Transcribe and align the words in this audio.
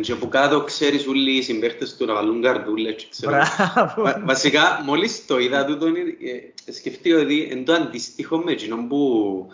και 0.00 0.14
που 0.14 0.28
κάτω 0.28 0.60
ξέρεις 0.60 1.06
όλοι 1.06 1.30
οι 1.36 1.42
συμπαίχτες 1.42 1.96
του 1.96 2.04
να 2.04 2.14
βάλουν 2.14 2.42
καρδούλες 2.42 2.94
και 2.94 3.04
ξέρω. 3.10 3.32
Μπράβο. 3.32 4.02
Βα- 4.02 4.22
βασικά, 4.24 4.82
μόλις 4.84 5.26
το 5.26 5.38
είδα 5.38 5.64
τούτο, 5.64 5.86
ε, 5.86 6.72
σκεφτεί 6.72 7.12
ότι 7.12 7.48
είναι 7.52 7.62
το 7.62 7.72
αντίστοιχο 7.72 8.38
με 8.38 8.52
εκείνον 8.52 8.88
που 8.88 9.46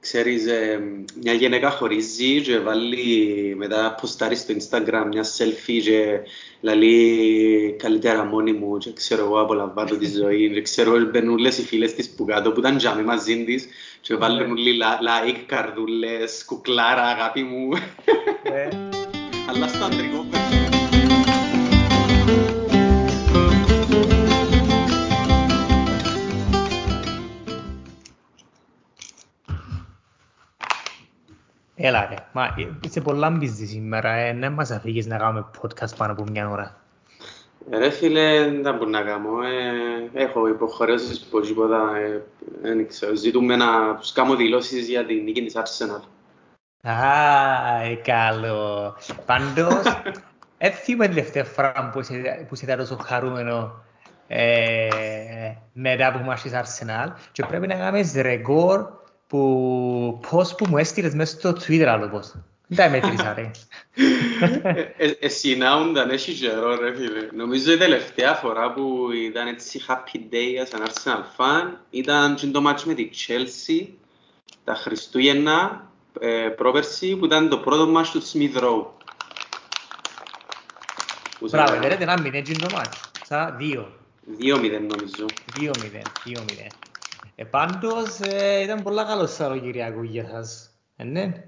ξέρεις, 0.00 0.46
ε, 0.46 0.80
μια 1.22 1.32
γυναίκα 1.32 1.70
χωρίζει 1.70 2.40
και 2.40 2.58
βάλει 2.58 3.54
μετά 3.56 3.94
ποστάρει 4.00 4.36
στο 4.36 4.54
Instagram 4.54 5.04
μια 5.12 5.24
selfie 5.24 5.80
και 5.82 6.20
λαλεί 6.60 7.76
καλύτερα 7.78 8.24
μόνη 8.24 8.52
μου 8.52 8.78
και 8.78 8.92
ξέρω 8.92 9.24
εγώ 9.24 9.40
απολαμβάνω 9.40 9.96
τη 9.96 10.06
ζωή 10.10 10.50
και 10.52 10.60
ξέρω 10.62 10.98
μπαίνουν 11.10 11.32
όλες 11.34 11.58
οι 11.58 11.62
φίλες 11.62 11.94
της 11.94 12.10
που 12.10 12.24
κάτω 12.24 12.52
που 12.52 12.60
ήταν 12.60 12.76
τζάμι 12.76 13.02
μαζί 13.02 13.44
της 13.44 13.68
και 14.00 14.14
βάλουν 14.16 14.50
όλοι 14.50 14.76
λα- 14.76 14.98
like, 15.02 15.38
καρδούλες, 15.46 16.44
κουκλάρα, 16.46 17.02
αγάπη 17.02 17.42
μου 17.42 17.68
Ε, 19.46 19.50
αλλά 19.50 19.68
στο 19.68 19.84
αντρικό 19.84 20.26
version. 20.30 20.74
Έλα 31.76 32.06
ρε, 32.06 32.16
μα 32.32 32.44
ε, 32.44 32.78
είσαι 32.84 33.00
πολλά 33.00 33.38
busy 33.40 33.66
σήμερα, 33.66 34.12
ε, 34.12 34.36
δεν 34.38 34.52
μας 34.52 34.70
αφήγεις 34.70 35.06
να 35.06 35.16
κάνουμε 35.16 35.46
podcast 35.62 35.96
πάνω 35.96 36.12
από 36.12 36.24
μια 36.30 36.50
ώρα. 36.50 36.76
Ε, 37.70 37.78
Ρε 37.78 37.90
φίλε, 37.90 38.50
δεν 38.62 38.74
μπορώ 38.74 38.90
να 38.90 39.02
κάνω. 39.02 39.42
Ε, 39.42 40.22
έχω 40.22 40.48
υποχρεώσεις 40.48 41.20
που 41.20 41.40
τίποτα. 41.40 41.96
Ε, 41.96 42.22
δεν 42.62 42.88
ξέρω. 42.88 43.14
Ζητούμε 43.14 43.56
να 43.56 43.96
τους 43.96 44.12
κάνω 44.12 44.36
δηλώσεις 44.36 44.88
για 44.88 45.04
την 45.06 45.22
νίκη 45.22 45.42
της 45.42 45.54
Arsenal. 45.56 46.13
Α, 46.84 47.82
ε, 47.82 47.94
καλό. 47.94 48.96
Πάντως, 49.26 49.82
δεν 50.58 50.72
θυμάμαι 50.72 51.06
την 51.06 51.14
τελευταία 51.14 51.44
φορά 51.44 51.90
που 51.92 52.00
είσαι, 52.00 52.46
που 52.48 52.54
είσαι 52.54 52.76
τόσο 52.76 52.96
χαρούμενο 52.96 53.84
ε, 54.26 54.88
μετά 55.72 56.12
που 56.12 56.24
μας 56.24 56.44
είσαι 56.44 56.64
Arsenal 56.64 57.12
και 57.32 57.44
πρέπει 57.44 57.66
να 57.66 57.74
κάνεις 57.74 58.12
ρεκόρ 58.14 58.86
που 59.26 60.20
πώς 60.30 60.54
που 60.54 60.66
μου 60.68 60.76
έστειλες 60.76 61.14
μέσα 61.14 61.38
στο 61.38 61.50
Twitter 61.50 61.84
άλλο 61.84 62.08
πώς. 62.08 62.34
Δεν 62.66 62.76
τα 62.78 62.90
μέτρησα 62.90 63.34
ρε. 63.34 63.50
Ε, 64.62 65.06
ε, 65.06 65.16
Εσύ 65.20 65.56
να 65.56 65.80
ούνταν, 65.80 66.10
έχει 66.10 66.32
καιρό 66.32 66.76
ρε 66.76 66.94
φίλε. 66.94 67.28
Νομίζω 67.32 67.72
η 67.72 67.76
τελευταία 67.76 68.34
φορά 68.34 68.72
που 68.72 69.08
ήταν 69.12 69.46
έτσι 69.46 69.80
happy 69.88 70.34
day 70.34 70.66
σαν 70.70 70.82
Arsenal 70.86 71.40
fan 71.40 71.76
ήταν 71.90 72.34
και 72.34 72.46
το 72.46 72.70
match 72.70 72.82
με 72.84 72.94
τη 72.94 73.10
Chelsea 73.26 73.86
τα 74.64 74.74
Χριστούγεννα 74.74 75.88
ε, 75.93 75.93
πρόπερση 76.56 77.16
που 77.16 77.24
ήταν 77.24 77.48
το 77.48 77.58
πρώτο 77.58 77.92
match 78.00 78.06
του 78.12 78.22
Smith 78.22 78.62
Rowe. 78.62 78.86
Που 81.38 81.48
σε- 81.48 81.56
Μπράβο, 81.56 81.80
δεν 81.88 81.96
ένα 82.02 82.20
μηδέν 82.20 82.42
και 82.44 82.52
το 82.52 82.66
μάτς. 82.74 83.00
Σαν 83.26 83.56
δύο. 83.56 83.92
2-0 84.38 84.80
νομίζω. 84.80 85.26
2-0, 85.56 86.02
2-0. 86.24 86.66
Ε, 87.34 87.44
πάντως 87.44 88.18
ε, 88.20 88.60
ήταν 88.62 88.82
πολλά 88.82 89.04
καλό 89.04 89.26
Σαββατοκυριακό 89.26 90.02
για 90.02 90.28
σας. 90.30 90.70
Ε, 90.96 91.04
ναι. 91.04 91.44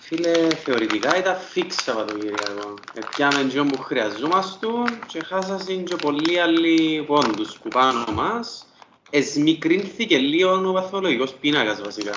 Φίλε, 0.00 0.48
θεωρητικά 0.54 1.16
ήταν 1.18 1.36
fix 1.54 1.66
Σαββατοκύριακο. 1.82 2.74
Επιάμε 2.94 3.44
τζιόν 3.48 3.68
που 3.68 3.82
χρειαζόμαστε 3.82 4.66
και 5.06 5.22
χάσασαν 5.24 5.84
και 5.84 5.96
πολλοί 5.96 6.40
άλλοι 6.40 7.02
πόντους 7.06 7.58
που 7.58 7.68
πάνω 7.68 8.04
μας. 8.14 8.66
Εσμικρύνθηκε 9.10 10.18
λίγο 10.18 10.68
ο 10.68 10.72
βαθμολογικός 10.72 11.32
πίνακας 11.32 11.80
βασικά. 11.82 12.12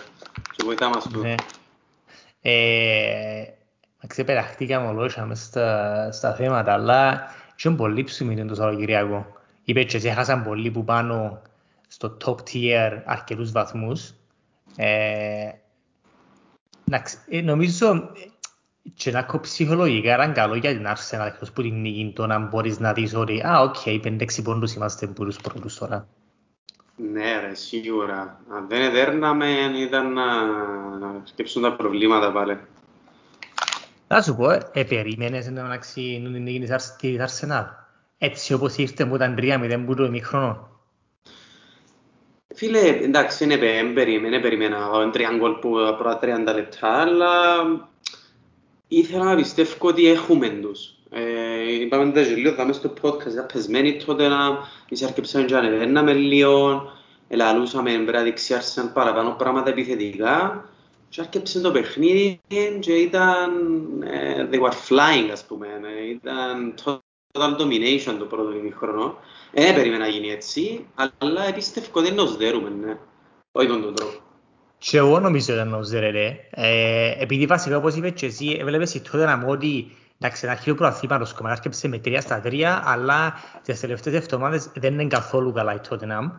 Και 0.62 0.68
βοηθά 0.68 0.90
μας 0.90 1.08
του. 1.08 1.20
Ναι. 1.20 1.36
Ε, 2.42 3.44
ξεπεραχτήκαμε 4.08 4.88
ολόσα 4.88 5.26
μες 5.26 5.44
στα, 5.44 6.12
στα 6.12 6.34
θέματα, 6.34 6.74
αλλά 6.74 7.22
είχαν 7.58 7.76
πολύ 7.76 8.04
ψωμί 8.04 8.46
το 8.46 8.56
Σαββατοκυριακό. 8.56 9.26
Είπε 9.64 9.84
και 9.84 10.10
έχασαν 10.10 10.44
πολύ 10.44 10.72
που 10.72 10.84
πάνω 10.84 11.42
στο 11.88 12.18
top 12.26 12.36
tier 12.36 13.02
αρκετούς 13.06 13.52
βαθμούς. 13.52 14.14
Ε, 14.76 15.50
εντάξει, 16.88 17.18
ε, 17.30 17.42
νομίζω 17.42 18.12
και 18.94 19.12
να 19.12 19.24
κόψει 19.24 19.52
ψυχολογικά 19.52 20.14
ήταν 20.14 20.34
καλό 20.34 20.56
για 20.56 20.72
την 20.72 20.88
Arsenal 20.88 21.26
εκτός 21.28 21.52
που 21.52 21.62
την 21.62 21.82
νίκη 21.82 22.12
το 22.16 22.28
να 22.28 22.40
μπορείς 22.40 22.80
να 22.80 22.94
δεις 22.94 23.16
ότι 23.16 23.42
«Α, 23.42 23.62
οκ, 23.62 23.76
5-6 23.86 24.42
πόντους 24.44 24.74
είμαστε 24.74 25.08
που 25.08 25.26
τους 25.26 25.38
πρώτους 25.38 25.78
τώρα». 25.78 26.08
Ναι 27.10 27.40
ρε, 27.40 27.56
σίγουρα. 27.56 28.42
Αν 28.50 28.66
δεν 28.68 28.82
εδέρναμε 28.82 29.50
ήταν 29.76 30.14
να, 30.14 30.46
να 30.98 31.22
σκέψουν 31.24 31.62
τα 31.62 31.76
προβλήματα 31.76 32.32
πάλι. 32.32 32.58
Θα 34.08 34.22
σου 34.22 34.36
πω, 34.36 34.50
ε, 34.52 34.84
περίμενες 34.84 35.50
να 35.50 35.62
μεταξύ 35.64 36.22
την 36.24 36.44
νίκη 36.44 36.60
της 36.60 36.72
Αρς- 36.72 36.96
της 36.96 37.18
Arsenal. 37.20 37.66
Έτσι 38.18 38.54
όπως 38.54 38.76
ήρθε 38.76 39.06
που 39.06 39.16
ήταν 39.16 39.36
3-0 39.36 39.84
που 39.86 39.96
το 39.96 40.04
ημίχρονο. 40.04 40.70
Φίλε, 42.56 42.80
εντάξει, 42.80 43.44
είναι 43.44 43.58
πε- 43.58 43.94
περίμενε, 43.94 44.40
περίμενα 44.40 44.80
να 44.80 44.90
δω 44.90 45.10
τρία 45.10 45.30
γκολ 45.38 45.52
που 45.52 45.78
τα 45.80 45.96
πρώτα 45.96 46.20
30 46.20 46.54
λεπτά, 46.54 46.88
αλλά 46.88 47.36
ήθελα 48.88 49.24
να 49.24 49.36
πιστεύω 49.36 49.88
ότι 49.88 50.08
έχουμε 50.08 50.50
τους. 50.50 50.94
Ε, 51.14 51.74
είπαμε 51.82 52.12
τα 52.12 52.24
και 52.24 52.36
λίγο, 52.36 52.56
δάμε 52.56 52.74
στο 52.74 52.94
podcast, 53.02 53.32
ήταν 53.32 53.46
πεσμένοι 53.54 54.04
τότε 54.06 54.28
να 54.28 54.38
εισαρκεψαμε 54.90 55.46
και 55.46 55.56
ανεβαίναμε 55.56 56.14
λίγο, 56.14 56.84
ελαλούσαμε 57.28 57.92
πρέπει 57.92 58.12
να 58.12 58.22
δείξει 58.22 58.56
Arsenal 58.60 58.90
παραπάνω 58.94 59.36
πράγματα 59.38 59.70
επιθετικά 59.70 60.66
και 61.10 61.22
άρκεψε 61.22 61.60
το 61.62 61.72
παιχνίδι 61.72 62.40
και 62.80 62.94
ήταν, 62.94 63.52
ε, 64.04 64.48
they 64.52 64.60
were 64.60 64.72
flying 64.90 65.30
ας 65.32 65.46
πούμε, 65.46 65.68
ε, 65.68 66.10
ήταν 66.10 66.74
total 66.84 67.62
domination 67.62 68.16
το 68.20 68.26
πρώτο 68.26 68.52
ημίχρονο. 68.52 69.18
Ε, 69.52 69.64
Δεν 69.64 69.76
περίμενα 69.76 70.04
να 70.04 70.10
γίνει 70.10 70.30
έτσι, 70.30 70.86
αλλά 71.18 71.54
πίστευω 71.54 71.88
ότι 71.94 72.08
είναι 72.10 72.22
ως 72.22 72.38
δέρουμε, 72.38 72.70
ναι. 72.70 72.98
Όχι 73.52 73.68
τον 73.68 73.82
τον 73.82 73.96
τρόπο. 73.96 74.14
Και 74.78 74.98
εγώ 74.98 75.20
νομίζω 75.20 75.54
ήταν 75.54 75.74
ο 75.74 75.84
Ζερερέ. 75.84 76.38
Ε, 76.50 77.16
επειδή 77.20 77.46
βασικά 77.46 77.78
όπως 77.78 77.96
είπες 77.96 78.12
και 78.16 78.26
εσύ, 78.26 78.58
έβλεπες 78.60 78.94
η 78.94 79.02
τότε 79.02 79.26
να 79.26 79.38
μου 79.38 79.46
ότι 79.50 79.92
εντάξει, 80.22 80.46
ένα 80.46 80.54
αρχείο 80.54 80.76
προαθήματος 80.76 81.34
κομμάτι 81.34 81.56
άρκεψε 81.56 81.88
με 81.88 82.02
3 82.06 82.18
στα 82.20 82.42
3, 82.46 82.64
αλλά 82.84 83.34
τις 83.64 83.80
τελευταίες 83.80 84.16
εβδομάδες 84.16 84.70
δεν 84.74 84.94
είναι 84.94 85.08
καθόλου 85.08 85.52
καλά 85.52 85.74
η 85.74 85.80
Tottenham. 85.90 86.32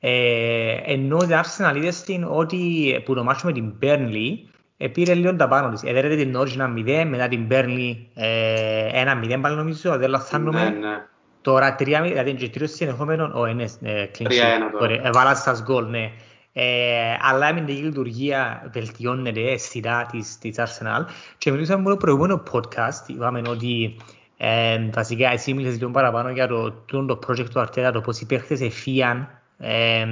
Ε, 0.00 0.76
ενώ 0.84 1.16
η 1.16 1.28
Arsenal 1.30 1.76
είδες 1.76 2.02
την 2.02 2.24
ότι 2.28 3.02
που 3.04 3.14
το 3.14 3.24
μάτσο 3.24 3.46
με 3.46 3.52
την 3.52 3.74
Burnley 3.82 4.50
ε, 4.76 4.88
πήρε 4.88 5.14
λίγο 5.14 5.36
τα 5.36 5.48
πάνω 5.48 5.68
της. 5.68 5.82
Έδερε 5.82 6.16
την 6.16 6.36
Norwich 6.36 6.60
1-0, 6.60 7.04
μετά 7.08 7.28
την 7.28 7.46
Burnley 7.50 7.96
ε, 8.14 9.04
1-0 9.34 9.38
πάλι 9.40 9.56
νομίζω, 9.56 9.96
δεν 9.96 10.10
λαθάνομαι. 10.10 10.62
Ναι, 10.64 10.70
ναι. 10.70 11.06
Τώρα 11.40 11.74
τρία, 11.74 12.02
δηλαδή 12.02 12.34
και 12.34 12.48
τρίο 12.48 12.66
συνεχόμενο, 12.66 13.30
ο 13.34 13.46
είναι 13.46 13.64
ε, 13.82 14.06
clean 14.18 14.26
3-1 14.26 14.28
sheet. 14.28 14.32
τώρα. 14.72 14.84
Ωραία, 14.84 15.00
έβαλα 15.06 15.34
σας 15.34 15.62
γκολ, 15.62 15.84
ναι. 15.84 16.12
Ε, 16.52 17.16
αλλά 17.20 17.46
η 17.46 17.50
αμυντική 17.50 17.80
λειτουργία 17.80 18.70
βελτιώνεται 18.72 19.52
αισθητά 19.52 20.08
της, 20.10 20.38
της 20.38 20.56
Arsenal 20.58 21.04
και 21.38 21.50
μιλούσαμε 21.50 21.82
μόνο 21.82 21.96
προηγούμενο 21.96 22.42
podcast, 22.52 23.08
είπαμε 23.08 23.42
ότι 23.48 23.96
ε, 24.36 24.88
βασικά 24.92 25.30
εσύ 25.30 25.54
μίλησες 25.54 25.78
λίγο 25.78 25.90
παραπάνω 25.90 26.30
για 26.30 26.46
το, 26.46 26.70
το, 26.72 27.04
το 27.04 27.18
project 27.26 27.48
του 27.50 27.60
Αρτέτα, 27.60 27.90
το 27.92 28.00
πώς 28.00 28.20
οι 28.20 28.26
παίχτες 28.26 28.60
εφίαν, 28.60 29.28
ε, 29.58 30.06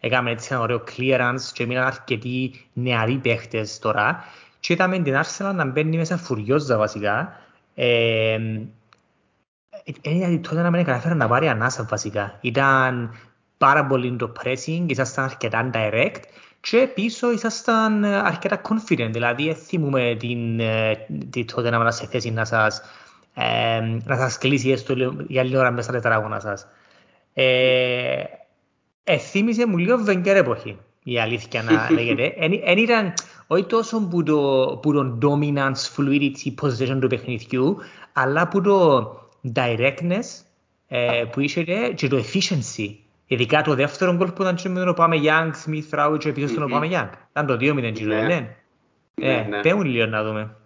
έκαμε 0.00 0.30
έτσι 0.30 0.48
ένα 0.52 0.60
ωραίο 0.60 0.82
clearance 0.96 1.50
και 1.52 1.66
μείναν 1.66 1.86
αρκετοί 1.86 2.52
νεαροί 2.72 3.16
παίχτες 3.16 3.78
τώρα 3.78 4.24
και 4.60 4.72
είδαμε 4.72 4.98
την 4.98 5.14
Arsenal 5.14 5.52
να 5.54 5.64
μπαίνει 5.64 5.96
μέσα 5.96 6.16
φουριόζα 6.16 6.76
βασικά. 6.76 7.40
Ε, 7.74 8.38
δεν 10.02 10.16
ήταν 10.16 10.42
τότε 10.42 10.62
να 10.62 10.70
μην 10.70 10.84
καταφέραν 10.84 11.16
να 11.16 11.28
πάρει 11.28 11.48
ανάσα 11.48 11.84
βασικά. 11.84 12.38
Ήταν 12.40 13.14
πάρα 13.60 13.86
πολύ 13.86 14.16
το 14.16 14.32
pressing, 14.42 14.82
ήσασταν 14.86 15.24
αρκετά 15.24 15.70
direct 15.74 16.20
και 16.60 16.88
πίσω 16.94 17.32
ήσασταν 17.32 18.04
αρκετά 18.04 18.60
confident, 18.68 19.08
δηλαδή 19.12 19.54
θυμούμε 19.54 20.16
την, 20.18 20.60
ε, 20.60 21.06
την 21.30 21.46
τότε 21.54 21.70
να 21.70 21.76
είμαστε 21.76 22.04
σε 22.04 22.10
θέση 22.10 22.30
να 22.30 22.44
σας, 22.44 22.82
ε, 23.34 23.80
να 24.04 24.16
σας 24.16 24.38
κλείσει 24.38 24.70
έστω 24.70 24.94
λίγο- 24.94 25.16
για 25.28 25.42
λίγη 25.42 25.56
ώρα 25.56 25.70
μέσα 25.70 25.82
στα 25.82 25.92
τετράγωνα 25.92 26.40
σας. 26.40 26.66
Ε, 27.34 28.22
ε, 29.04 29.16
θύμισε 29.16 29.66
μου 29.66 29.76
λίγο 29.76 30.04
Wenger 30.08 30.26
εποχή, 30.26 30.78
η 31.02 31.18
αλήθεια 31.20 31.62
να 31.62 31.72
λέγεται. 31.96 32.34
Εν 32.64 32.78
ήταν 32.78 33.14
όχι 33.46 33.64
τόσο 33.64 34.00
που 34.08 34.22
το, 34.22 34.38
που 34.82 34.92
το 34.92 35.18
dominance, 35.22 35.96
fluidity, 35.96 36.54
position 36.62 36.98
του 37.00 37.06
παιχνιδιού, 37.08 37.76
αλλά 38.12 38.48
που 38.48 38.60
το 38.60 39.10
directness 39.54 40.44
ε, 40.88 41.24
που 41.32 41.40
είχε 41.40 41.62
ρε, 41.62 41.92
και 41.92 42.08
το 42.08 42.16
efficiency. 42.16 42.94
Ειδικά 43.32 43.62
το 43.62 43.74
δεύτερο 43.74 44.14
γκολ 44.14 44.32
που 44.32 44.42
ήταν 44.42 44.54
και 44.54 44.68
με 44.68 44.84
τον 44.84 44.94
Πάμε 44.94 45.20
Young, 45.22 45.50
Smith 45.66 45.98
Rowe 45.98 46.16
και 46.18 46.32
πίσω 46.32 46.48
στον 46.48 46.62
Μμμ. 46.62 46.70
Πάμε 46.70 46.88
Young. 46.90 47.18
Ήταν 47.30 47.46
το 47.46 47.54
2-0 47.54 47.92
και 47.92 48.02
το 48.04 48.06
Ναι. 48.06 48.22
ναι. 48.22 48.56
Ναι, 49.14 49.32
Ε, 49.32 49.46
ναι. 49.48 49.60
πέμουν 49.60 49.84
λίγο 49.84 50.06
να 50.06 50.24
δούμε. 50.24 50.56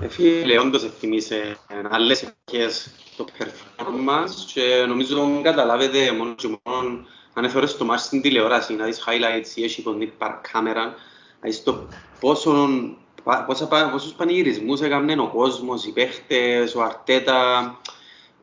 Ε, 0.00 0.08
Φίλε, 0.08 0.58
όντως 0.58 0.84
εθυμίσε 0.84 1.56
άλλες 1.90 2.22
εποχές 2.22 2.94
το 3.16 3.24
performance 3.38 4.52
και 4.54 4.84
νομίζω 4.88 5.40
καταλάβετε 5.42 6.12
μόνος 6.12 6.34
και 6.36 6.48
μόνο 6.64 7.06
αν 7.34 7.44
έφερες 7.44 7.76
το 7.76 7.84
μάτς 7.84 8.02
στην 8.02 8.20
τηλεόραση, 8.22 8.74
να 8.74 8.84
δεις 8.84 9.04
highlights 9.06 9.50
ή 9.54 9.64
έχει 9.64 9.82
κοντή 9.82 10.06
παρκάμερα, 10.06 10.84
να 10.84 10.94
δεις 11.42 11.62
το 11.62 11.88
πόσο 12.20 12.68
πόσους 13.90 14.12
πανηγυρισμούς 14.16 14.80
έκαναν 14.80 15.18
ο 15.18 15.28
κόσμος, 15.28 15.84
οι 15.86 15.92
παίχτες, 15.92 16.74
ο 16.74 16.82
Αρτέτα. 16.82 17.80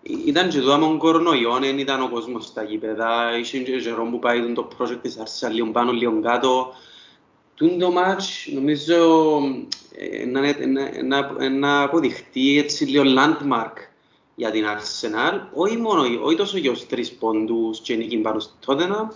Ήταν 0.03 0.49
και 0.49 0.59
τούτα 0.59 0.77
με 0.77 0.85
τον 0.85 0.97
κορονοϊό, 0.97 1.57
δεν 1.59 1.77
ήταν 1.77 2.01
ο 2.01 2.09
κόσμος 2.09 2.45
στα 2.45 2.63
γήπεδα. 2.63 3.37
Είχε 3.39 3.59
και 3.59 3.79
καιρό 3.79 4.07
που 4.11 4.19
πάει 4.19 4.53
το 4.53 4.67
project 4.77 4.99
της 5.01 5.17
Arsenal 5.17 5.51
λίγο 5.51 5.71
πάνω, 5.71 5.91
λίγο 5.91 6.21
κάτω. 6.21 6.73
Τούν 7.55 7.79
το 7.79 7.91
μάτς 7.91 8.47
νομίζω 8.53 9.39
να 11.59 11.81
αποδειχτεί 11.81 12.57
έτσι 12.57 12.85
λίγο 12.85 13.03
landmark 13.17 13.73
για 14.35 14.51
την 14.51 14.65
Arsenal. 14.65 15.39
Όχι 15.53 15.77
μόνο, 15.77 16.01
όχι 16.23 16.35
τόσο 16.35 16.57
για 16.57 16.71
τους 16.71 16.87
τρεις 16.87 17.11
πόντους 17.13 17.79
και 17.79 17.95
νίκη 17.95 18.17
πάνω 18.17 18.39
στο 18.39 18.53
Tottenham, 18.65 19.07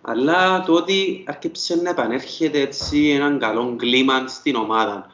αλλά 0.00 0.62
το 0.62 0.72
ότι 0.72 1.24
άρχισε 1.26 1.74
να 1.82 1.90
επανέρχεται 1.90 2.60
έτσι 2.60 3.08
έναν 3.08 3.38
καλό 3.38 3.74
κλίμα 3.76 4.26
στην 4.26 4.54
ομάδα. 4.54 5.10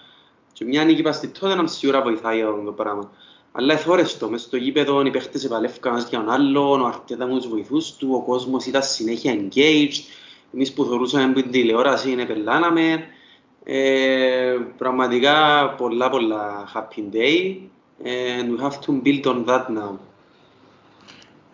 Και 0.52 0.64
μια 0.64 0.84
νίκη 0.84 1.02
πας 1.02 1.16
στη 1.16 1.30
Tottenham 1.40 1.64
σίγουρα 1.64 2.02
βοηθάει 2.02 2.36
για 2.36 2.48
αυτό 2.48 2.62
το 2.62 2.72
πράγμα. 2.72 3.10
Αλλά 3.52 3.72
εθώρεστο, 3.72 4.28
μες 4.28 4.40
στο 4.40 4.56
γήπεδο 4.56 5.02
οι 5.02 5.10
παίχτες 5.10 5.44
επαλεύκαν 5.44 5.92
ένας 5.92 6.08
για 6.08 6.18
τον 6.18 6.30
άλλον, 6.30 6.80
ο 6.80 6.86
Αρτέτα 6.86 7.26
μου 7.26 7.36
τους 7.36 7.48
βοηθούς 7.48 7.96
του, 7.96 8.08
ο 8.12 8.22
κόσμος 8.22 8.66
ήταν 8.66 8.82
συνέχεια 8.82 9.34
engaged, 9.34 10.02
εμείς 10.54 10.72
που 10.72 10.84
θεωρούσαμε 10.84 11.24
από 11.24 11.42
την 11.42 11.50
τηλεόραση 11.50 12.10
είναι 12.10 12.24
πελάναμε. 12.24 13.04
Ε, 13.64 14.56
πραγματικά 14.78 15.68
πολλά 15.78 16.10
πολλά 16.10 16.68
happy 16.74 17.14
day 17.14 17.56
and 18.04 18.50
we 18.50 18.62
have 18.62 18.80
to 18.80 19.02
build 19.04 19.24
on 19.26 19.44
that 19.46 19.66
now. 19.68 19.98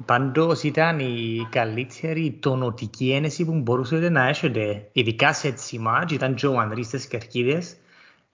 Πάντως 0.06 0.62
ήταν 0.62 0.98
η 0.98 1.48
καλύτερη 1.50 2.38
τονοτική 2.40 3.12
ένεση 3.12 3.44
που 3.44 3.52
μπορούσατε 3.54 4.10
να 4.10 4.28
έχετε, 4.28 4.88
ειδικά 4.92 5.32
σε 5.32 5.48
έτσι 5.48 5.78
μάτς, 5.78 6.12
ήταν 6.12 6.34
και 6.34 6.46
ο 6.46 6.58
Ανδρής 6.58 6.86
στις 6.86 7.06
Κερκίδες, 7.06 7.76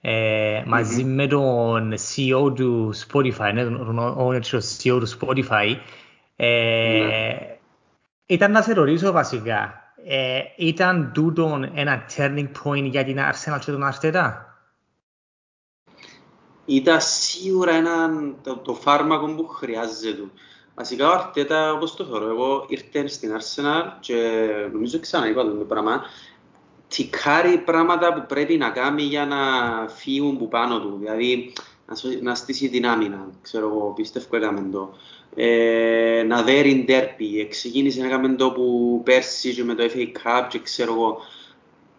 ε, 0.06 0.60
mm-hmm. 0.60 0.66
μαζί 0.66 1.04
με 1.04 1.26
τον 1.26 1.92
CEO 1.92 2.54
του 2.54 2.94
Spotify, 3.08 3.50
ναι, 3.54 3.64
τον 3.64 4.16
owner 4.18 4.40
του 4.40 4.62
CEO 4.62 5.00
του 5.00 5.08
Spotify. 5.18 5.76
Ε, 6.36 7.00
mm-hmm. 7.00 7.56
Ήταν 8.26 8.50
να 8.50 8.62
σε 8.62 8.72
ρωτήσω 8.72 9.12
βασικά, 9.12 9.74
ε, 10.04 10.40
ήταν 10.56 11.10
τούτο 11.14 11.70
ένα 11.74 12.04
turning 12.16 12.48
point 12.64 12.84
για 12.90 13.04
την 13.04 13.18
Arsenal 13.18 13.58
και 13.64 13.70
τον 13.70 13.82
Αρτέτα. 13.82 14.58
Ήταν 16.64 17.00
σίγουρα 17.00 17.72
ένα, 17.72 18.10
το, 18.42 18.56
το 18.56 18.74
φάρμακο 18.74 19.34
που 19.34 19.46
χρειάζεται. 19.46 20.22
Βασικά 20.74 21.08
ο 21.08 21.12
Αρτέτα, 21.12 21.72
όπως 21.72 21.96
το 21.96 22.04
θεωρώ 22.04 22.28
εγώ, 22.28 22.64
ήρθε 22.68 23.06
στην 23.06 23.30
Arsenal 23.36 23.92
και 24.00 24.46
νομίζω 24.72 25.00
ξαναείπα 25.00 25.42
το 25.42 25.64
πράγμα, 25.68 26.02
τικάρει 26.96 27.58
πράγματα 27.58 28.12
που 28.12 28.24
πρέπει 28.28 28.56
να 28.56 28.70
κάνει 28.70 29.02
για 29.02 29.26
να 29.26 29.38
φύγουν 29.88 30.38
που 30.38 30.48
πάνω 30.48 30.80
του. 30.80 30.96
Δηλαδή, 30.98 31.52
να 32.22 32.34
στήσει 32.34 32.68
την 32.68 32.86
άμυνα, 32.86 33.28
ξέρω 33.42 33.66
εγώ, 33.66 33.92
πιστεύω 33.96 34.36
έκαμε 34.36 34.68
το. 34.72 34.94
Ε, 35.36 36.24
να 36.26 36.42
δέρει 36.42 36.84
ντέρπι, 36.86 37.48
ξεκίνησε 37.50 38.00
να 38.00 38.06
έκαμε 38.06 38.28
το 38.28 38.50
που 38.50 39.00
πέρσι 39.04 39.54
και 39.54 39.64
με 39.64 39.74
το 39.74 39.84
FA 39.94 40.02
Cup 40.02 40.46
και 40.48 40.58
ξέρω 40.58 40.92
εγώ. 40.92 41.18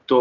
Το 0.05 0.19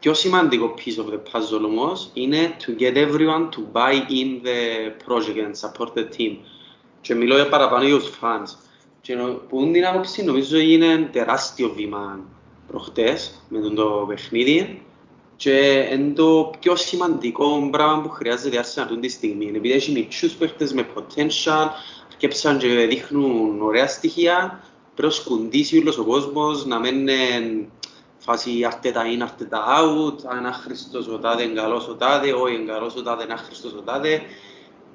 πιο 0.00 0.14
σημαντικό 0.14 0.74
piece 0.76 1.02
of 1.02 1.12
the 1.12 1.16
puzzle 1.16 1.64
όμως 1.64 2.10
είναι 2.14 2.56
to 2.66 2.82
get 2.82 2.94
everyone 2.94 3.48
to 3.50 3.60
buy 3.72 3.92
in 3.92 4.46
the 4.46 4.90
project 5.06 5.38
and 5.38 5.56
support 5.56 5.94
the 5.94 6.06
team. 6.16 6.36
Και 7.00 7.14
μιλώ 7.14 7.34
για 7.34 7.48
παραπάνω 7.48 7.86
για 7.86 7.98
τους 7.98 8.18
fans. 8.20 8.58
Και 9.00 9.16
που 9.48 9.70
την 9.72 9.86
άποψη 9.86 10.24
νομίζω 10.24 10.58
είναι 10.58 11.08
τεράστιο 11.12 11.72
βήμα 11.76 12.35
προχτές 12.66 13.42
με 13.48 13.60
τον 13.60 13.74
το 13.74 14.04
παιχνίδι 14.08 14.82
και 15.36 15.88
είναι 15.92 16.12
το 16.12 16.52
πιο 16.60 16.76
σημαντικό 16.76 17.68
πράγμα 17.70 18.00
που 18.02 18.08
χρειάζεται 18.08 18.56
η 18.56 18.60
Arsenal 18.62 18.82
αυτή 18.82 18.98
τη 18.98 19.08
στιγμή. 19.08 19.46
Επειδή 19.46 19.72
έχει 19.72 19.92
μητσούς 19.92 20.32
παίχτες 20.32 20.72
με 20.72 20.86
potential, 20.94 21.66
αρκέψαν 22.10 22.58
και 22.58 22.68
δείχνουν 22.68 23.62
ωραία 23.62 23.86
στοιχεία, 23.86 24.64
πρέπει 24.94 25.14
να 25.14 25.20
σκουντήσει 25.20 25.78
όλος 25.78 25.98
ο 25.98 26.04
κόσμος, 26.04 26.66
να 26.66 26.80
μένει 26.80 27.68
φάση 28.18 28.64
αρτέτα 28.64 29.02
in, 29.02 29.22
αρτέτα 29.22 29.64
out, 29.78 30.36
αν 30.36 30.46
άχρηστος 30.46 31.08
ο 31.08 31.18
τάδε, 31.18 31.42
εγκαλός 31.42 31.88
ο 31.88 31.94
τάδε, 31.94 32.32
όχι 32.32 32.54
εγκαλός 32.54 32.96
ο 32.96 33.02
τάδε, 33.02 33.24
είναι 33.24 33.32
άχρηστος 33.32 33.72
ο 33.72 33.80
τάδε. 33.80 34.22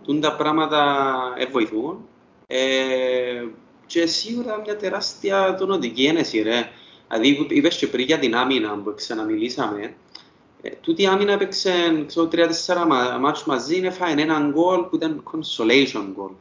Τούν 0.04 0.22
τα 0.22 0.36
πράγματα 0.36 1.14
βοηθούν. 1.52 2.08
Ε, 2.48 3.46
και 3.86 4.06
σίγουρα 4.06 4.62
μια 4.66 4.78
τεράστια 4.78 5.56
τονοτική 5.56 6.06
ένεση, 6.06 6.42
ρε. 6.42 6.70
Δηλαδή, 7.12 7.48
είπες 7.50 7.78
και 7.78 7.88
πριν 7.88 8.06
για 8.06 8.20
την 8.20 8.36
άμυνα 8.36 8.78
που 8.84 8.94
ξαναμιλήσαμε, 8.96 9.94
ε, 10.62 10.70
τούτη 10.70 11.02
η 11.02 11.06
άμυνα 11.06 11.32
έπαιξε 11.32 12.06
τρία-τέσσερα 12.30 12.86
μάτσους 13.20 13.46
μαζί, 13.46 13.82
έφαγε 13.84 14.22
έναν 14.22 14.52
γκολ 14.52 14.82
που 14.82 14.96
ήταν 14.96 15.24
consolation 15.32 16.06
goal. 16.18 16.32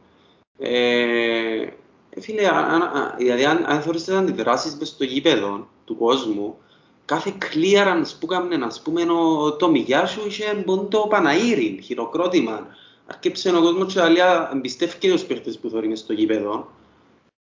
Ε, 0.57 1.67
ε 2.09 2.21
φίλε, 2.21 2.47
αν, 2.47 3.13
δηλαδή 3.17 3.45
αν, 3.45 3.65
αν 3.67 3.81
θεωρείς 3.81 4.03
τις 4.03 4.13
αντιδράσεις 4.13 4.75
μες 4.75 4.87
στο 4.87 5.03
γήπεδο 5.03 5.67
του 5.85 5.97
κόσμου, 5.97 6.57
κάθε 7.05 7.33
clearance 7.39 8.11
που 8.19 8.27
έκαμε, 8.29 8.65
ας 8.65 8.81
πούμε, 8.81 9.01
ο, 9.01 9.53
το 9.53 9.69
μηγιά 9.69 10.05
σου 10.05 10.21
είχε 10.27 10.63
το 10.89 11.07
Παναήρι, 11.09 11.79
χειροκρότημα. 11.83 12.67
Αρκέψε 13.07 13.49
ο 13.49 13.61
κόσμος 13.61 13.93
και 13.93 14.01
αλιά 14.01 14.51
εμπιστεύκεται 14.53 15.13
τους 15.13 15.23
παίχτες 15.23 15.57
που 15.57 15.69
θεωρεί 15.69 15.95
στο 15.95 16.13
γήπεδο. 16.13 16.67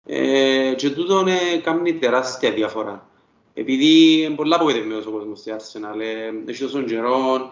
Ε, 0.06 0.74
και 0.76 0.90
τούτο 0.90 1.20
είναι 1.20 1.38
κάνει 1.62 1.94
τεράστια 1.94 2.52
διαφορά. 2.52 3.10
Επειδή 3.54 4.22
είναι 4.22 4.34
πολλά 4.34 4.56
απογοητευμένος 4.56 5.06
ο 5.06 5.10
κόσμος 5.10 5.38
στη 5.38 5.52
Arsenal. 5.56 6.00
Ε, 6.00 6.50
έχει 6.50 6.62
τόσο 6.62 6.82
καιρό, 6.82 7.50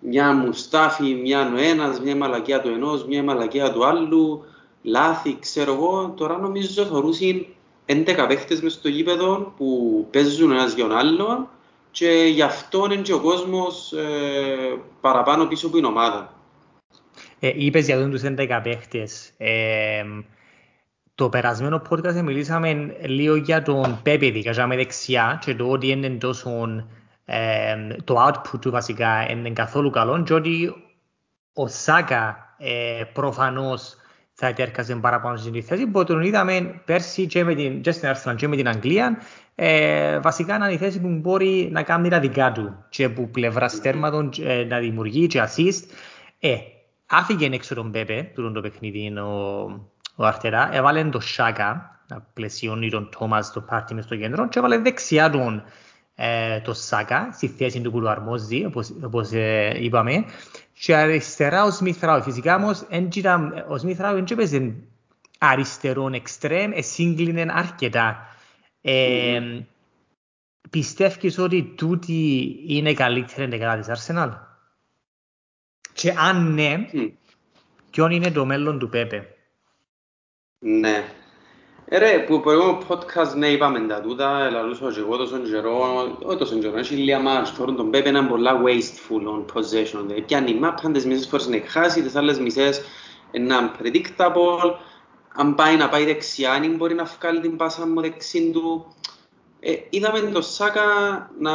μια 0.00 0.32
μουστάφι, 0.32 1.14
μια 1.14 1.52
ο 1.54 1.58
ένας, 1.58 2.00
μια 2.00 2.16
μαλακία 2.16 2.60
του 2.60 2.68
ενός, 2.68 3.04
μια 3.04 3.22
μαλακία 3.22 3.72
του 3.72 3.86
άλλου, 3.86 4.44
λάθη, 4.82 5.36
ξέρω 5.40 5.72
εγώ. 5.72 6.14
Τώρα 6.16 6.38
νομίζω 6.38 6.84
θεωρούσαν 6.84 7.46
11 7.86 8.26
παίχτες 8.28 8.60
μες 8.60 8.72
στο 8.72 8.88
γήπεδο 8.88 9.52
που 9.56 10.06
παίζουν 10.10 10.50
ένας 10.50 10.74
για 10.74 10.86
τον 10.86 10.96
άλλον 10.96 11.48
και 11.90 12.30
γι' 12.32 12.42
αυτό 12.42 12.84
είναι 12.84 13.02
και 13.02 13.12
ο 13.12 13.20
κόσμος 13.20 13.92
ε, 13.92 14.78
παραπάνω 15.00 15.46
πίσω 15.46 15.66
από 15.66 15.76
την 15.76 15.84
ομάδα. 15.84 16.34
Ε, 17.40 17.52
είπες 17.54 17.86
για 17.86 18.10
τους 18.10 18.22
11 18.24 18.60
παίχτες. 18.62 19.32
Ε, 19.36 20.04
το 21.14 21.28
περασμένο 21.28 21.82
podcast 21.88 22.22
μιλήσαμε 22.22 22.96
λίγο 23.04 23.36
για 23.36 23.62
τον 23.62 24.00
Πέπε, 24.02 24.26
ειδικά 24.26 24.66
με 24.66 24.76
δεξιά 24.76 25.38
και 25.44 25.54
το 25.54 25.70
ότι 25.70 25.88
είναι 25.88 26.08
τόσο 26.08 26.50
ε, 27.24 27.76
το 28.04 28.26
output 28.26 28.60
του 28.60 28.70
βασικά 28.70 29.30
είναι 29.30 29.50
καθόλου 29.50 29.90
καλό 29.90 30.22
και 30.22 30.34
ότι 30.34 30.74
ο 31.52 31.68
Σάκα 31.68 32.54
ε, 32.58 33.02
προφανώς 33.12 33.96
θα 34.32 34.46
ετέρκαζε 34.46 34.94
παραπάνω 34.94 35.36
στην 35.36 35.62
θέση 35.62 35.86
που 35.86 36.04
τον 36.04 36.22
είδαμε 36.22 36.80
πέρσι 36.84 37.26
και, 37.26 37.44
με 37.44 37.54
την, 37.54 37.80
και 37.80 37.90
στην 37.90 38.08
Arsenal 38.12 38.36
και 38.36 38.48
με 38.48 38.56
την 38.56 38.68
Αγγλία. 38.68 39.18
Ε, 39.54 40.18
βασικά 40.18 40.54
είναι 40.54 40.72
η 40.72 40.76
θέση 40.76 41.00
που 41.00 41.08
μπορεί 41.08 41.68
να 41.72 41.82
κάνει 41.82 42.08
τα 42.08 42.20
δικά 42.20 42.52
του 42.52 42.84
και 42.88 43.08
που 43.08 43.30
πλευράς 43.30 43.72
στέρματων 43.72 44.30
ε, 44.42 44.64
να 44.64 44.78
δημιουργεί 44.78 45.26
και 45.26 45.42
assist. 45.42 45.82
Ε, 46.38 46.56
άφηγε 47.06 47.48
έξω 47.52 47.74
τον 47.74 47.90
Πέπε 47.90 48.30
του 48.34 48.52
το 48.52 48.60
παιχνίδι 48.60 49.18
ο, 49.18 49.91
ο 50.14 50.24
Αρτέρα, 50.24 50.74
έβαλε 50.74 51.04
τον 51.04 51.20
Σάκα, 51.20 52.00
να 52.08 52.20
πλαισιώνει 52.32 52.90
τον 52.90 53.10
Τόμας 53.18 53.46
στο 53.46 53.60
πάρτι 53.60 53.94
μες 53.94 54.04
στο 54.04 54.16
κέντρο 54.16 54.48
και 54.48 54.58
έβαλε 54.58 54.78
δεξιά 54.78 55.30
τον 55.30 55.62
ε, 56.14 56.60
το 56.60 56.74
Σάκα 56.74 57.32
στη 57.32 57.48
θέση 57.48 57.80
του 57.80 57.90
που 57.90 58.00
του 58.00 58.08
αρμόζει, 58.08 58.64
όπως, 58.64 58.92
όπως 59.02 59.32
ε, 59.32 59.76
είπαμε. 59.80 60.24
Και 60.72 60.96
αριστερά 60.96 61.64
ο 61.64 61.70
Σμιθράου. 61.70 62.22
Φυσικά 62.22 62.54
όμως 62.54 62.86
ο 63.68 63.78
Σμιθράου 63.78 64.14
δεν 64.14 64.24
έπαιζε 64.30 64.74
αριστερόν 65.38 66.14
εξτρέμ, 66.14 66.72
εσύγκλινε 66.72 67.46
αρκετά. 67.48 68.26
Ε, 68.80 69.38
mm-hmm. 69.40 69.64
Πιστεύεις 70.70 71.38
ότι 71.38 71.62
τούτη 71.76 72.56
είναι 72.66 72.94
καλύτερη 72.94 73.42
εντεκάδα 73.42 73.78
της 73.78 74.06
Arsenal? 74.06 74.30
Και 75.92 76.14
αν 76.16 76.54
ναι, 76.54 76.88
mm. 76.92 77.10
ποιον 77.90 78.10
είναι 78.10 78.30
το 78.30 78.44
μέλλον 78.44 78.78
του 78.78 78.88
Πέπε; 78.88 79.31
Ναι. 80.64 81.04
Ε, 81.84 81.98
ρε, 81.98 82.18
που 82.18 82.40
προηγούμενο 82.40 82.78
podcast 82.88 83.34
ναι 83.36 83.48
είπαμε 83.48 83.80
τα 83.80 84.00
τούτα, 84.00 84.50
λαλούσα 84.50 84.92
και 84.92 85.00
εγώ 85.00 85.16
τόσο 85.16 85.38
καιρό, 85.38 86.02
όχι 86.22 86.38
τόσο 86.38 86.58
καιρό, 86.58 86.78
έχει 86.78 86.94
λίγα 86.94 87.18
μάτς, 87.18 87.50
φορούν 87.50 87.76
τον 87.76 87.90
Πέπε 87.90 88.08
είναι 88.08 88.22
πολλά 88.22 88.60
wasteful 88.64 89.28
on 89.28 89.44
possession, 89.54 90.02
δηλαδή 90.06 90.22
πιάνει 90.22 90.54
μάπαν, 90.54 90.92
τις 90.92 91.06
μισές 91.06 91.26
φορές 91.26 91.48
να 91.48 91.60
χάσει, 91.66 92.02
τις 92.02 92.16
άλλες 92.16 92.38
μισές 92.38 92.80
είναι 93.30 93.54
unpredictable, 93.60 94.74
αν 95.34 95.54
πάει 95.54 95.76
να 95.76 95.88
πάει 95.88 96.04
δεξιά, 96.04 96.52
αν 96.52 96.76
μπορεί 96.76 96.94
να 96.94 97.04
βγάλει 97.04 97.40
την 97.40 97.56
πάσα 97.56 97.86
μου 97.86 98.00
δεξί 98.00 98.50
του. 98.50 98.94
Ε, 99.60 99.74
είδαμε 99.90 100.20
τον 100.20 100.42
Σάκα 100.42 100.84
να, 101.38 101.52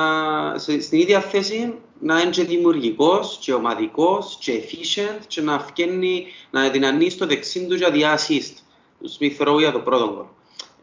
σε, 0.57 0.81
στην 0.81 0.99
ίδια 0.99 1.19
θέση 1.19 1.73
να 1.99 2.19
είναι 2.19 2.29
και 2.29 2.43
δημιουργικός 2.43 3.37
και 3.41 3.53
ομαδικός 3.53 4.37
και 4.41 4.61
efficient 4.61 5.19
και 5.27 5.41
να, 5.41 5.59
φκένει, 5.59 6.25
να 6.49 6.69
δυναμεί 6.69 7.09
στο 7.09 7.25
δεξί 7.25 7.65
του 7.65 7.75
για 7.75 7.91
διά 7.91 8.17
assist 8.17 8.66
του 8.99 9.11
Smith 9.19 9.47
Rowe 9.47 9.59
για 9.59 9.71
το 9.71 9.79
πρώτο 9.79 10.13
γκολ. 10.13 10.25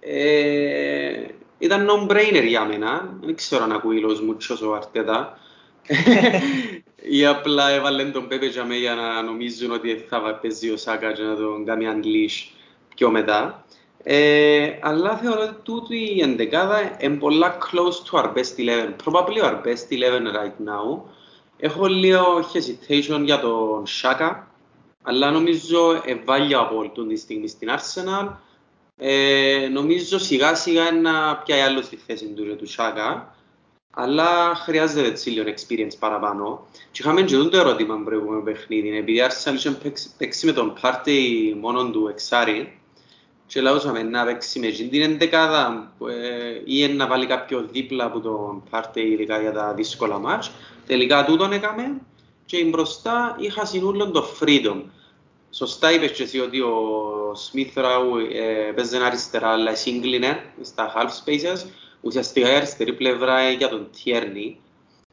Ε, 0.01 1.27
ήταν 1.59 1.89
no-brainer 1.91 2.45
για 2.47 2.65
μένα, 2.65 3.19
δεν 3.21 3.35
ξέρω 3.35 3.65
αν 3.65 3.73
ακούει 3.73 4.01
λόγος 4.01 4.21
μου 4.21 4.37
ο 4.67 4.75
Αρτέτα. 4.75 5.39
Ή 7.17 7.27
απλά 7.27 7.71
έβαλε 7.71 8.05
τον 8.05 8.29
Πέπε 8.29 8.47
για 8.47 8.65
μέ 8.65 8.77
για 8.77 8.95
να 8.95 9.23
νομίζουν 9.23 9.71
ότι 9.71 10.05
θα 10.09 10.39
παίζει 10.43 10.71
ο 10.71 10.77
Σάκα 10.77 11.13
και 11.13 11.23
να 11.23 11.37
τον 11.37 11.65
κάνει 11.65 11.87
unleash 11.95 12.53
πιο 12.95 13.11
μετά. 13.11 13.65
Ε, 14.03 14.79
αλλά 14.81 15.17
θεωρώ 15.17 15.43
ότι 15.43 15.55
τούτη 15.63 15.97
η 15.97 16.21
εντεκάδα 16.21 16.97
είναι 17.01 17.17
πολλά 17.17 17.59
close 17.59 18.11
to 18.11 18.21
our 18.21 18.33
best 18.35 18.59
11. 18.59 18.95
Probably 19.05 19.41
our 19.43 19.63
best 19.65 19.89
11 19.91 20.33
right 20.35 20.67
now. 20.67 21.03
Έχω 21.57 21.87
λίγο 21.87 22.25
hesitation 22.53 23.21
για 23.25 23.41
τον 23.41 23.87
Σάκα, 23.87 24.54
αλλά 25.07 25.31
νομίζω 25.31 26.03
ευάλει 26.05 26.55
από 26.55 26.77
όλη 26.77 27.09
τη 27.09 27.17
στιγμή 27.17 27.49
στην 27.49 27.69
Arsenal. 27.71 28.29
Ε, 28.97 29.69
νομίζω 29.73 30.19
σιγά 30.19 30.55
σιγά 30.55 30.91
να 30.93 31.37
πιάει 31.37 31.61
άλλο 31.61 31.83
στη 31.83 31.97
θέση 31.97 32.27
του, 32.27 32.57
του 32.57 32.67
Σάκα, 32.67 33.35
αλλά 33.91 34.55
χρειάζεται 34.55 35.09
έτσι 35.09 35.31
λίγο 35.31 35.51
experience 35.51 35.99
παραπάνω. 35.99 36.67
Και 36.91 37.03
είχαμε 37.03 37.23
και 37.23 37.37
το 37.37 37.57
ερώτημα 37.57 37.97
που 37.97 38.05
προηγούμενο 38.05 38.43
παιχνίδι, 38.43 38.97
επειδή 38.97 39.19
η 39.19 39.23
Arsenal 39.29 39.55
είχε 39.55 39.79
παίξει 40.19 40.47
με 40.47 40.53
τον 40.53 40.79
Πάρτι 40.81 41.57
μόνο 41.61 41.91
του 41.91 42.09
εξάρι, 42.09 42.79
και 43.47 43.61
λαούσαμε 43.61 44.03
να 44.03 44.25
παίξει 44.25 44.59
με 44.59 44.67
την 44.67 45.03
εντεκάδα 45.03 45.93
ε, 46.09 46.63
ή 46.65 46.89
να 46.89 47.07
βάλει 47.07 47.27
κάποιο 47.27 47.69
δίπλα 47.73 48.05
από 48.05 48.21
τον 48.21 48.63
Πάρτι 48.71 49.01
ειδικά 49.01 49.41
για 49.41 49.53
τα 49.53 49.75
δύσκολα 49.75 50.19
μάτς. 50.19 50.51
Τελικά 50.87 51.25
τούτον 51.25 51.53
έκαμε 51.53 52.01
και 52.47 52.65
μπροστά 52.65 53.37
είχα 53.41 53.65
συνούλον 53.65 54.13
το 54.13 54.25
freedom. 54.41 54.83
Σωστά 55.51 55.93
είπες 55.93 56.11
και 56.11 56.23
εσύ 56.23 56.39
ότι 56.41 56.61
ο 56.61 56.77
Smith 57.33 57.79
Rowe 57.79 58.33
ε, 58.33 58.73
παίζει 58.73 58.97
αριστερά, 58.97 59.49
αλλά 59.49 59.75
σύγκλινε 59.75 60.45
στα 60.61 60.93
half 60.97 61.09
spaces. 61.09 61.67
Ουσιαστικά 62.01 62.53
η 62.53 62.55
αριστερή 62.55 62.93
πλευρά 62.93 63.51
για 63.51 63.69
τον 63.69 63.91
Tierney. 63.91 64.55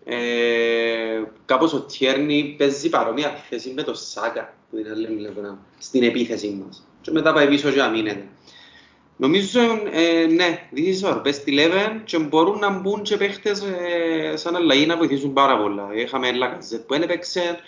Ε, 0.05 1.23
κάπως 1.45 1.73
ο 1.73 1.85
Tierney 1.91 2.55
παίζει 2.57 2.89
παρόμοια 2.89 3.29
θέση 3.49 3.73
με 3.75 3.83
τον 3.83 3.95
Σάκα, 3.95 4.53
που 4.69 4.77
είναι 4.77 4.89
άλλη 4.89 5.07
πλευρά, 5.07 5.57
στην 5.77 6.03
επίθεση 6.03 6.63
μας. 6.65 6.87
Και 7.01 7.11
μετά 7.11 7.33
πάει 7.33 7.47
πίσω 7.47 7.71
και 7.71 7.81
αμήνεται. 7.81 8.27
Νομίζω, 9.21 9.59
ε, 9.91 10.25
ναι, 10.25 10.67
this 10.75 11.03
is 11.03 11.09
our 11.09 11.21
best 11.21 11.47
11 11.47 12.01
και 12.03 12.19
μπορούν 12.19 12.59
να 12.59 12.69
μπουν 12.69 13.01
και 13.01 13.17
παίχτες 13.17 13.61
ε, 13.61 14.35
σαν 14.35 14.55
αλλαγή 14.55 14.85
να 14.85 14.97
βοηθήσουν 14.97 15.33
πάρα 15.33 15.57
πολλά. 15.57 15.89
Είχαμε 15.95 16.31
Λακαζέτ 16.31 16.81
που 16.81 16.93
έπαιξε, 16.93 17.59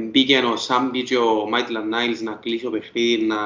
μπήκε 0.00 0.38
ο 0.38 0.56
Σάμπι 0.56 1.02
και 1.02 1.16
ο 1.16 1.48
Μάιτλαν 1.48 1.88
Νάιλς 1.88 2.20
να 2.20 2.32
κλείσει 2.32 2.64
το 2.64 2.70
παιχνίδι, 2.70 3.24
να 3.24 3.36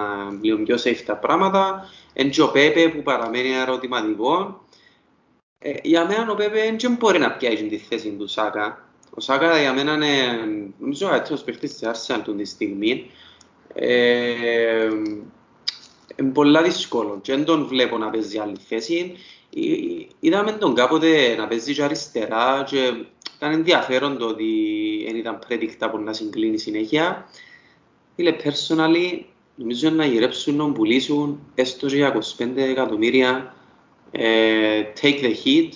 λίγο 0.40 0.58
πιο 0.58 0.76
safe 0.84 1.02
τα 1.06 1.16
πράγματα. 1.16 1.90
Εν 2.12 2.30
και 2.30 2.42
ο 2.42 2.50
Πέπε 2.50 2.88
που 2.88 3.02
παραμένει 3.02 3.52
ερωτηματικό. 3.52 4.64
Ε, 5.58 5.72
για 5.82 6.06
μένα 6.06 6.30
ο 6.30 6.34
Πέπε 6.34 6.76
δεν 6.78 6.96
μπορεί 6.98 7.18
να 7.18 7.32
πιάσει 7.32 7.64
τη 7.66 7.76
θέση 7.76 8.10
του 8.10 8.26
Σάκα. 8.26 8.88
Ο 9.14 9.20
Σάκα 9.20 9.60
για 9.60 9.72
μένα 9.72 9.92
είναι, 9.92 10.06
νομίζω, 10.78 11.06
ο 11.06 11.10
καλύτερος 11.10 11.42
παίχτης 11.42 11.76
της 11.76 11.88
Arsenal 11.88 12.20
του 12.24 12.36
τη 12.36 12.44
στιγμή. 12.44 13.10
Ε, 13.74 14.88
είναι 16.18 16.30
πολλά 16.30 16.62
δύσκολο 16.62 17.18
και 17.22 17.34
δεν 17.34 17.44
τον 17.44 17.66
βλέπω 17.66 17.98
να 17.98 18.10
παίζει 18.10 18.38
άλλη 18.38 18.56
θέση. 18.68 19.16
Είδαμε 20.20 20.52
τον 20.52 20.74
κάποτε 20.74 21.34
να 21.36 21.48
παίζει 21.48 21.74
και 21.74 21.82
αριστερά 21.82 22.64
και 22.68 22.92
ήταν 23.36 23.52
ενδιαφέρον 23.52 24.18
το 24.18 24.26
ότι 24.26 24.52
δεν 25.06 25.16
ήταν 25.16 25.38
predictable 25.48 26.00
να 26.04 26.12
συγκλίνει 26.12 26.58
συνέχεια. 26.58 27.28
Φίλε, 28.14 28.36
personally, 28.44 29.20
νομίζω 29.54 29.90
να 29.90 30.04
γυρέψουν 30.04 30.56
να 30.56 30.72
πουλήσουν 30.72 31.40
έστω 31.54 31.86
και 31.86 31.96
για 31.96 32.18
25 32.38 32.56
εκατομμύρια 32.56 33.54
ε, 34.10 34.82
take 35.00 35.20
the 35.20 35.34
heat 35.44 35.68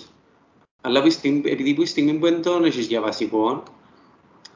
αλλά 0.81 1.01
που 1.01 1.09
στιγμή, 1.09 1.41
επειδή 1.45 1.73
που 1.73 1.81
η 1.81 1.85
στιγμή 1.85 2.13
που 2.13 2.25
δεν 2.25 2.41
τον 2.41 2.65
έχεις 2.65 2.85
για 2.85 3.01
βασικό 3.01 3.63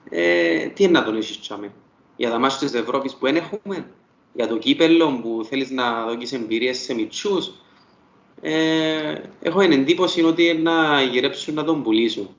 ε, 0.09 0.67
τι 0.67 0.83
είναι 0.83 0.99
να 0.99 1.05
τον 1.05 1.15
έχεις 1.15 1.39
τσάμε 1.39 1.73
για 2.15 2.29
τα 2.29 2.39
μάτια 2.39 2.67
της 2.67 2.79
Ευρώπης 2.79 3.13
που 3.13 3.25
δεν 3.25 3.35
έχουμε 3.35 3.91
για 4.37 4.47
το 4.47 4.57
κύπελλο 4.57 5.19
που 5.21 5.45
θέλεις 5.49 5.69
να 5.71 6.05
δώσεις 6.05 6.33
εμπειρίες 6.33 6.77
σε 6.77 6.93
μητσούς, 6.93 7.51
ε, 8.41 9.21
έχω 9.41 9.59
την 9.59 9.71
εντύπωση 9.71 10.23
ότι 10.23 10.53
να 10.53 11.01
γυρέψουν 11.01 11.53
να 11.53 11.63
τον 11.63 11.83
πουλήσουν. 11.83 12.29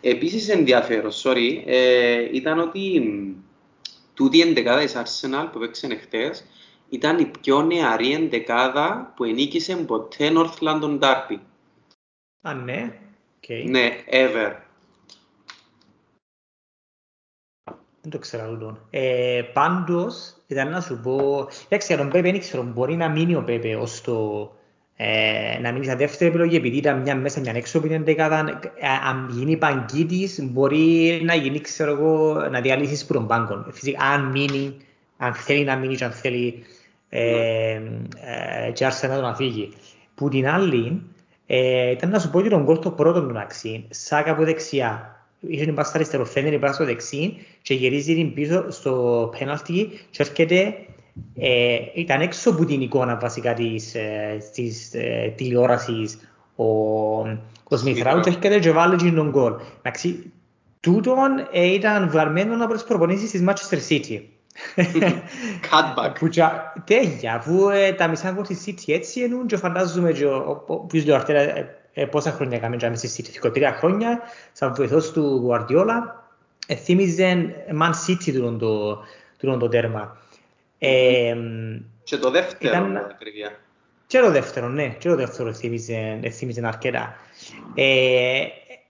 Επίσης 0.00 0.48
ενδιαφέρον, 0.48 1.10
sorry, 1.22 1.62
ε, 1.66 2.28
ήταν 2.32 2.58
ότι 2.58 3.02
τούτη 4.14 4.38
η 4.38 4.40
εντεκάδας 4.40 4.92
της 4.92 5.02
Arsenal 5.02 5.48
που 5.52 5.58
έπαιξε 5.62 5.98
χτες 6.02 6.44
ήταν 6.88 7.18
η 7.18 7.30
πιο 7.40 7.62
νεαρή 7.62 8.12
εντεκάδα 8.12 9.12
που 9.16 9.24
ενίκησε 9.24 9.76
ποτέ 9.76 10.32
North 10.34 10.68
London 10.68 10.98
Derby. 10.98 11.38
Α, 12.42 12.54
ναι. 12.54 12.98
Okay. 13.40 13.64
Ναι, 13.68 14.04
ever. 14.10 14.52
Δεν 18.02 18.10
το 18.10 18.18
ξέρω 18.18 18.44
αυτό. 18.52 18.78
Ε, 18.90 19.42
πάντως, 19.52 20.34
ήταν 20.46 20.70
να 20.70 20.80
σου 20.80 21.00
πω... 21.02 21.46
Εντάξει, 21.68 21.86
για 21.86 21.96
τον 21.96 22.08
Πέπε 22.08 22.30
δεν 22.30 22.40
ξέρω, 22.40 22.62
μπορεί 22.62 22.96
να 22.96 23.08
μείνει 23.08 23.34
ο 23.34 23.42
Πέπε 23.42 23.76
ως 23.76 24.00
το... 24.00 24.50
Ε, 24.96 25.58
να 25.60 25.72
μείνει 25.72 25.84
σαν 25.84 25.96
δεύτερη 25.96 26.30
επιλογή, 26.30 26.56
επειδή 26.56 26.76
ήταν 26.76 27.00
μια 27.00 27.16
μέσα, 27.16 27.40
μια 27.40 27.52
έξω 27.54 27.78
από 27.78 27.88
την 27.88 28.04
δεκάδα. 28.04 28.60
Ε, 28.78 28.86
αν 29.08 29.28
γίνει 29.30 29.56
παγκίτης, 29.56 30.42
μπορεί 30.42 31.20
να 31.24 31.34
γίνει, 31.34 31.60
ξέρω 31.60 31.90
εγώ, 31.90 32.32
να 32.50 32.60
διαλύσεις 32.60 33.06
που 33.06 33.12
τον 33.12 33.26
πάγκο. 33.26 33.64
Φυσικά, 33.70 34.04
αν 34.04 34.24
μείνει, 34.24 34.76
αν 35.16 35.34
θέλει 35.34 35.64
να 35.64 35.76
μείνει 35.76 35.94
και 35.94 36.04
αν 36.04 36.10
θέλει 36.10 36.64
ε, 37.08 37.80
ε, 38.66 38.70
και 38.72 38.84
άρχισε 38.84 39.06
να 39.06 39.14
τον 39.14 39.24
αφήγει. 39.24 39.72
Που 40.14 40.28
την 40.28 40.48
άλλη, 40.48 41.02
ε, 41.46 41.90
ήταν 41.90 42.10
να 42.10 42.18
σου 42.18 42.30
πω 42.30 42.38
ότι 42.38 42.48
τον 42.48 42.64
κόλ 42.64 42.78
το 42.78 42.90
πρώτο 42.90 43.26
του 43.26 43.38
αξί, 43.38 43.86
σάκα 43.90 44.30
από 44.30 44.44
δεξιά, 44.44 45.11
είχε 45.48 45.64
την 45.64 45.74
πάστα 45.74 45.96
αριστερό, 45.96 46.24
φαίνεται 46.24 46.58
πάστα 46.58 46.74
στο 46.74 46.84
δεξί 46.84 47.36
και 47.62 47.74
γυρίζει 47.74 48.14
την 48.14 48.34
πίσω 48.34 48.70
στο 48.70 49.32
πέναλτι 49.38 49.90
και 50.10 50.22
έρχεται 50.22 50.74
ε, 51.34 51.78
ήταν 51.94 52.20
έξω 52.20 52.50
από 52.50 52.64
την 52.64 52.80
εικόνα 52.80 53.16
βασικά 53.16 53.54
της, 53.54 53.94
ε, 53.94 54.38
της 54.54 54.94
ε, 54.94 55.32
τηλεόρασης 55.36 56.18
ο, 56.56 56.64
ο 57.64 57.76
Σμιθράου 57.76 58.20
και 58.20 58.28
έρχεται 58.28 58.58
και 58.58 58.70
βάλει 58.70 59.12
τον 59.12 59.30
γκολ. 59.30 59.54
Εντάξει, 59.78 60.32
τούτον 60.80 61.48
ε, 61.52 61.72
ήταν 61.72 62.10
βγαλμένο 62.10 62.64
από 62.64 62.74
τις 62.74 62.84
προπονήσεις 62.84 63.30
της 63.30 63.44
Manchester 63.46 63.78
City. 63.88 64.20
Cutback. 65.70 66.12
Που, 66.18 66.28
τέλεια, 66.84 67.34
αφού 67.34 67.68
ε, 67.68 67.92
τα 67.92 68.08
μισά 68.08 68.30
γκολ 68.30 68.46
της 68.46 68.64
City 68.66 68.92
έτσι 68.92 69.20
ενούν 69.20 69.46
και 69.46 69.56
φαντάζομαι 69.56 70.12
και 70.12 70.24
ποιος 70.86 71.04
λέει 71.04 71.14
ο 71.14 71.18
Αρτέρα 71.18 71.42
ε, 71.92 72.04
πόσα 72.04 72.30
χρόνια 72.32 72.56
έκαμε 72.56 72.76
και 72.76 72.94
στη 72.94 73.24
City, 73.42 73.52
τρία 73.52 73.72
χρόνια, 73.72 74.20
σαν 74.52 74.74
βοηθός 74.74 75.12
του 75.12 75.48
Guardiola, 75.48 75.98
ε, 76.66 76.74
θύμιζε 76.74 77.54
Man 77.80 77.90
City 78.06 78.32
του 78.32 78.56
το, 78.56 79.02
του 79.38 79.56
το 79.58 79.68
τέρμα. 79.68 80.16
Ε, 80.78 81.36
και 82.04 82.16
το 82.16 82.30
δεύτερο, 82.30 82.74
ήταν, 82.74 82.96
ακριβία. 82.96 83.50
Και 84.06 84.18
το 84.18 84.30
δεύτερο, 84.30 84.68
ναι, 84.68 84.88
και 84.88 85.08
το 85.08 85.16
δεύτερο 85.16 85.52
θύμιζε, 85.52 86.20
θύμιζε 86.32 86.66
αρκετά. 86.66 87.14
Ε, 87.74 88.44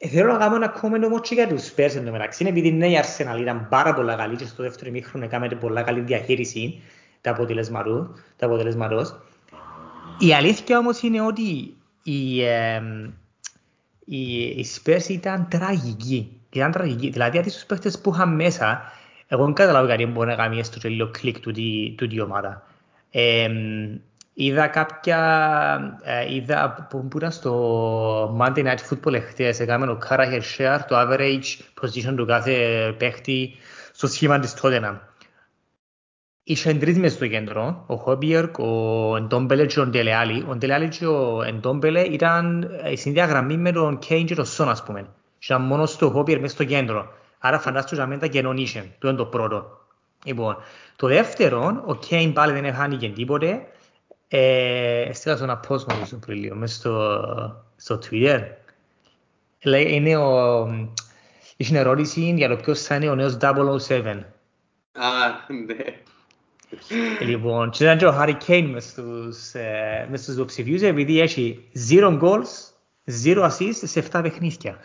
θέλω 0.08 0.32
να 0.32 0.38
κάνω 0.38 0.56
ένα 0.56 0.68
κόμμενο 0.68 1.06
όμως 1.06 1.28
και 1.28 1.34
για 1.34 1.48
τους 1.48 1.68
Spurs 1.70 1.94
εν 1.96 2.04
τω 2.04 2.10
μεταξύ, 2.10 2.44
επειδή 2.46 2.72
ναι, 2.72 2.88
η 2.88 2.98
Arsenal 3.02 3.40
ήταν 3.40 3.66
πάρα 3.68 3.94
πολλά 3.94 4.14
καλή 4.14 4.36
και 4.36 4.44
στο 4.44 4.62
δεύτερο 4.62 4.90
μήχρονο 4.90 5.24
έκαμε 5.24 5.48
πολλά 5.48 5.82
καλή 5.82 6.00
διαχείριση 6.00 6.82
τα 7.20 7.30
αποτελεσματός. 8.40 9.14
Η 10.18 10.34
αλήθεια 10.34 10.78
όμως 10.78 11.02
είναι 11.02 11.20
ότι 11.20 11.76
η, 12.02 12.44
ε, 12.44 12.82
η, 14.04 14.42
η 14.42 14.66
Spurs 14.74 15.08
ήταν 15.08 15.48
τραγική. 15.50 16.40
Ήταν 16.50 16.70
τραγική. 16.70 17.10
Δηλαδή, 17.10 17.38
αντί 17.38 17.50
στους 17.50 17.64
παίχτες 17.64 18.00
που 18.00 18.12
είχαν 18.14 18.34
μέσα, 18.34 18.82
εγώ 19.28 19.44
δεν 19.44 19.54
καταλάβω 19.54 19.86
γιατί 19.86 20.06
μπορεί 20.06 20.28
να 20.28 20.34
κάνει 20.34 20.58
έστω 20.58 20.78
και 20.78 20.88
λίγο 20.88 21.10
κλικ 21.10 21.40
του 21.96 22.08
τη 22.08 22.20
ομάδα. 22.20 22.66
Ε, 23.10 23.50
είδα 24.34 24.66
κάποια, 24.66 26.00
ε, 26.02 26.34
είδα 26.34 26.86
που, 26.90 27.08
που 27.08 27.16
ήταν 27.16 27.32
στο 27.32 28.36
Monday 28.40 28.64
Night 28.64 28.78
Football 28.90 29.12
εχθές, 29.12 29.60
έκαμε 29.60 29.90
ο 29.90 29.98
Carragher 30.08 30.40
Share, 30.56 30.78
το 30.88 31.00
average 31.00 31.80
position 31.80 32.14
του 32.16 32.26
κάθε 32.26 32.94
παίχτη 32.98 33.54
στο 33.92 34.06
σχήμα 34.06 34.38
της 34.38 34.54
Tottenham. 34.62 34.98
Είχαν 36.44 36.78
τρεις 36.78 36.98
μες 36.98 37.12
στο 37.12 37.26
κέντρο, 37.26 37.84
ο 37.86 37.96
Χόμπιερκ, 37.96 38.58
ο 38.58 39.16
Εντόμπελε 39.16 39.66
και 39.66 39.80
ο 39.80 39.86
Ντελεάλη. 39.86 40.44
Ο 40.48 40.54
Ντελεάλη 40.56 40.88
και 40.88 41.06
ο 41.06 41.42
Εντόμπελε 41.42 42.00
ήταν 42.00 42.70
στην 42.96 43.10
ίδια 43.10 43.24
γραμμή 43.24 43.56
με 43.56 43.72
τον 43.72 43.98
Κέιν 43.98 44.26
και 44.26 44.34
τον 44.34 44.44
Σον, 44.44 44.68
ας 44.68 44.82
πούμε. 44.82 45.06
Ήταν 45.44 45.62
μόνος 45.62 45.90
στο 45.90 46.10
Χόμπιερ 46.10 46.40
μες 46.40 46.50
στο 46.50 46.64
κέντρο. 46.64 47.12
Άρα 47.38 47.58
φαντάστηκε 47.58 48.02
ότι 48.02 48.18
τα 48.18 48.26
κενόν 48.26 48.56
είχαν. 48.56 48.92
Το 48.98 49.08
είναι 49.08 49.16
το 49.16 49.24
πρώτο. 49.26 49.80
Λοιπόν, 50.24 50.56
το 50.96 51.06
δεύτερο, 51.06 51.82
ο 51.86 51.94
Κέιν 51.94 52.32
πάλι 52.32 52.52
δεν 52.52 52.64
έχανε 52.64 52.96
τίποτε. 52.96 53.66
Ε, 54.28 55.02
Έστειλα 55.02 55.36
στον 55.36 55.50
απόσμο 55.50 55.94
του 56.10 56.18
πριν 56.18 56.38
λίγο, 56.38 56.54
μες 56.54 56.74
στο, 56.74 57.20
στο 57.76 57.98
Twitter. 57.98 58.40
Λέει, 59.62 59.86
είναι 59.94 60.16
ο... 60.16 60.68
Είχε 61.56 61.78
ερώτηση 61.78 62.34
για 62.36 62.48
το 62.48 62.56
ποιος 62.56 62.82
θα 62.82 62.94
είναι 62.94 63.08
ο 63.08 63.14
νέος 63.14 63.36
007. 63.40 63.46
Α, 64.92 65.08
ναι. 65.66 66.02
Λοιπόν, 67.20 67.70
και 67.70 67.84
ήταν 67.84 67.98
και 67.98 68.06
ο 68.06 68.18
Harry 68.20 68.34
Kane 68.46 68.68
μες 68.72 68.84
στους, 68.84 69.52
ε, 69.52 70.06
μες 70.10 70.20
στους 70.20 70.34
υποψηφίους 70.34 70.82
επειδή 70.82 71.20
έχει 71.20 71.68
0 71.90 72.18
goals, 72.22 72.72
0 73.24 73.50
assists 73.50 73.80
σε 73.82 74.04
7 74.12 74.20
παιχνίδια. 74.22 74.78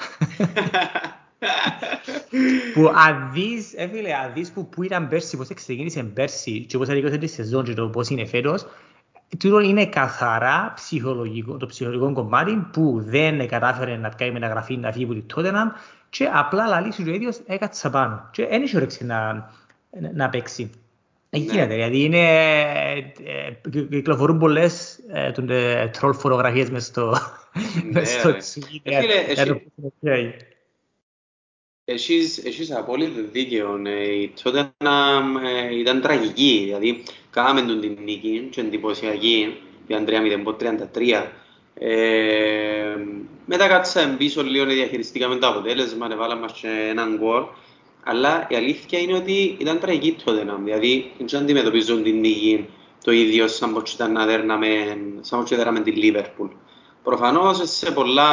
που 2.73 2.91
αν 2.95 3.29
δεις, 3.33 3.73
έφυλε, 3.75 4.13
αν 4.13 4.33
δεις 4.33 4.51
που, 4.51 4.69
που 4.69 4.83
ήταν 4.83 5.07
πέρσι, 5.07 5.37
πώς 5.37 5.47
ξεκίνησε 5.53 6.03
πέρσι 6.03 6.65
και 6.65 6.77
πώς 6.77 6.89
αδικώσε 6.89 7.17
τη 7.17 7.27
σεζόν 7.27 7.63
και 7.63 7.73
το 7.73 7.89
πώς 7.89 8.09
είναι 8.09 8.25
φέτος, 8.25 8.65
τούτο 9.37 9.59
είναι 9.59 9.85
καθαρά 9.85 10.71
ψυχολογικό, 10.75 11.57
το 11.57 11.65
ψυχολογικό 11.65 12.13
κομμάτι 12.13 12.67
που 12.71 13.01
δεν 13.05 13.47
κατάφερε 13.47 13.97
να 13.97 14.09
κάνει 14.09 14.31
μεταγραφή 14.31 14.77
να 14.77 14.91
φύγει 14.91 15.03
από 15.03 15.13
τη 15.13 15.21
Τότεναμ 15.21 15.69
και 16.09 16.29
απλά 16.33 16.67
λαλήσει 16.67 17.09
ο 17.09 17.13
ίδιος 17.13 17.39
έκατσα 17.45 17.89
πάνω 17.89 18.27
και 18.31 18.47
δεν 18.47 18.63
είχε 18.63 18.77
όρεξη 18.77 19.05
να, 19.05 19.49
να 20.13 20.29
παίξει. 20.29 20.71
Εκεί 21.37 21.45
ναι. 21.45 21.53
γίνεται, 21.53 21.75
δηλαδή 21.75 22.03
είναι, 22.03 22.27
ε, 23.23 23.69
κυκλοφορούν 23.89 24.37
πολλές 24.37 24.99
τρόλ 25.99 26.13
φωτογραφίες 26.13 26.69
μες 26.69 26.85
στο 26.85 27.13
Twitter. 27.93 28.35
Έχεις, 31.89 32.45
έχεις 32.45 32.71
απόλυτο 32.71 33.21
δίκαιο. 33.31 33.77
Η 34.21 34.33
Τότεναμ 34.43 35.35
ήταν 35.79 36.01
τραγική. 36.01 36.61
Δηλαδή, 36.65 37.03
κάναμε 37.29 37.61
τον 37.61 37.81
την 37.81 37.97
νίκη 38.03 38.47
και 38.51 38.61
εντυπωσιακή. 38.61 39.57
Ήταν 39.87 40.05
3-0-33. 40.05 41.31
Ε, 41.79 42.95
μετά 43.45 43.67
κάτσαμε 43.67 44.15
πίσω 44.17 44.43
λίγο, 44.43 44.65
διαχειριστήκαμε 44.65 45.35
το 45.35 45.47
αποτέλεσμα, 45.47 46.15
βάλαμε 46.15 46.41
μας 46.41 46.59
και 46.61 46.67
έναν 46.89 47.17
γκολ. 47.17 47.43
Αλλά 48.09 48.47
η 48.49 48.55
αλήθεια 48.55 48.99
είναι 48.99 49.13
ότι 49.13 49.57
ήταν 49.59 49.79
τραγική 49.79 50.15
τότε. 50.23 50.45
Δηλαδή, 50.63 51.11
δεν 51.17 51.41
αντιμετωπίζουν 51.41 52.03
την 52.03 52.19
νίκη 52.19 52.65
το 53.03 53.11
ίδιο 53.11 53.47
σαν 53.47 53.73
πως 53.73 53.93
ήταν 53.93 54.11
να 54.11 54.25
δέρναμε, 54.25 54.97
σαν 55.21 55.39
πως 55.39 55.49
δέρναμε 55.49 55.79
την 55.79 55.95
Λίβερπουλ. 55.95 56.47
Προφανώς 57.03 57.59
σε 57.63 57.91
πολλά 57.91 58.29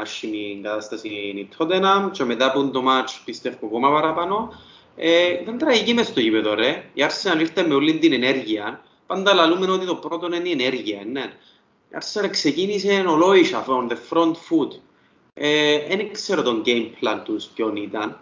άσχημη 0.00 0.60
κατάσταση 0.62 1.08
η 1.08 1.48
Tottenham 1.58 2.08
και 2.12 2.24
μετά 2.24 2.46
από 2.46 2.70
το 2.70 2.82
μάτς 2.82 3.22
πιστεύω 3.24 3.66
ακόμα 3.66 3.90
παραπάνω. 3.90 4.52
Ε, 4.96 5.40
ήταν 5.42 5.58
τραγική 5.58 5.94
μες 5.94 6.06
στο 6.06 6.20
γήπεδο 6.20 6.54
ρε. 6.54 6.84
Η 6.94 7.04
Arsenal 7.08 7.40
ήρθε 7.40 7.66
με 7.66 7.74
όλη 7.74 7.98
την 7.98 8.12
ενέργεια. 8.12 8.82
Πάντα 9.06 9.34
λαλούμε 9.34 9.70
ότι 9.70 9.86
το 9.86 9.94
πρώτο 9.94 10.26
είναι 10.26 10.48
η 10.48 10.50
ενέργεια. 10.50 11.02
Ναι. 11.12 11.32
Η 11.90 11.96
Arsenal 12.00 12.28
ξεκίνησε 12.30 13.04
ολόισα 13.08 13.64
from 13.68 13.88
the 13.88 13.96
front 14.10 14.32
foot. 14.32 14.70
Δεν 15.88 16.00
ε, 16.00 16.08
ξέρω 16.12 16.42
τον 16.42 16.62
game 16.66 16.86
plan 17.00 17.20
τους 17.24 17.44
ποιον 17.44 17.76
ήταν. 17.76 18.20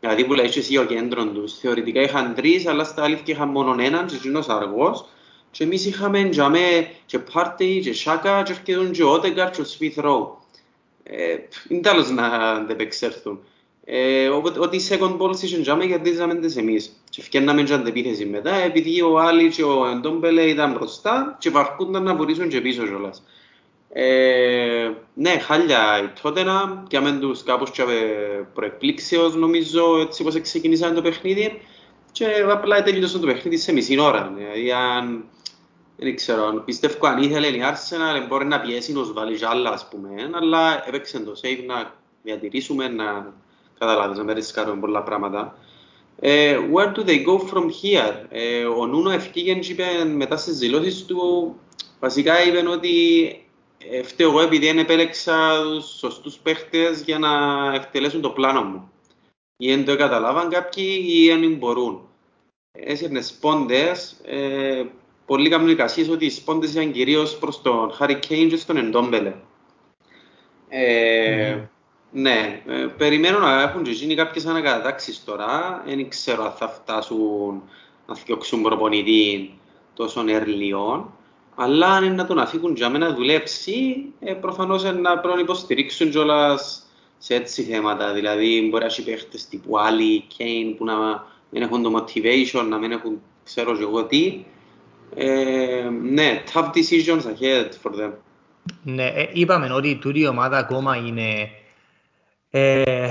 Δηλαδή 0.00 0.24
που 0.24 0.34
λέει 0.34 0.50
εσύ 0.54 0.76
ο 0.76 0.84
κέντρο 0.84 1.26
τους. 1.26 1.58
Θεωρητικά 1.58 2.00
είχαν 2.00 2.34
τρεις, 2.34 2.66
αλλά 2.66 2.84
στα 2.84 3.02
αλήθεια 3.02 3.34
είχαν 3.34 3.48
μόνο 3.48 3.76
έναν 3.78 4.06
και 4.06 4.14
εκείνος 4.14 4.48
αργός. 4.48 5.04
Και 5.50 5.64
εμείς 5.64 5.86
είχαμε 5.86 6.28
τζαμέ 6.28 6.90
και 7.06 7.18
Πάρτι 7.18 7.80
και 7.82 7.92
Σάκα 7.92 8.42
και 8.42 8.52
έρχεται 8.52 8.90
και 8.90 9.02
ο 9.02 9.12
Ότεγκαρ 9.12 9.50
και 9.50 9.60
ο 9.60 9.64
Σμιθ 9.64 9.98
Ρο. 9.98 10.44
Είναι 11.68 11.80
τέλος 11.80 12.10
να 12.10 12.26
αντεπεξέλθουν. 12.26 13.40
Ε, 13.84 14.28
ότι 14.58 14.76
οι 14.76 14.86
second 14.88 15.16
balls 15.18 15.42
είχαν 15.42 15.62
τζαμέ 15.62 15.86
κερδίζαμε 15.86 16.34
τις 16.34 16.56
εμείς. 16.56 17.02
Και 17.10 17.22
φτιάνναμε 17.22 17.62
και 17.62 17.72
αντεπίθεση 17.72 18.24
μετά 18.24 18.54
επειδή 18.54 19.02
ο 19.02 19.18
Άλλη 19.18 19.48
και 19.48 19.62
ο 19.62 19.86
Εντόμπελε 19.86 20.42
ήταν 20.42 20.72
μπροστά 20.72 21.36
και 21.40 21.50
βαρκούνταν 21.50 22.02
να 22.02 22.14
βουρήσουν 22.14 22.48
και 22.48 22.60
πίσω 22.60 22.86
κιόλας. 22.86 23.22
Ε, 23.88 24.90
ναι, 25.14 25.38
χάλια 25.38 26.02
η 26.02 26.20
Τότενα, 26.22 26.84
και 26.88 26.96
άμεν 26.96 27.20
τους 27.20 27.42
κάπως 27.42 27.70
και 27.70 27.82
προεκπλήξεως 28.54 29.34
νομίζω 29.34 30.00
έτσι 30.00 30.22
πως 30.22 30.40
ξεκινήσαν 30.40 30.94
το 30.94 31.02
παιχνίδι 31.02 31.60
και 32.12 32.26
απλά 32.50 32.82
τέλειωσαν 32.82 33.20
το 33.20 33.26
παιχνίδι 33.26 33.56
σε 33.56 33.72
μισή 33.72 33.98
ώρα. 33.98 34.32
Δηλαδή 34.36 34.72
αν 34.72 35.24
δεν 35.96 36.16
ξέρω, 36.16 36.62
πιστεύω 36.64 37.06
αν 37.06 37.22
ήθελε 37.22 37.46
η 37.46 37.60
Arsenal 37.62 38.26
μπορεί 38.28 38.44
να 38.44 38.60
πιέσει 38.60 38.92
να 38.92 39.02
βάλει 39.02 39.38
άλλα 39.44 39.70
ας 39.70 39.88
πούμε, 39.88 40.30
αλλά 40.34 40.88
έπαιξε 40.88 41.18
το 41.18 41.32
save 41.42 41.64
να 41.66 41.94
διατηρήσουμε, 42.22 42.88
να 42.88 43.32
καταλάβεις, 43.78 44.18
να 44.18 44.24
μην 44.24 44.34
ρισκάρουμε 44.34 44.80
πολλά 44.80 45.02
πράγματα. 45.02 45.58
Uh, 46.22 46.58
where 46.72 46.92
do 46.94 47.02
they 47.04 47.18
go 47.24 47.38
from 47.38 47.68
here? 47.68 48.14
Uh, 48.32 48.78
ο 48.78 48.86
Νούνο 48.86 49.10
ευκήγεν 49.10 49.60
και 49.60 49.72
είπε 49.72 49.84
μετά 50.14 50.36
στις 50.36 50.58
δηλώσεις 50.58 51.04
του, 51.04 51.54
βασικά 52.00 52.44
είπε 52.44 52.68
ότι 52.68 52.90
ε, 53.78 54.02
φταίω 54.02 54.28
εγώ 54.28 54.40
επειδή 54.40 54.66
δεν 54.66 54.78
επέλεξα 54.78 55.62
τους 55.62 55.98
σωστούς 55.98 56.36
παίχτες 56.36 57.02
για 57.02 57.18
να 57.18 57.30
εκτελέσουν 57.74 58.20
το 58.20 58.30
πλάνο 58.30 58.62
μου. 58.62 58.90
Ή 59.56 59.68
δεν 59.74 59.84
το 59.84 59.96
καταλάβαν 59.96 60.48
κάποιοι 60.48 61.04
ή 61.06 61.28
δεν 61.28 61.54
μπορούν. 61.54 62.08
Έσυρνες 62.72 63.26
σπόντες, 63.26 64.20
ε, 64.24 64.84
πολλοί 65.26 65.48
κάνουν 65.48 65.68
εικασίες 65.68 66.08
ότι 66.08 66.24
οι 66.24 66.30
σπόντες 66.30 66.72
ήταν 66.72 66.92
κυρίως 66.92 67.38
προς 67.38 67.62
τον 67.62 67.92
Χάρι 67.92 68.18
Κέιν 68.18 68.48
και 68.48 68.56
στον 68.56 68.76
Εντόμπελε. 68.76 69.34
Ε, 70.68 71.54
mm. 71.54 71.68
Ναι, 72.10 72.62
ε, 72.66 72.86
περιμένω 72.96 73.38
να 73.38 73.62
έχουν 73.62 73.82
και 73.82 73.90
γίνει 73.90 74.14
κάποιες 74.14 74.46
ανακατατάξεις 74.46 75.24
τώρα. 75.24 75.82
Δεν 75.86 76.08
ξέρω 76.08 76.44
αν 76.44 76.52
θα 76.52 76.68
φτάσουν 76.68 77.62
να 78.06 78.14
φτιάξουν 78.14 78.62
προπονητή 78.62 79.58
τόσο 79.94 80.24
ερλιών. 80.28 81.15
Αλλά 81.58 81.86
αν 81.86 82.04
είναι 82.04 82.14
να 82.14 82.26
τον 82.26 82.38
αφήκουν 82.38 82.74
για 82.74 82.90
μένα 82.90 83.08
να 83.08 83.14
δουλέψει, 83.14 84.04
ε, 84.20 84.32
προφανώς 84.32 84.82
να 84.82 85.18
πρέπει 85.18 85.34
να 85.34 85.40
υποστηρίξουν 85.40 86.10
κιόλας 86.10 86.82
σε 87.18 87.34
έτσι 87.34 87.62
θέματα. 87.62 88.12
Δηλαδή, 88.12 88.66
μπορεί 88.70 88.82
να 88.82 88.88
έχει 88.90 89.04
παίχτες 89.04 89.48
τύπου 89.48 89.78
άλλοι, 89.78 90.20
Κέιν, 90.20 90.76
που 90.76 90.84
να 90.84 90.94
μην 91.50 91.62
έχουν 91.62 91.82
το 91.82 91.92
motivation, 91.96 92.66
να 92.68 92.78
μην 92.78 92.92
έχουν 92.92 93.20
ξέρω 93.44 93.76
και 93.76 93.82
εγώ 93.82 94.04
τι. 94.04 94.44
Ε, 95.14 95.88
ναι, 96.02 96.42
tough 96.52 96.70
decisions 96.70 97.22
ahead 97.22 97.68
for 97.82 98.00
them. 98.00 98.12
Ναι, 98.82 99.06
ε, 99.06 99.30
είπαμε 99.32 99.72
ότι 99.72 99.96
τούτη 99.96 100.20
η 100.20 100.26
ομάδα 100.26 100.58
ακόμα 100.58 100.96
είναι 100.96 101.50
ε, 102.50 103.08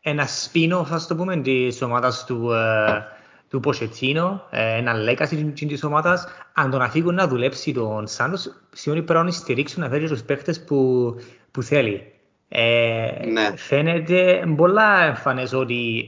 ένα 0.00 0.26
spin-off, 0.26 0.86
ας 0.90 1.06
το 1.06 1.16
πούμε, 1.16 1.36
της 1.36 1.82
ομάδας 1.82 2.24
του, 2.24 2.52
ε, 2.52 3.17
του 3.48 3.60
Ποσετσίνο, 3.60 4.42
ε, 4.50 4.76
ένα 4.76 4.94
legacy 5.08 5.52
της 5.54 5.84
ομάδας. 5.84 6.26
Αν 6.52 6.70
τον 6.70 6.82
αφήγουν 6.82 7.14
να 7.14 7.28
δουλέψει 7.28 7.72
τον 7.72 8.06
Σάντος, 8.06 8.54
σημαίνει 8.72 9.02
πρέπει 9.02 9.24
να 9.24 9.30
στηρίξουν 9.30 9.82
να 9.82 9.88
φέρει 9.88 10.08
τους 10.08 10.22
παίχτες 10.22 10.64
που, 10.64 11.14
που 11.50 11.62
θέλει. 11.62 12.12
Ε, 12.48 13.10
ναι. 13.32 13.56
Φαίνεται 13.56 14.44
πολλά 14.56 15.04
εμφανές 15.04 15.52
ότι 15.52 16.06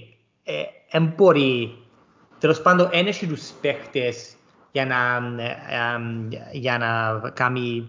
δεν 0.90 1.04
ε, 1.04 1.12
μπορεί, 1.16 1.78
τέλος 2.38 2.62
πάντων, 2.62 2.88
ένεχει 2.92 3.26
τους 3.26 3.50
παίχτες 3.60 4.34
για 4.72 4.86
να, 4.86 5.20
για 6.52 6.78
να 6.78 7.30
κάνει 7.30 7.88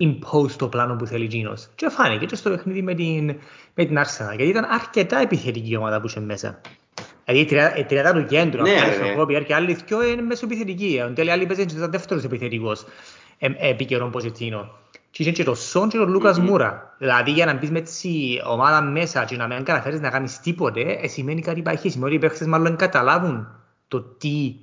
impose 0.00 0.50
το 0.50 0.68
πλάνο 0.68 0.96
που 0.96 1.06
θέλει 1.06 1.24
Γίνος. 1.24 1.68
Και 1.74 1.88
φάνηκε 1.88 2.26
και 2.26 2.34
στο 2.34 2.50
παιχνίδι 2.50 2.82
με 2.82 2.94
την, 2.94 3.26
με 3.74 3.84
την 3.84 3.98
Arsenal, 3.98 4.36
γιατί 4.36 4.50
ήταν 4.50 4.64
αρκετά 4.64 5.18
επιθετική 5.18 5.76
ομάδα 5.76 6.00
που 6.00 6.06
είχε 6.06 6.20
μέσα. 6.20 6.60
Δηλαδή 7.32 7.80
η 7.80 7.84
τριάδα 7.84 8.12
του 8.12 8.24
κέντρου, 8.26 8.62
ναι, 8.62 8.72
ο 9.12 9.16
Κόπιαρ 9.16 9.44
και 9.44 9.54
άλλοι 9.54 9.74
δυο 9.86 10.02
είναι 10.02 10.22
μέσω 10.22 10.46
επιθετική. 10.46 11.00
Αν 11.00 11.14
τέλει 11.14 11.30
άλλοι 11.30 11.46
παίζουν 11.46 11.66
και 11.66 11.74
ήταν 11.76 11.90
δεύτερος 11.90 12.24
επιθετικός 12.24 12.84
επί 13.38 13.84
καιρόν 13.84 14.10
Ποζετίνο. 14.10 14.78
Και 15.10 15.22
είχε 15.22 15.32
και 15.32 15.44
το 15.44 15.54
Σον 15.54 15.88
και 15.88 15.98
το 15.98 16.06
Λούκας 16.06 16.38
Μούρα. 16.38 16.94
Δηλαδή 16.98 17.30
για 17.30 17.46
να 17.46 17.54
μπεις 17.54 17.70
με 17.70 17.78
έτσι 17.78 18.40
ομάδα 18.46 18.82
μέσα 18.82 19.24
και 19.24 19.36
να 19.36 19.46
μην 19.46 19.64
καταφέρεις 19.64 20.00
να 20.00 20.10
κάνεις 20.10 20.40
τίποτε, 20.40 20.98
ε, 21.02 21.08
σημαίνει 21.08 21.40
κάτι 21.40 21.58
υπάρχει. 21.58 21.90
Σημαίνει 21.90 22.14
ότι 22.14 22.24
οι 22.24 22.28
παίχτες 22.28 22.46
μάλλον 22.46 22.76
καταλάβουν 22.76 23.48
το 23.88 24.00
τι 24.00 24.54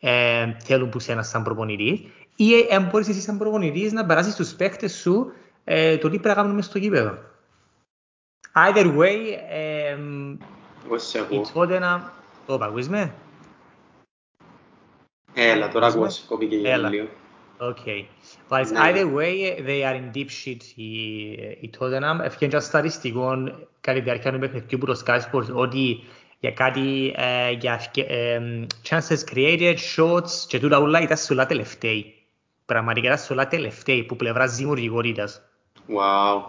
ε, 0.00 0.56
θέλουν 0.64 0.88
που 0.88 0.98
σένα 0.98 1.22
σαν 1.22 1.42
προπονητής 1.42 2.00
ή 2.36 2.46
αν 2.72 2.84
ε, 2.84 2.88
μπορείς 2.90 3.08
εσύ 3.08 3.20
σαν 3.20 3.38
προπονητής 3.38 3.92
να 3.92 4.06
περάσεις 4.06 4.32
στους 4.32 4.52
παίχτες 4.52 4.94
σου 4.94 5.32
ε, 5.64 5.96
το 5.96 6.08
τι 6.08 6.18
πρέπει 6.18 6.36
να 6.36 6.42
κάνουμε 6.42 6.62
στο 6.62 6.78
γήπεδο. 6.78 7.18
Either 8.54 8.96
way, 8.96 9.18
ε, 9.50 9.96
η 11.28 11.40
Tottenham... 11.54 12.00
Το 12.46 12.58
ακούεις 12.60 12.88
με; 12.88 13.14
Έλα, 15.34 15.68
τώρα 15.68 15.86
ακούς, 15.86 16.24
κόπηκε 16.28 16.56
για 16.56 16.76
λίγο. 16.76 17.08
Okay. 17.58 18.04
But 18.48 18.66
either 18.76 19.06
way, 19.06 19.60
they 19.66 19.82
are 19.82 19.96
in 19.96 20.10
deep 20.16 20.28
shit 20.28 20.62
η, 20.74 21.30
η 21.60 21.70
Tottenham. 21.78 22.18
Έφυγε 22.22 22.46
και 22.46 22.58
σταριστικό 22.58 23.34
κάτι 23.80 24.00
διάρκεια 24.00 24.32
του 24.32 24.38
παιχνιδιού 24.38 24.78
που 24.78 24.86
το 24.86 25.02
Sky 25.06 25.18
Sports 25.18 25.52
ότι 25.52 26.04
για 26.40 26.50
κάτι, 26.50 27.14
ε, 27.16 27.50
για 27.50 27.80
ε, 27.94 28.40
chances 28.88 29.34
created, 29.34 29.76
shots 29.96 30.30
και 30.48 30.58
τούτα 30.60 30.78
όλα 30.78 31.00
ήταν 31.00 31.16
σε 31.16 31.32
όλα 31.32 31.46
τελευταίοι. 31.46 32.14
Πραγματικά 32.66 33.06
ήταν 33.06 33.18
σε 33.18 33.32
όλα 33.32 33.48
τελευταίοι 33.48 34.02
που 34.04 34.16
πλευράς 34.16 34.56
δημιουργικότητας. 34.56 35.42
Wow. 35.88 36.42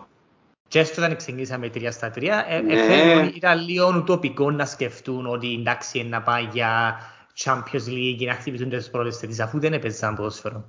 Και 0.68 0.80
έστω 0.80 1.02
όταν 1.02 1.16
ξεκινήσαμε 1.16 1.72
3 1.74 1.88
στα 1.92 2.14
3, 2.16 2.24
ε, 2.48 2.60
ναι. 2.60 2.74
ε, 2.74 3.32
ήταν 3.36 3.66
λίγο 3.66 3.94
ουτοπικό 3.96 4.52
να 4.52 4.66
σκεφτούν 4.66 5.28
ότι 5.28 5.54
εντάξει 5.54 6.04
να 6.04 6.22
πάει 6.22 6.48
για 6.54 7.00
Champions 7.44 7.88
League 7.88 8.26
να 8.26 8.34
χτυπηθούν 8.34 8.70
τις 8.70 8.90
πρώτες 8.90 9.18
θέσεις 9.18 9.40
αφού 9.40 9.60
δεν 9.60 9.74
έπαιζαν 9.74 10.16
ποδόσφαιρο. 10.16 10.66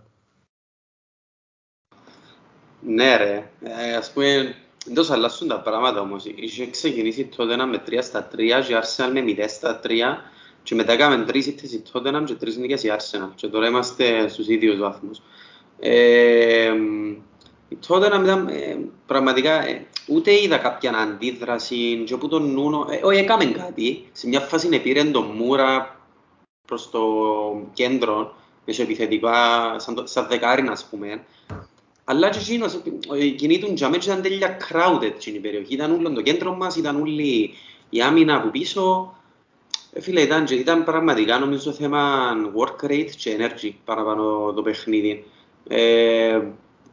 Ναι 2.80 3.16
ρε, 3.16 3.50
ε, 3.62 3.96
ας 3.96 4.12
πούμε 4.12 4.54
δεν 4.84 4.94
τόσο 4.94 5.12
αλλάσουν 5.12 5.48
τα 5.48 5.60
πράγματα 5.60 6.00
όμως. 6.00 6.24
Είχε 6.24 6.70
ξεκινήσει 6.70 7.24
τότε 7.24 7.56
να 7.56 7.66
με 7.66 7.82
3 7.86 7.98
στα 8.02 8.28
3 8.32 8.36
και 8.36 8.72
η 8.72 8.76
Arsenal 8.82 9.10
με 9.12 9.20
0 9.20 9.44
στα 9.48 9.80
3 9.84 9.88
και 10.62 10.74
μετά 10.74 10.92
έκαμε 10.92 11.24
τρεις 11.24 11.46
ήττες 11.46 11.72
η 11.72 11.82
Tottenham 11.92 12.22
και 12.24 12.34
τρεις 12.34 12.56
νίκες 12.56 12.82
η 12.82 12.88
Arsenal 12.96 13.30
και 13.34 13.46
τώρα 13.46 13.66
είμαστε 13.66 14.28
στους 14.28 14.48
ίδιους 14.48 14.78
βαθμούς. 14.78 15.22
Ε, 15.80 16.72
Τότε 17.86 18.08
να 18.08 18.22
ήταν 18.22 18.48
ε, 18.48 18.78
πραγματικά 19.06 19.66
ε, 19.66 19.86
ούτε 20.06 20.42
είδα 20.42 20.58
κάποια 20.58 20.90
αντίδραση 20.90 22.02
και 22.06 22.14
όπου 22.14 22.28
τον 22.28 22.52
Νούνο, 22.52 22.86
ε, 22.90 23.00
όχι 23.02 23.18
έκαμε 23.18 23.44
κάτι, 23.44 24.08
σε 24.12 24.28
μια 24.28 24.40
φάση 24.40 24.80
πήρε 24.80 25.04
τον 25.04 25.24
Μούρα 25.24 26.00
προς 26.66 26.90
το 26.90 27.02
κέντρο, 27.72 28.34
μέσω 28.66 28.82
επιθετικά, 28.82 29.34
σαν, 29.78 29.94
το, 29.94 30.06
σαν 30.06 30.26
δεκάρι, 30.28 30.68
ας 30.68 30.84
πούμε, 30.90 31.24
αλλά 32.04 32.28
και 32.28 32.38
εκείνος 32.38 32.80
κινήτουν 33.36 33.74
για 33.74 33.88
μένα 33.88 34.02
ήταν 34.04 34.22
τέλεια 34.22 34.56
crowded 34.68 35.12
στην 35.18 35.40
περιοχή, 35.40 35.74
ήταν 35.74 35.92
όλο 35.92 36.12
το 36.12 36.22
κέντρο 36.22 36.54
μας, 36.54 36.76
ήταν 36.76 37.00
όλη 37.00 37.54
η 37.90 38.02
άμυνα 38.02 38.36
από 38.36 38.48
πίσω, 38.48 39.14
ε, 39.92 40.00
φίλε, 40.00 40.20
ήταν, 40.20 40.46
ήταν 40.50 40.84
πραγματικά 40.84 41.38
νομίζω 41.38 41.72
θέμα 41.72 42.32
work 42.56 42.84
rate 42.86 43.10
και 43.16 43.36
energy 43.38 43.70
παραπάνω 43.84 44.52
το 44.52 44.62
παιχνίδι. 44.62 45.24
Ε, 45.68 46.40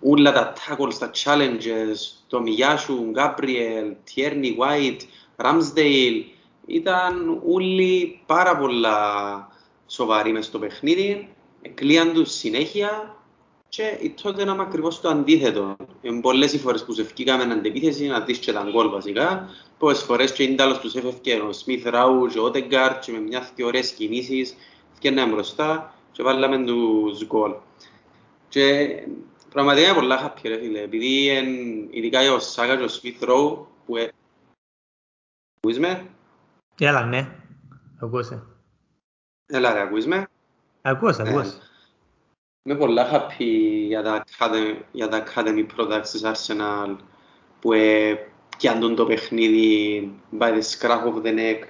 όλα 0.08 0.32
τα 0.32 0.54
tackles, 0.54 0.94
τα 1.00 1.12
challenges, 1.14 1.96
το 2.28 2.42
Μιγιάσου, 2.42 3.10
Γκάμπριελ, 3.10 3.94
Τιέρνι, 4.04 4.58
White, 4.60 5.02
Ramsdale, 5.46 6.24
ήταν 6.66 7.42
όλοι 7.48 8.22
πάρα 8.26 8.58
πολλά 8.58 9.48
σοβαροί 9.88 10.32
μες 10.32 10.46
στο 10.46 10.60
παιχνίδι, 10.60 11.30
κλείαν 11.74 12.14
τους 12.14 12.32
συνέχεια 12.32 13.16
και 13.70 13.98
η 14.02 14.10
τότε 14.22 14.42
ήταν 14.42 14.60
ακριβώς 14.62 15.02
το 15.02 15.10
αντίθετο. 15.10 15.76
Είναι 16.02 16.22
πολλές 16.22 16.54
οι 16.54 16.60
φορές 16.60 16.86
που 16.86 16.94
σε 16.94 17.02
ευκήκαμε 17.02 17.54
αντεπίθεση 17.54 18.08
να 18.08 18.20
δεις 18.20 18.38
και 18.38 18.52
τα 18.52 18.68
γκολ 18.72 18.90
βασικά, 18.90 19.50
πολλές 19.78 20.02
φορές 20.02 20.32
και 20.32 20.44
είναι 20.44 20.56
τέλος 20.56 20.80
τους 20.80 20.96
έφευκε 20.96 21.34
ο 21.34 21.54
Σμιθ 21.54 21.86
Ράου 21.86 22.28
και 22.28 22.40
ο 22.40 22.44
Ότεγκαρτ 22.44 23.04
και 23.04 23.12
με 23.12 23.20
μια 23.20 23.50
και 23.56 23.64
ωραίες 23.64 23.92
κινήσεις, 23.92 24.56
ευκαιρνάμε 24.94 25.34
μπροστά 25.34 25.94
και 26.12 26.24
βάλαμε 26.24 26.66
τους 26.66 27.26
γκολ. 27.26 27.52
Και 28.50 28.88
Πραγματικά 29.56 29.88
είναι 29.88 30.00
πολλά 30.00 30.26
happy 30.26 30.42
ρε 30.44 30.58
φίλε, 30.58 30.82
επειδή 30.82 31.26
ειδικά 31.92 32.34
ο 32.34 32.40
Σάκα 32.40 32.78
και 32.78 32.84
ο 32.84 32.88
Σμιθ 32.88 33.24
Ράου 33.24 33.68
που 33.86 33.98
ε... 33.98 34.12
Ακούεις 35.58 35.80
με; 35.80 36.10
Έλα, 36.80 37.06
ναι. 37.06 37.28
Ακούσε. 38.00 38.44
Έλα 39.46 39.74
ρε, 39.74 39.82
ακούεις 39.82 40.08
με; 40.08 40.28
Ακούς, 40.82 41.20
ακούς. 41.20 41.58
Είμαι 42.64 42.78
πολλά 42.78 43.10
happy 43.12 43.86
για 43.88 44.04
τα 44.04 44.24
academy, 44.38 44.82
για 44.92 45.08
τα 45.08 45.24
academy 45.26 45.66
products 45.78 46.08
της 46.12 46.22
Arsenal 46.26 46.96
που 47.60 47.74
ε, 47.74 48.16
πιάντουν 48.58 48.96
το 48.96 49.06
παιχνίδι 49.06 50.12
by 50.40 50.50
the 50.50 50.62
scruff 50.62 51.04
of 51.04 51.22
the 51.22 51.38
neck 51.38 51.68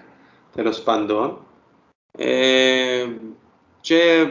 τέλος 0.51 0.83
πάντων. 0.83 1.45
Ε, 2.11 3.07
και 3.85 4.27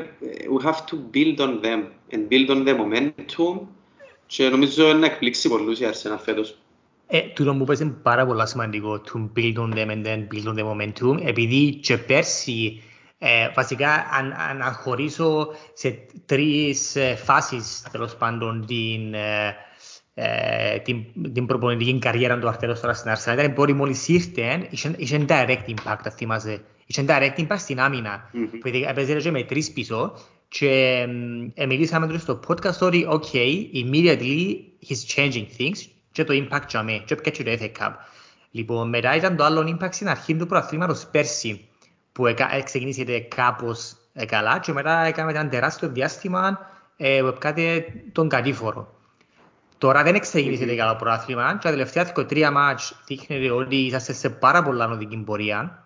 we 0.54 0.64
have 0.66 0.80
to 0.90 0.96
build 1.14 1.38
on 1.46 1.52
them 1.64 1.80
and 2.12 2.28
build 2.30 2.48
on 2.50 2.64
the 2.68 2.74
momentum. 2.76 3.60
Και 4.26 4.48
νομίζω 4.48 4.92
να 4.92 5.06
εκπλήξει 5.06 5.48
πολλούς 5.48 5.80
η 5.80 5.84
Arsenal 5.92 6.18
φέτος. 6.22 6.58
Ε, 7.06 7.20
τούτο 7.20 7.54
που 7.54 7.64
πες 7.64 7.80
είναι 7.80 7.96
πάρα 8.02 8.26
πολύ 8.26 8.48
σημαντικό 8.48 9.00
to 9.06 9.38
build 9.38 9.56
on 9.56 9.74
them 9.74 9.88
and 9.88 10.06
then 10.06 10.26
build 10.32 10.46
on 10.46 10.56
the 10.58 10.64
momentum. 10.64 11.26
Επειδή 11.26 11.74
και 11.74 11.96
πέρσι 11.98 12.82
ε, 13.18 13.50
βασικά 13.54 13.90
αν, 13.90 14.32
αν 14.32 14.72
χωρίσω 14.72 15.48
σε 15.72 15.98
τρεις 16.26 16.96
ε, 16.96 17.14
φάσεις 17.14 17.82
τέλος 17.90 18.16
πάντων 18.16 18.66
την, 18.66 19.14
ε, 19.14 19.56
ε, 20.14 20.78
την, 20.78 21.04
την 21.32 21.46
προπονητική 21.46 21.98
καριέρα 21.98 22.38
του 22.38 22.48
Αρτέλος 22.48 22.80
τώρα 22.80 22.94
στην 22.94 23.12
Arsenal 23.12 23.32
ήταν 23.32 23.52
μπορεί 23.52 23.72
μόλις 23.72 24.08
ήρθε 24.08 24.68
είχε 24.96 25.24
direct 25.28 25.74
impact 25.74 26.10
θυμάσαι 26.16 26.64
είχε 26.86 27.04
direct 27.08 27.38
impact 27.38 27.58
στην 27.58 27.80
άμυνα 27.80 28.30
mm-hmm. 28.34 28.58
που 28.60 28.70
έπαιζε 28.88 29.30
με 29.30 29.42
τρεις 29.42 29.72
πίσω 29.72 30.12
και 30.48 31.04
ε, 31.54 31.66
μιλήσαμε 31.66 32.06
τους 32.06 32.22
στο 32.22 32.40
podcast 32.48 32.78
ότι 32.80 33.06
ok, 33.10 33.34
immediately 33.74 34.56
he's 34.88 35.16
changing 35.16 35.46
things 35.58 35.78
και 36.12 36.24
το 36.24 36.34
impact 36.34 36.66
για 36.68 36.82
μέ 36.82 37.02
και 37.04 37.14
έπαιξε 37.14 37.42
το 37.42 37.50
FA 37.60 37.70
Cup 37.78 37.92
λοιπόν 38.50 38.88
μετά 38.88 39.16
ήταν 39.16 39.36
το 39.36 39.44
άλλο 39.44 39.76
impact 39.76 39.92
στην 39.94 40.08
αρχή 40.08 40.36
του 40.36 40.46
προαθλήματος 40.46 41.06
πέρσι 41.06 41.68
που 42.12 42.24
ξεκινήσετε 42.64 43.18
κάπως 43.18 43.96
ε, 44.12 44.24
καλά 44.24 44.58
και 44.58 44.72
μετά 44.72 45.00
έκαμε 45.00 45.30
ένα 45.30 45.48
τεράστιο 45.48 45.88
διάστημα 45.88 46.58
ε, 46.96 47.20
που 47.20 47.26
έπαιξε 47.26 47.84
τον 48.12 48.28
κατήφορο. 48.28 48.94
Τώρα 49.78 50.02
δεν 50.02 50.20
ξεκινήσετε 50.20 50.72
mm-hmm. 50.72 50.76
καλά 50.76 50.96
προάθλημα 50.96 51.52
και 51.52 51.58
τα 51.62 51.70
τελευταία 51.70 52.12
τρία 52.12 52.50
μάτς 52.50 53.02
δείχνετε 53.06 53.50
ότι 53.50 53.76
είσαστε 53.76 54.12
σε 54.12 54.30
πάρα 54.30 54.62
πολλά 54.62 54.86
νοδική 54.86 55.16
πορεία 55.16 55.83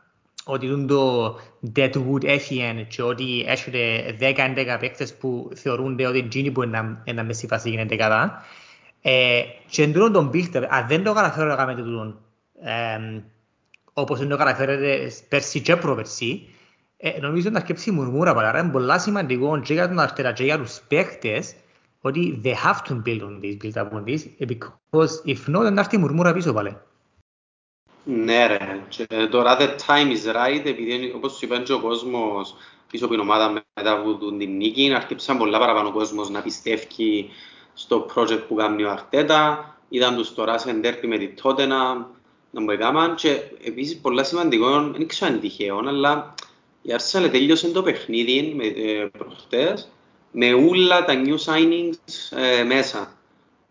ότι 0.50 0.84
το 0.84 1.36
Deadwood 1.76 2.24
έφυγε 2.24 2.86
και 2.88 3.02
ότι 3.02 3.44
έχετε 3.46 3.78
10-11 4.20 4.76
παίκτες 4.80 5.14
που 5.14 5.50
θεωρούνται 5.54 6.06
ότι 6.06 6.18
είναι 6.18 6.26
εκείνοι 6.26 6.50
που 6.50 6.62
είναι 6.62 7.02
να 7.14 7.24
μέση 7.24 7.46
φάση 7.46 7.70
γίνεται 7.70 7.96
κατά. 7.96 8.42
Ε, 9.02 9.42
και 9.70 9.82
εντούτον 9.82 10.12
τον 10.12 10.28
Μπίλτερ, 10.28 10.72
αν 10.72 10.86
δεν 10.88 11.04
το 11.04 11.12
καταφέρω 11.12 11.48
να 11.48 11.56
κάνετε 11.56 11.82
τούτον, 11.82 12.18
ε, 12.62 13.22
όπως 13.92 14.18
δεν 14.18 14.28
το 14.28 14.36
καταφέρετε 14.36 15.12
πέρσι 15.28 15.60
και 15.60 15.76
προπερσί, 15.76 16.48
ε, 16.96 17.20
νομίζω 17.20 17.50
να 17.50 17.60
σκέψει 17.60 17.90
μουρμούρα 17.90 18.34
παρά. 18.34 18.58
Είναι 18.58 18.70
πολλά 18.70 18.98
σημαντικό 18.98 19.60
και 19.60 19.72
για 19.72 19.88
τον 19.88 19.98
Αρτέρα 19.98 20.32
και 20.32 20.44
για 20.44 20.58
τους 20.58 20.80
παίκτες 20.88 21.54
ότι 22.00 22.40
they 22.44 22.54
have 22.54 22.90
to 22.90 23.02
build 23.06 23.20
on 23.20 23.40
this, 23.42 23.56
build 23.62 23.82
up 23.82 23.90
on 23.92 24.04
this, 24.04 24.46
because 24.48 25.12
if 25.24 25.54
not, 25.54 25.62
δεν 25.62 25.74
θα 25.74 25.80
έρθει 25.80 25.98
μουρμούρα 25.98 26.32
πίσω 26.32 26.52
πάλι. 26.52 26.76
Ναι 28.10 28.46
ρε, 28.46 28.84
και 28.88 29.06
τώρα 29.30 29.56
the 29.60 29.68
time 29.86 30.12
is 30.16 30.34
right, 30.34 30.62
επειδή 30.64 31.12
όπως 31.16 31.32
σου 31.32 31.44
είπαν 31.44 31.62
και 31.62 31.72
ο 31.72 31.80
κόσμος 31.80 32.54
πίσω 32.90 33.04
από 33.04 33.14
την 33.14 33.22
ομάδα 33.22 33.50
μετά 33.50 33.92
από 33.92 34.14
την 34.38 34.56
νίκη, 34.56 34.92
αρκεψαν 34.94 35.38
πολλά 35.38 35.58
παραπάνω 35.58 35.88
ο 35.88 35.92
κόσμος 35.92 36.30
να 36.30 36.42
πιστεύει 36.42 37.30
στο 37.74 38.06
project 38.14 38.42
που 38.48 38.54
κάνει 38.54 38.82
ο 38.82 38.90
Αρτέτα, 38.90 39.76
είδαν 39.88 40.16
τους 40.16 40.34
τώρα 40.34 40.58
σε 40.58 40.70
εντέρπι 40.70 41.06
με 41.06 41.18
τη 41.18 41.28
Τότενα, 41.28 42.10
να 42.50 42.60
μου 42.60 42.70
έκαναν 42.70 43.14
και 43.14 43.40
επίσης 43.64 43.98
πολλά 43.98 44.24
σημαντικό, 44.24 44.80
δεν 44.80 45.06
ξέρω 45.06 45.32
αν 45.32 45.40
τυχαίο, 45.40 45.82
αλλά 45.86 46.34
η 46.82 46.90
Arsenal 46.92 47.28
τέλειωσε 47.30 47.68
το 47.68 47.82
παιχνίδι 47.82 48.54
με, 48.56 48.64
ε, 48.64 49.08
προχτές 49.18 49.88
με 50.32 50.52
όλα 50.52 51.04
τα 51.04 51.22
new 51.24 51.36
signings 51.44 52.36
ε, 52.38 52.64
μέσα. 52.64 53.17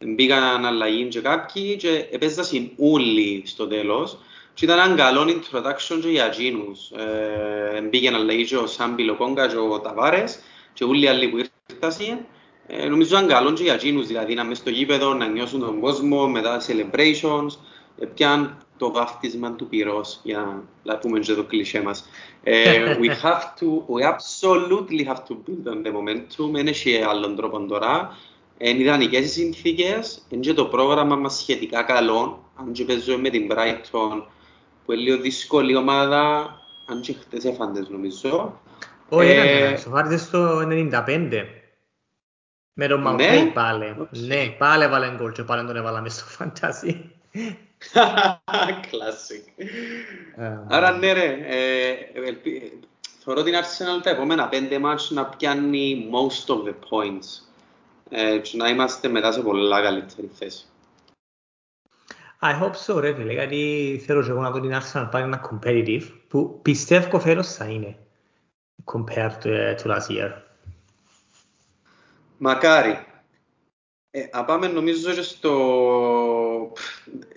Μπήκαν 0.05 0.65
αλλαγή 0.65 1.07
και 1.07 1.19
κάποιοι 1.21 1.75
και 1.75 2.07
επέζασαν 2.11 2.71
όλοι 2.77 3.43
στο 3.45 3.67
τέλος 3.67 4.17
και 4.53 4.65
ήταν 4.65 4.79
ένα 4.79 4.95
καλό 4.95 5.21
introduction 5.21 5.99
και 6.01 6.09
για 6.09 6.25
εκείνους. 6.25 6.91
Ε, 6.91 7.81
μπήκαν 7.81 8.15
αλλαγή 8.15 8.45
και 8.45 8.57
ο 8.57 8.67
Σάμπι 8.67 9.03
Λοκόγκα 9.03 9.47
και 9.47 9.57
ο 9.57 9.79
Ταβάρες 9.79 10.39
και 10.73 10.83
όλοι 10.83 11.05
οι 11.05 11.07
άλλοι 11.07 11.27
που 11.27 11.37
ήρθαν. 11.37 12.25
Ε, 12.67 12.87
νομίζω 12.87 13.15
ήταν 13.15 13.27
καλό 13.27 13.53
και 13.53 13.63
για 13.63 13.73
εκείνους, 13.73 14.07
δηλαδή 14.07 14.33
να 14.33 14.43
μες 14.43 14.57
στο 14.57 14.69
γήπεδο, 14.69 15.13
να 15.13 15.27
νιώσουν 15.27 15.59
τον 15.59 15.79
κόσμο 15.79 16.27
με 16.27 16.41
τα 16.41 16.61
celebrations, 16.67 17.57
ε, 17.99 18.05
πιαν 18.05 18.57
το 18.77 18.91
βάφτισμα 18.91 19.51
του 19.51 19.67
πυρός, 19.67 20.19
για 20.23 20.63
να 20.83 20.97
πούμε 20.97 21.19
και 21.19 21.33
το 21.33 21.43
κλισέ 21.43 21.81
μας. 21.81 22.09
Ε, 22.43 22.97
we 23.01 23.07
have 23.07 23.43
to, 23.59 23.85
we 23.87 24.03
absolutely 24.03 25.03
have 25.03 25.23
to 25.27 25.33
build 25.33 25.67
on 25.67 25.83
the 25.83 25.91
momentum, 25.91 26.51
δεν 26.51 26.67
έχει 26.67 27.01
άλλον 27.01 27.35
τρόπο 27.35 27.65
τώρα. 27.65 28.17
Είναι 28.57 28.81
ιδανικές 28.81 29.25
οι 29.25 29.29
συνθήκες, 29.29 30.25
είναι 30.29 30.41
και 30.41 30.53
το 30.53 30.65
πρόγραμμα 30.65 31.15
μας 31.15 31.37
σχετικά 31.37 31.83
καλό, 31.83 32.51
αν 32.55 32.71
και 32.71 32.83
παίζουμε 32.83 33.17
με 33.17 33.29
την 33.29 33.47
Brighton, 33.51 34.23
που 34.85 34.91
είναι 34.91 35.01
λίγο 35.01 35.17
δύσκολη 35.17 35.75
ομάδα, 35.75 36.55
αν 36.85 37.01
και 37.01 37.13
χτες 37.13 37.45
έφαντες 37.45 37.89
νομίζω. 37.89 38.61
Όχι, 39.09 39.29
ε, 39.29 39.77
σοφάριζε 39.77 40.17
στο 40.17 40.61
95. 40.67 41.45
Με 42.73 42.87
τον 42.87 43.01
Μαουκέι 43.01 43.43
ναι. 43.43 43.49
πάλι. 43.49 44.07
Ναι, 44.09 44.49
πάλι 44.57 44.83
έβαλε 44.83 45.15
γκολ 45.15 45.31
και 45.31 45.43
πάλι 45.43 45.67
τον 45.67 45.75
έβαλα 45.75 46.01
μες 46.01 46.13
στο 46.13 46.25
φαντάσι. 46.25 47.11
Κλάσικ. 48.89 49.47
Ε, 50.35 50.59
Άρα 50.67 50.91
ναι 50.91 51.13
ρε, 51.13 51.37
ε, 51.45 51.95
θεωρώ 53.23 53.43
την 53.43 53.53
Arsenal 53.53 54.03
τα 54.03 54.09
επόμενα 54.09 54.47
πέντε 54.47 54.79
μάτς 54.79 55.11
να 55.11 55.25
πιάνει 55.25 56.09
most 56.11 56.53
of 56.53 56.57
the 56.57 56.73
points 56.89 57.46
και 58.41 58.57
να 58.57 58.69
είμαστε 58.69 59.07
μετά 59.07 59.31
σε 59.31 59.41
πολλά 59.41 59.81
καλύτερη 59.81 60.29
θέση. 60.33 60.65
I 62.41 62.61
hope 62.61 62.75
so 62.85 62.99
ρε 62.99 63.13
φίλε, 63.13 63.33
γιατί 63.33 64.01
θέλω 64.05 64.23
και 64.23 64.29
εγώ 64.29 64.41
να 64.41 64.51
δω 64.51 64.59
την 64.59 64.73
Arsenal 64.73 65.07
πάλι 65.11 65.23
ένα 65.23 65.49
competitive 65.51 66.03
που 66.27 66.59
πιστεύω 66.61 67.19
φέτος 67.19 67.53
θα 67.53 67.65
είναι 67.65 67.97
compared 68.85 69.37
to, 69.43 69.75
to 69.75 69.85
last 69.85 70.07
year. 70.09 70.31
Μακάρι. 72.37 73.05
Ε, 74.11 74.29
πάμε 74.45 74.67
νομίζω 74.67 75.13
και 75.13 75.21
στο... 75.21 76.73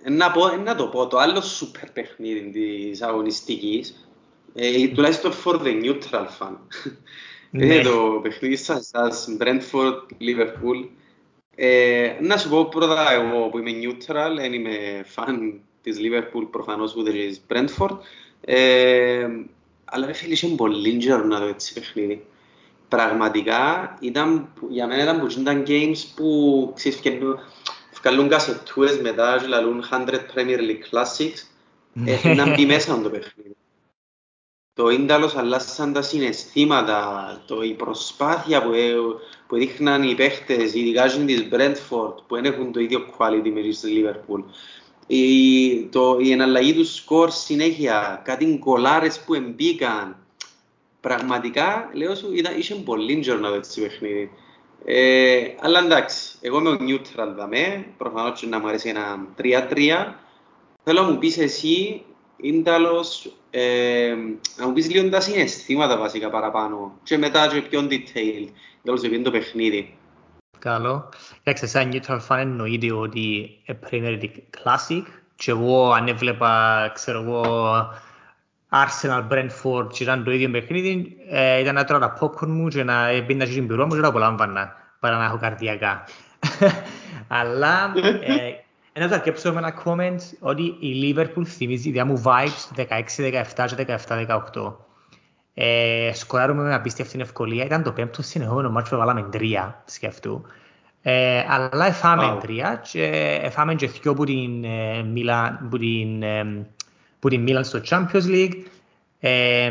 Να, 0.04 0.30
πω, 0.30 0.56
να 0.56 0.74
το 0.74 0.88
πω, 0.88 1.06
το 1.06 1.18
άλλο 1.18 1.40
σούπερ 1.40 1.90
παιχνίδι 1.90 2.50
της 2.50 3.02
αγωνιστικής, 3.02 4.08
ε, 4.54 4.88
τουλάχιστον 4.88 5.32
for 5.44 5.60
the 5.60 5.82
neutral 5.84 6.26
fan. 6.38 6.56
Ναι. 7.50 7.64
Είναι 7.64 7.82
το 7.82 8.20
παιχνίδι 8.22 8.56
σας, 8.56 8.86
σας 8.86 9.36
Brentford, 9.40 9.98
Liverpool. 10.20 10.88
Ε, 11.54 12.16
να 12.20 12.36
σου 12.36 12.48
πω 12.48 12.68
πρώτα 12.68 13.12
εγώ 13.12 13.48
που 13.48 13.58
είμαι 13.58 13.70
neutral, 13.82 14.34
δεν 14.36 14.52
είμαι 14.52 15.04
fan 15.14 15.52
της 15.82 15.98
Liverpool 15.98 16.46
προφανώς 16.50 16.96
ούτε 16.96 17.10
της 17.10 17.40
Brentford. 17.48 17.96
Ε, 18.40 19.28
αλλά 19.84 20.06
ρε 20.06 20.12
φίλε, 20.12 20.32
είχε 20.32 20.46
πολύ 20.46 20.96
καιρό 20.96 21.24
να 21.24 21.38
δω 21.38 21.46
έτσι 21.46 21.72
παιχνίδι. 21.72 22.24
πραγματικά 22.88 23.96
ήταν, 24.00 24.48
για 24.68 24.86
μένα 24.86 25.02
ήταν 25.02 25.20
που 25.20 25.40
ήταν 25.40 25.64
games 25.66 25.98
που 26.16 26.72
ξέρεις 26.74 27.00
βγάλουν 28.00 28.28
κασετούες 28.28 29.00
μετά 29.00 29.38
και 29.40 29.46
λαλούν 29.46 29.84
100 29.90 30.08
Premier 30.08 30.58
League 30.58 30.90
Classics 30.90 31.46
ε, 32.04 32.34
να 32.34 32.54
μπει 32.54 32.66
μέσα 32.66 33.00
το 33.00 33.10
παιχνίδι. 33.10 33.56
Το 34.80 34.88
ίνταλος 34.88 35.36
αλλάσαν 35.36 35.92
τα 35.92 36.02
συναισθήματα, 36.02 37.42
το, 37.46 37.62
η 37.62 37.72
προσπάθεια 37.72 38.62
που, 38.62 38.72
ε, 38.72 38.92
που 39.46 39.56
δείχναν 39.56 40.02
οι 40.02 40.14
παίχτες, 40.14 40.74
ειδικά 40.74 41.06
της 41.06 41.48
Brentford 41.52 42.14
που 42.26 42.34
δεν 42.34 42.44
έχουν 42.44 42.72
το 42.72 42.80
ίδιο 42.80 43.06
quality 43.18 43.50
με 43.54 43.60
της 43.60 43.82
Liverpool. 43.84 44.44
Η, 45.06 45.84
το, 45.84 46.16
η 46.20 46.32
εναλλαγή 46.32 46.74
του 46.74 46.84
σκορ 46.84 47.30
συνέχεια, 47.30 48.22
κάτι 48.24 48.58
κολάρες 48.58 49.20
που 49.20 49.34
εμπίκαν, 49.34 50.16
πραγματικά, 51.00 51.90
λέω 51.92 52.14
σου, 52.14 52.34
ήταν, 52.34 52.58
είχε 52.58 52.74
πολύ 52.74 53.18
τζορ 53.18 53.40
να 53.40 53.48
δω 53.48 53.54
έτσι 53.54 53.80
παιχνίδι. 53.80 54.30
Ε, 54.84 55.40
αλλά 55.60 55.78
εντάξει, 55.78 56.38
εγώ 56.40 56.58
είμαι 56.58 56.70
ο 56.70 56.76
neutral 56.80 57.32
δαμέ, 57.36 57.86
προφανώς 57.96 58.40
και 58.40 58.46
να 58.46 58.60
μου 58.60 58.68
αρέσει 58.68 58.88
ένα 58.88 59.26
3-3. 59.38 60.14
Θέλω 60.84 61.02
να 61.02 61.10
μου 61.10 61.18
πεις 61.18 61.38
εσύ, 61.38 62.04
Ίνταλος, 62.42 63.36
ε, 63.50 64.14
να 64.56 64.66
μου 64.66 64.72
πεις 64.72 64.90
λίγο 64.90 65.08
τα 65.08 65.20
συναισθήματα 65.20 65.96
βασικά 65.96 66.30
παραπάνω 66.30 66.98
και 67.02 67.18
μετά 67.18 67.48
και 67.48 67.60
πιο 67.60 67.80
detail, 67.90 68.48
τέλος 68.82 69.02
επειδή 69.02 69.22
το 69.22 69.30
παιχνίδι. 69.30 69.94
Καλό. 70.58 71.08
Εντάξει, 71.42 71.66
σαν 71.66 71.90
neutral 71.92 72.18
fan 72.28 72.38
εννοείται 72.38 72.92
ότι 72.92 73.50
Premier 73.66 74.20
League 74.22 74.62
Classic 74.62 75.02
και 75.36 75.50
εγώ 75.50 75.92
αν 75.92 76.08
έβλεπα, 76.08 76.90
ξέρω 76.94 77.22
εγώ, 77.22 77.44
Arsenal, 78.70 79.28
Brentford 79.30 79.86
και 79.92 80.02
ήταν 80.02 80.24
το 80.24 80.30
ίδιο 80.30 80.50
παιχνίδι, 80.50 81.16
ε, 81.28 81.60
ήταν 81.60 81.74
να 81.74 81.84
τρώω 81.84 81.98
τα 81.98 82.18
popcorn 82.20 82.46
μου 82.46 82.68
και 82.68 82.84
να 82.84 83.06
πίνω 83.26 83.44
την 83.44 83.66
πυρό 83.66 83.86
μου 83.86 83.94
και 83.94 84.00
να 84.00 84.08
απολάμβανα 84.08 84.76
παρά 85.00 85.18
να 85.18 85.24
έχω 85.24 85.38
καρδιακά. 85.38 86.04
Αλλά 87.28 87.92
ε, 88.20 88.52
ένα 88.92 89.08
θα 89.08 89.14
αρκέψω 89.14 89.52
με 89.52 89.58
ένα 89.58 89.82
comment 89.84 90.18
ότι 90.40 90.62
η 90.62 91.14
Liverpool 91.16 91.44
θυμίζει 91.46 91.90
διά 91.90 92.04
μου 92.04 92.22
vibes 92.24 92.84
16-17 93.56 93.66
και 93.76 93.98
17-18. 94.08 94.72
Ε, 95.54 96.10
σκοράρουμε 96.14 96.62
με 96.62 96.74
απίστευτη 96.74 97.20
ευκολία. 97.20 97.64
Ήταν 97.64 97.82
το 97.82 97.92
πέμπτο 97.92 98.22
συνεχόμενο 98.22 98.70
μάτσο 98.70 98.90
που 98.90 99.00
βάλαμε 99.00 99.22
τρία 99.22 99.82
σκεφτού. 99.84 100.44
Ε, 101.02 101.44
αλλά 101.48 101.86
εφάμε 101.86 102.32
wow. 102.32 102.40
τρία 102.40 102.82
και 102.90 103.04
εφάμε 103.42 103.74
και 103.74 103.86
δυο 103.86 104.14
που 104.14 104.24
την, 104.24 104.64
ε, 104.64 105.02
Μίλαν, 105.02 105.68
που 105.70 105.78
την 105.78 106.22
ε, 106.22 106.66
που 107.18 107.28
την 107.28 107.42
Μίλαν 107.42 107.64
στο 107.64 107.80
Champions 107.88 108.26
League. 108.26 108.62
Ε, 109.20 109.70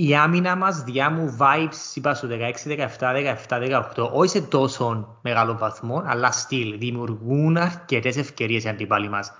η 0.00 0.14
άμυνα 0.14 0.56
μας 0.56 0.82
διά 0.82 1.10
μου 1.10 1.36
vibes, 1.38 1.94
είπα 1.94 2.14
στο 2.14 2.28
16, 2.30 2.68
17, 2.98 3.14
17, 3.48 3.82
18, 3.96 4.10
όχι 4.12 4.30
σε 4.30 4.40
τόσο 4.40 5.18
μεγάλο 5.22 5.56
βαθμό, 5.58 6.02
αλλά 6.06 6.32
still 6.32 6.74
δημιουργούν 6.78 7.56
αρκετές 7.56 8.16
ευκαιρίες 8.16 8.64
οι 8.64 8.68
αντίπαλοι 8.68 9.08
μας. 9.08 9.32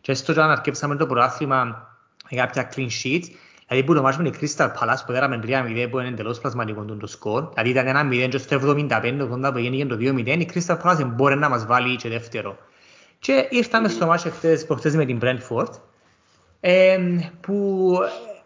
Και 0.00 0.14
στο 0.14 0.40
αν 0.40 0.50
αρκέψαμε 0.50 0.96
το 0.96 1.06
προάθλημα 1.06 1.64
με 2.30 2.36
κάποια 2.36 2.68
clean 2.74 2.88
sheets, 3.02 3.24
δηλαδή 3.68 3.86
που 3.86 3.94
το 3.94 4.02
μάτς 4.02 4.16
με 4.16 4.30
την 4.30 4.40
Crystal 4.40 4.66
Palace 4.66 5.02
που 5.06 5.12
érαμε 5.12 5.40
3-0 5.42 5.88
που 5.90 5.98
είναι 5.98 6.08
εντελώς 6.08 6.40
πλασματικό 6.40 6.84
το 6.84 7.06
σκορ, 7.06 7.48
δηλαδή 7.48 7.70
ήταν 7.70 7.86
ένα 7.86 8.08
0 8.08 8.28
και 8.28 8.38
στο 8.38 8.60
75-80 8.62 9.50
που 9.52 9.58
έγινε 9.58 9.84
το 9.84 9.96
2-0, 10.00 10.26
η 10.26 10.48
Crystal 10.54 10.80
Palace 10.82 11.04
μπορεί 11.06 11.36
να 11.36 11.48
μας 11.48 11.66
βάλει 11.66 11.96
και 11.96 12.08
δεύτερο. 12.08 12.56
Και 13.18 13.46
ήρθαμε 13.50 13.88
στο 13.88 14.06
μάτς 14.06 14.26
προχτές 14.66 14.94
με 14.94 15.04
την 15.04 15.18
Brentford, 15.22 15.70
ε, 16.60 16.98
που 17.40 17.98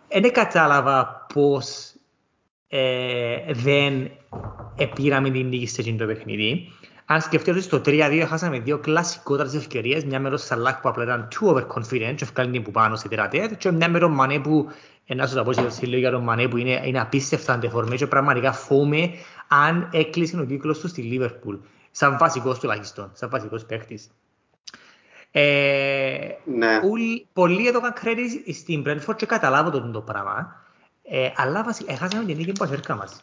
δεν 0.08 0.32
κατάλαβα 0.32 1.26
πώς 1.38 1.94
ε, 2.68 3.52
δεν 3.52 4.10
πήραμε 4.94 5.30
την 5.30 5.46
νίκη 5.46 5.66
σε 5.66 5.92
το 5.92 6.06
παιχνίδι. 6.06 6.72
Αν 7.04 7.20
σκεφτείτε 7.20 7.50
ότι 7.50 7.60
στο 7.60 7.80
3-2 7.84 8.24
χάσαμε 8.28 8.58
δύο 8.58 8.78
κλασικότερες 8.78 9.54
ευκαιρίες, 9.54 10.04
μια 10.04 10.20
μέρο 10.20 10.36
Σαλάχ 10.36 10.80
που 10.80 10.88
απλά 10.88 11.02
ήταν 11.02 11.28
too 11.32 11.54
overconfident 11.54 12.14
και 12.16 12.24
ευκάλει 12.24 12.50
την 12.50 12.62
που 12.62 12.70
πάνω 12.70 12.96
στη 12.96 13.08
τερατέρ 13.08 13.56
και 13.56 13.70
μια 13.70 13.88
μέρο 13.88 14.08
Μανέ 14.08 14.38
που, 14.38 14.68
να 15.06 15.26
σου 15.26 15.34
τα 15.34 15.42
πω 15.42 15.52
σε 15.52 15.86
λίγο 15.86 15.98
για 15.98 16.10
τον 16.10 16.22
Μανέ 16.22 16.48
που 16.48 16.56
είναι, 16.56 16.82
είναι 16.84 17.00
απίστευτα 17.00 17.52
αντεφορμέ 17.52 17.96
και 17.96 18.06
πραγματικά 18.06 18.52
φόμε 18.52 19.10
αν 19.48 19.88
έκλεισε 19.92 20.40
ο 20.40 20.44
κύκλος 20.44 20.78
του 20.78 20.88
στη 20.88 21.02
Λίβερπουλ. 21.02 21.56
Σαν 21.90 22.16
βασικός 22.18 22.58
τουλάχιστον, 22.58 23.10
σαν 23.12 23.28
βασικός 23.30 23.64
παίχτης. 23.64 24.10
Ε, 25.30 26.18
ναι. 26.44 26.80
Ούλοι, 26.84 27.26
πολλοί 27.32 27.66
έδωκαν 27.66 27.92
credit 28.02 28.52
στην 28.52 28.84
Brentford 28.86 29.16
και 29.16 29.26
καταλάβω 29.26 29.70
το, 29.70 29.90
το 29.90 30.00
πράγμα. 30.00 30.66
Ε, 31.10 31.30
αλλά 31.36 31.64
βασικά 31.64 31.92
έχασαμε 31.92 32.24
την 32.24 32.36
νίκη 32.36 32.52
που 32.52 32.64
αφέρκα 32.64 32.94
μας. 32.94 33.22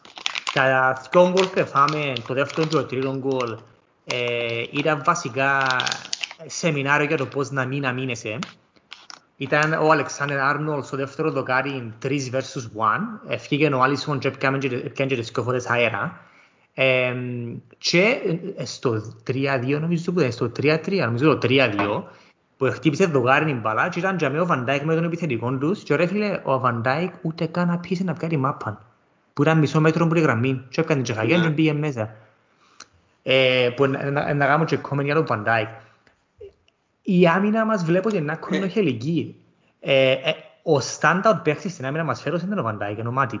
Τα 0.52 0.96
δυο 1.10 1.30
γκολ 1.30 1.46
που 1.46 1.58
έφαμε, 1.58 2.12
το 2.26 2.34
δεύτερο 2.34 2.66
και 2.66 2.74
το 2.74 2.84
τρίτο 2.84 3.16
γκολ, 3.16 3.56
ε, 4.04 4.62
ήταν 4.70 5.02
βασικά 5.04 5.66
σεμινάριο 6.46 7.06
για 7.06 7.16
το 7.16 7.26
πώς 7.26 7.50
να 7.50 7.64
μην 7.64 7.86
αμήνεσαι. 7.86 8.38
Ήταν 9.36 9.72
ο 9.72 9.90
Αλεξάνδρ 9.90 10.38
Άρνολ 10.38 10.82
στο 10.82 10.96
δεύτερο 10.96 11.30
δοκάρι 11.30 11.92
3 12.02 12.06
vs 12.06 12.38
1. 12.38 12.40
Έφυγε 13.28 13.74
ο 13.74 13.82
Άλισον 13.82 14.18
και 14.18 14.28
έπιανε 14.28 14.58
και 14.94 15.16
τις 15.16 15.26
σκοφότες 15.26 15.66
αέρα. 15.66 16.20
Ε, 16.74 17.14
και 17.78 18.18
στο 18.64 19.14
3-2 19.26 19.78
νομίζω 19.80 20.12
που 20.12 20.20
ήταν 20.20 20.32
στο 20.32 20.52
3-3 20.60 20.98
νομίζω 20.98 21.38
το 21.38 21.48
3-2 21.50 22.02
που 22.56 22.70
χτύπησε 22.70 23.06
δογάρι 23.06 23.44
την 23.44 23.60
μπαλά 23.60 23.88
και 23.88 23.98
ήταν 23.98 24.16
και 24.16 24.26
ο 24.26 24.46
Βαντάικ 24.46 24.82
με 24.82 24.94
τον 24.94 25.04
επιθετικό 25.04 25.52
τους. 25.52 25.82
Και 25.82 25.96
ρε 25.96 26.06
φίλε 26.06 26.40
ο 26.44 26.58
Βαντάικ 26.58 27.12
ούτε 27.22 27.46
καν 27.46 27.70
απίσε 27.70 28.04
να 28.04 28.12
βγάλει 28.12 28.36
μάπαν 28.36 28.78
που 29.32 29.42
ήταν 29.42 29.58
μισό 29.58 29.80
μέτρο 29.80 30.06
που 30.06 30.14
τη 30.14 30.20
γραμμή 30.20 30.64
και 30.68 30.80
έκανε 30.80 31.02
την 31.02 31.12
τσεχαγιά 31.12 31.38
και 31.38 31.50
πήγε 31.50 31.72
μέσα. 31.72 32.14
Ε, 33.22 33.70
που 33.76 33.86
να 33.86 34.46
κάνουμε 34.46 34.64
και 34.64 34.76
κόμμεν 34.76 35.04
για 35.04 35.14
τον 35.14 35.26
Βαντάικ 35.26 35.68
η 37.08 37.26
άμυνα 37.26 37.64
μας 37.64 37.84
βλέπω 37.84 38.08
ότι 38.08 38.16
είναι 38.16 38.36
κονοχελική 38.36 39.36
ε, 39.80 40.10
ε, 40.12 40.34
ο 40.62 40.80
στάνταρ 40.80 41.34
παίχτης 41.34 41.72
στην 41.72 41.86
άμυνα 41.86 42.04
μας 42.04 42.20
φέρωσε 42.20 42.46
είναι 42.46 42.60
ο 42.60 42.62
Βαντάικ, 42.62 42.98
είναι 42.98 43.08
ο 43.08 43.12
Μάτιπ 43.12 43.40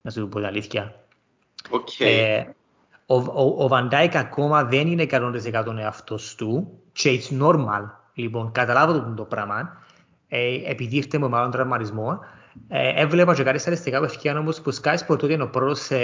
να 0.00 0.10
σου 0.10 0.28
πω 0.28 0.36
την 0.36 0.46
αλήθεια. 0.46 0.94
Okay. 1.70 2.04
Ε, 2.04 2.44
ο, 3.06 3.14
ο, 3.14 3.64
ο 3.64 3.68
Van 3.70 4.08
ακόμα 4.14 4.64
δεν 4.64 4.86
είναι 4.86 5.06
100% 5.10 5.76
εαυτός 5.78 6.34
του 6.34 6.80
και 6.92 7.20
it's 7.20 7.40
normal. 7.40 7.99
Λοιπόν, 8.14 8.52
καταλάβω 8.52 8.92
το, 8.92 9.14
το 9.16 9.24
πράγμα. 9.24 9.78
Ε, 10.28 10.70
επειδή 10.70 10.96
ήρθε 10.96 11.18
με 11.18 11.28
μάλλον 11.28 11.50
τραυματισμό, 11.50 12.18
ε, 12.68 13.02
έβλεπα 13.02 13.34
και 13.34 13.42
κάτι 13.42 13.58
στατιστικά 13.58 13.98
που 13.98 14.04
ευκαιρία 14.04 14.38
όμως 14.38 14.60
που 14.60 14.74
Sky 14.74 14.94
Sport 14.94 15.18
ότι 15.22 15.32
είναι 15.32 15.42
ο 15.42 15.48
πρώτος 15.48 15.80
σε 15.80 15.96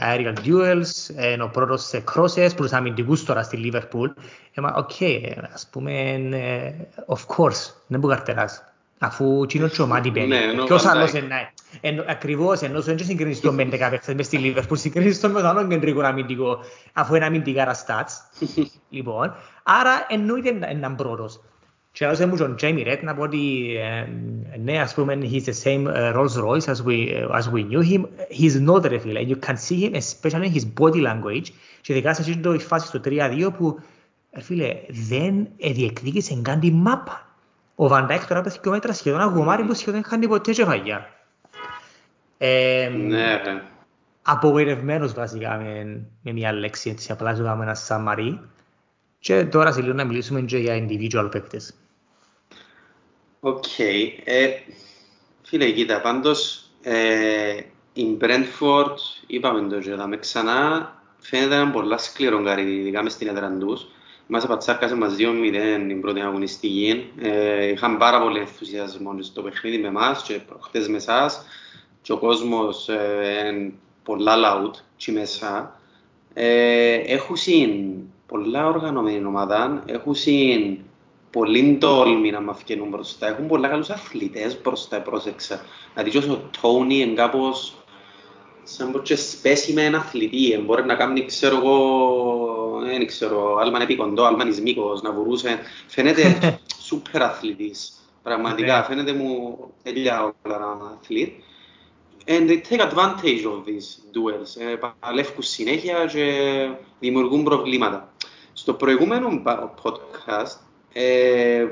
aerial 0.00 0.34
duels, 0.44 1.22
είναι 1.32 1.42
ο 1.42 1.48
πρώτος 1.48 1.82
σε 1.82 2.04
crosses, 2.14 2.48
προς 2.56 2.72
αμυντικούς 2.72 3.24
τώρα 3.24 3.42
στη 3.42 3.72
Liverpool. 3.72 4.22
Έμα, 4.54 4.74
ok, 4.76 4.90
okay, 5.00 5.32
ας 5.52 5.68
πούμε, 5.72 6.20
of 7.06 7.36
course, 7.36 7.72
δεν 7.86 8.00
μπορεί 8.00 8.14
καρτεράς 8.14 8.64
αφού 9.02 9.46
τσίνο 9.46 9.68
τσομάτι 9.68 10.10
μπαίνει. 10.10 10.26
Ναι, 10.26 10.64
Ποιος 10.64 10.86
άλλος 10.86 11.12
είναι. 11.12 11.52
Ακριβώς, 12.08 12.60
ενώ 12.60 12.80
δεν 12.80 12.98
συγκρίνεις 12.98 13.40
τον 13.40 13.56
11 13.60 13.70
παίχτες 13.90 14.14
μες 14.14 14.26
στη 14.26 14.36
Λίβερπουλ, 14.36 14.78
συγκρίνεις 14.78 15.20
τον 15.20 15.30
με 15.30 15.40
τον 15.40 15.48
άλλον 15.48 15.68
κεντρικό 15.68 16.00
αμυντικό, 16.00 16.58
αφού 16.92 17.14
είναι 17.14 17.24
αμυντικά 17.24 17.74
στάτς. 17.74 18.22
λοιπόν, 18.90 19.34
άρα 19.62 20.06
εννοείται 20.08 20.58
έναν 20.60 20.96
πρώτος. 20.96 21.40
Και 21.92 22.06
άλλος 22.06 22.18
μου 22.18 22.36
τον 22.36 22.56
Jamie 22.60 22.86
Red 22.86 22.98
να 23.02 23.14
πω 23.14 23.22
ότι 23.22 23.68
ναι, 24.62 24.80
ας 24.80 24.94
πούμε, 24.94 25.18
he's 25.22 25.44
the 25.44 25.54
same 25.64 25.86
Rolls 26.14 26.36
Royce 26.44 26.66
as 26.72 26.82
we, 26.86 27.28
as 27.32 27.52
we 27.52 27.62
knew 27.68 27.82
him. 27.90 28.04
He's 28.40 28.68
not 28.68 28.86
ρε 28.86 28.98
φίλε. 28.98 29.20
You 29.26 29.46
can 29.46 29.54
see 29.54 29.80
him, 29.80 29.94
especially 29.94 30.46
in 30.46 30.54
his 30.54 30.66
body 30.80 31.02
language. 31.06 31.46
Και 31.80 31.92
ειδικά 31.92 32.14
σε 32.14 32.22
αυτό 32.22 32.52
το 32.52 32.58
φάση 32.58 32.86
στο 32.86 33.00
3-2 33.04 33.48
που, 33.56 33.78
φίλε, 34.38 34.76
δεν 34.88 35.48
διεκδίκησε 35.58 36.40
καν 36.42 36.60
τη 36.60 36.70
μάπα. 36.70 37.26
Ο 37.74 37.88
Βαντάικ 37.88 38.26
τώρα 38.26 38.40
πέθηκε 38.40 38.68
ο 38.68 38.72
μέτρα 38.72 38.92
σχεδόν 38.92 39.20
αγωμάρι 39.20 39.64
που 39.64 39.74
σχεδόν 39.74 40.00
είχαν 40.00 40.20
ποτέ 40.20 40.52
και 40.52 40.64
φαγιά. 40.64 41.06
Ε, 42.44 42.88
ναι, 42.88 43.36
ρε. 43.36 43.62
Απογοητευμένος 44.22 45.12
βασικά 45.12 45.56
με, 45.56 46.00
με 46.22 46.32
μια 46.32 46.52
λέξη, 46.52 46.90
έτσι 46.90 47.12
απλά 47.12 47.34
ζωγάμε 47.34 47.64
ένα 47.64 47.74
σαμαρί. 47.74 48.40
Και 49.18 49.44
τώρα 49.44 49.72
σε 49.72 49.80
λίγο 49.80 49.92
να 49.92 50.04
μιλήσουμε 50.04 50.40
και 50.40 50.58
για 50.58 50.86
individual 50.86 51.28
παίκτες. 51.30 51.74
Οκ. 53.40 53.64
Okay. 53.78 54.08
Ε, 54.24 54.48
φίλε, 55.42 55.70
κοίτα, 55.70 56.00
πάντως 56.00 56.70
ε, 56.82 57.60
η 57.92 58.16
Brentford, 58.20 58.94
είπαμε 59.26 59.68
το 59.68 59.78
και 59.78 59.96
με 60.08 60.16
ξανά, 60.16 60.92
φαίνεται 61.18 61.54
ένα 61.54 61.70
πολλά 61.70 61.98
σκληρό 61.98 62.42
καρύδι, 62.42 62.72
ειδικά 62.72 63.02
μες 63.02 63.12
στην 63.12 63.28
έδρα 63.28 63.56
τους. 63.58 63.86
Μας 64.26 64.44
απατσάκασε 64.44 64.94
μας 64.94 65.14
2-0 65.18 65.84
την 65.88 66.00
πρώτη 66.00 66.20
αγωνιστική. 66.20 67.10
Ε, 67.20 67.64
είχαν 67.64 67.96
πάρα 67.96 68.20
πολύ 68.20 68.38
ενθουσιασμό 68.38 69.22
στο 69.22 69.42
παιχνίδι 69.42 69.78
με 69.78 69.88
εμάς 69.88 70.22
και 70.22 70.34
προχτές 70.34 70.88
με 70.88 70.96
εσάς. 70.96 71.44
Και 72.02 72.12
ο 72.12 72.18
κόσμος 72.18 72.88
ε, 72.88 73.72
πολλά 74.02 74.34
loud 74.36 74.70
και 74.96 75.12
μέσα. 75.12 75.80
Ε, 76.34 76.94
έχουν 76.94 77.36
πολλά 78.26 78.66
οργανωμένη 78.66 79.24
ομάδα, 79.24 79.82
έχουν 79.86 80.14
πολύ 81.30 81.76
τόλμη 81.80 82.30
να 82.30 82.40
μας 82.40 82.58
βγαίνουν 82.64 82.88
μπροστά. 82.88 83.26
Έχουν 83.26 83.46
πολλά 83.46 83.68
καλούς 83.68 83.90
αθλητές 83.90 84.60
μπροστά, 84.62 85.00
πρόσεξα. 85.00 85.60
Δηλαδή 85.94 86.10
και 86.10 86.30
ο 86.30 86.50
Τόνι 86.60 86.98
είναι 86.98 87.14
κάπως 87.14 87.76
σαν 88.62 88.92
πως 88.92 89.02
και 89.02 89.16
specimen 89.16 89.94
αθλητή, 89.94 90.62
μπορεί 90.66 90.84
να 90.84 90.94
κάνει, 90.94 91.24
ξέρω 91.24 91.56
εγώ, 91.56 92.80
δεν 92.84 93.06
ξέρω, 93.06 93.56
άλμα 93.56 93.74
είναι 93.74 93.84
επικοντό, 93.84 94.24
άλμα 94.24 94.44
είναι 94.44 94.60
μήκος, 94.60 95.02
να 95.02 95.12
βουρούσε. 95.12 95.58
Φαίνεται 95.86 96.38
σούπερ 96.86 97.22
αθλητής, 97.22 97.92
πραγματικά, 98.22 98.76
Ναι. 98.76 98.84
φαίνεται 98.84 99.12
μου 99.12 99.58
τέλεια 99.82 100.34
όλα 100.44 100.58
να 100.58 100.96
αθλήτ. 101.00 101.32
And 102.26 102.48
they 102.48 102.60
take 102.70 102.80
advantage 102.80 103.44
of 103.44 103.64
these 103.66 103.98
duels. 104.14 104.60
Ε, 104.60 104.76
παλεύκουν 105.00 105.42
συνέχεια 105.42 106.06
και 106.06 106.68
δημιουργούν 107.00 107.42
προβλήματα. 107.42 108.12
Στο 108.52 108.74
προηγούμενο 108.74 109.40
πα- 109.42 109.74
podcast 109.82 110.56
ε, 110.92 111.66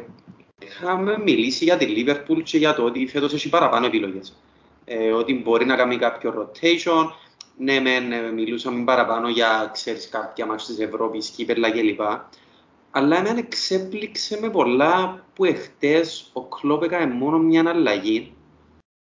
είχαμε 0.63 1.19
μιλήσει 1.25 1.65
για 1.65 1.77
τη 1.77 1.87
Liverpool 1.97 2.43
και 2.43 2.59
για 2.59 2.75
το 2.75 2.85
ότι 2.85 3.07
φέτος 3.07 3.33
έχει 3.33 3.49
παραπάνω 3.49 3.87
επιλογές. 3.87 4.37
Ε, 4.85 5.11
ότι 5.11 5.35
μπορεί 5.35 5.65
να 5.65 5.77
κάνει 5.77 5.97
κάποιο 5.97 6.35
rotation. 6.39 7.11
Ναι, 7.57 7.81
μεν, 7.81 8.13
ε, 8.13 8.21
μιλούσαμε 8.33 8.85
παραπάνω 8.85 9.29
για 9.29 9.71
ξέρεις, 9.73 10.09
κάποια 10.09 10.47
μάτια 10.47 10.67
της 10.67 10.79
Ευρώπης, 10.79 11.29
κύπελα 11.29 11.71
κλπ. 11.71 12.01
Αλλά 12.91 13.17
εμένα 13.17 13.39
εξέπληξε 13.39 14.39
με 14.41 14.51
πολλά 14.51 15.25
που 15.35 15.45
εχθές 15.45 16.31
ο 16.33 16.43
Κλόπ 16.43 16.83
έκανε 16.83 17.15
μόνο 17.15 17.39
μια 17.39 17.69
αλλαγή. 17.69 18.33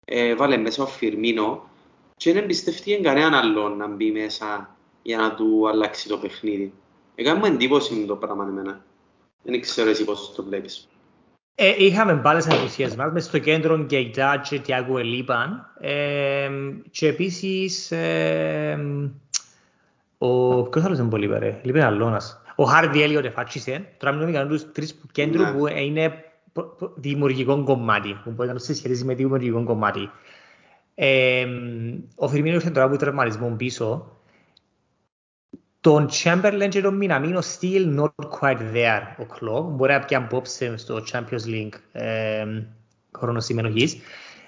Ε, 0.05 0.35
βάλε 0.35 0.57
μέσα 0.57 0.83
ο 0.83 0.85
Φιρμίνο 0.87 1.69
και 2.17 2.33
δεν 2.33 2.43
εμπιστευτήκε 2.43 2.95
κανέναν 2.95 3.33
άλλον 3.33 3.77
να 3.77 3.87
μπει 3.87 4.11
μέσα 4.11 4.75
για 5.01 5.17
να 5.17 5.33
του 5.35 5.69
αλλάξει 5.69 6.07
το 6.07 6.17
παιχνίδι. 6.17 6.73
Έκανε 7.15 7.39
μου 7.39 7.45
εντύπωση 7.45 8.05
το 8.05 8.15
πράγμα 8.15 8.47
εμένα. 8.49 8.85
Δεν 9.43 9.61
ξέρω 9.61 9.89
εσύ 9.89 10.03
πώς 10.03 10.33
το 10.35 10.43
βλέπεις. 10.43 10.87
Ε, 11.55 11.75
είχαμε 11.77 12.13
μπάλες 12.13 12.47
απουσίες 12.49 12.95
μας, 12.95 13.11
μες 13.11 13.23
στο 13.23 13.39
κέντρο 13.39 13.77
Γκέιτα 13.77 14.41
και 14.49 14.59
Τιάγκο 14.59 14.97
Ελίπαν 14.97 15.73
ε, 15.79 16.49
και 16.91 17.07
επίσης 17.07 17.91
ε, 17.91 18.79
ο, 20.17 20.63
ποιος 20.63 20.85
άλλος 20.85 20.97
δεν 20.97 21.07
πολύ 21.07 21.25
είπε 21.25 21.37
ρε, 21.37 21.59
λείπει 21.63 21.79
ένα 21.79 21.89
Λόνας. 21.89 22.41
Ο 22.55 22.63
Χάρδι 22.63 23.01
Έλιοτ 23.01 23.25
εφάτσισε, 23.25 23.93
τώρα 23.97 24.13
μιλούμε 24.13 24.31
για 24.31 24.47
τους 24.47 24.71
τρεις 24.71 24.99
κέντρου 25.11 25.41
Ναι. 25.41 25.51
που 25.51 25.67
είναι 25.67 26.30
προ- 26.53 26.75
προ- 26.77 26.93
δημιουργικό 26.95 27.63
κομμάτι, 27.63 28.19
που 28.23 28.31
μπορεί 28.31 28.47
να 28.47 28.53
το 28.53 28.59
συσχετίζει 28.59 29.05
με 29.05 29.13
δημιουργικό 29.13 29.63
κομμάτι. 29.63 30.09
Ε, 30.95 31.47
ο 32.15 32.27
Φιρμίνος 32.27 32.57
ήρθε 32.57 32.69
τώρα 32.69 32.85
από 32.85 32.97
τραυματισμό 32.97 33.49
πίσω. 33.49 34.15
Τον 35.81 36.09
Chamberlain 36.11 36.67
και 36.69 36.81
τον 36.81 36.99
Minamino 37.01 37.39
still 37.59 37.99
not 37.99 38.25
quite 38.39 38.59
there 38.73 39.01
ο 39.19 39.25
Klopp. 39.39 39.63
Μπορεί 39.63 39.91
να 39.91 39.99
πιάνει 39.99 40.25
απόψε 40.25 40.77
στο 40.77 41.03
Champions 41.11 41.45
League 41.47 41.73
ε, 41.91 42.45
χρόνος 43.17 43.45
συμμετοχής. 43.45 43.97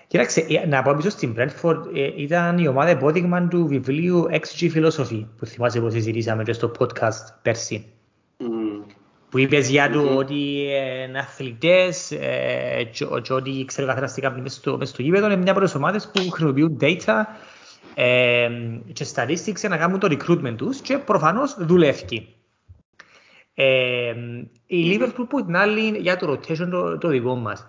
Κοίταξε, 0.07 0.45
ε, 0.49 0.67
να 0.67 0.81
πάω 0.81 0.95
πίσω 0.95 1.09
στην 1.09 1.35
Brentford, 1.37 1.81
ε, 1.95 2.11
ήταν 2.15 2.57
η 2.57 2.67
ομάδα 2.67 2.89
υπόδειγμα 2.89 3.47
του 3.47 3.67
βιβλίου 3.67 4.25
XG 4.29 4.73
Philosophy, 4.73 5.25
που 5.37 5.45
θυμάσαι 5.45 5.79
που 5.79 5.89
συζητήσαμε 5.89 6.43
και 6.43 6.53
στο 6.53 6.71
podcast 6.79 7.33
πέρσι. 7.41 7.85
Μμμ. 9.33 9.39
Που 9.39 9.39
είπες 9.39 9.69
για 9.69 9.89
το 9.89 9.99
Μμμ. 10.01 10.15
ότι 10.15 10.67
ε, 10.73 11.03
είναι 11.03 11.19
αθλητές 11.19 12.11
ε, 12.11 12.89
και, 12.91 13.05
και 13.21 13.33
ότι 13.33 13.65
ξέρει 13.67 13.83
ο 13.85 13.89
καθένας 13.89 14.13
τι 14.13 14.21
κάνει 14.21 14.41
μες 14.41 14.53
στο, 14.53 14.77
μες 14.77 14.89
στο 14.89 15.01
γήπεδο, 15.01 15.25
είναι 15.25 15.35
μια 15.35 15.51
από 15.51 15.61
τις 15.61 15.75
ομάδες 15.75 16.11
που 16.13 16.29
χρησιμοποιούν 16.29 16.77
data 16.81 17.13
ε, 17.95 18.49
και 18.93 19.05
statistics 19.13 19.55
για 19.59 19.69
να 19.69 19.77
κάνουν 19.77 19.99
το 19.99 20.07
recruitment 20.11 20.55
τους 20.57 20.79
και 20.81 20.97
προφανώς 20.97 21.55
δουλεύει. 21.59 22.27
Ε, 23.53 24.13
η 24.65 24.97
Liverpool 24.99 25.25
που 25.29 25.45
την 25.45 25.55
άλλη 25.55 25.97
για 25.97 26.17
το 26.17 26.31
rotation 26.31 26.67
το, 26.71 26.97
το 26.97 27.07
δικό 27.07 27.35
μας. 27.35 27.67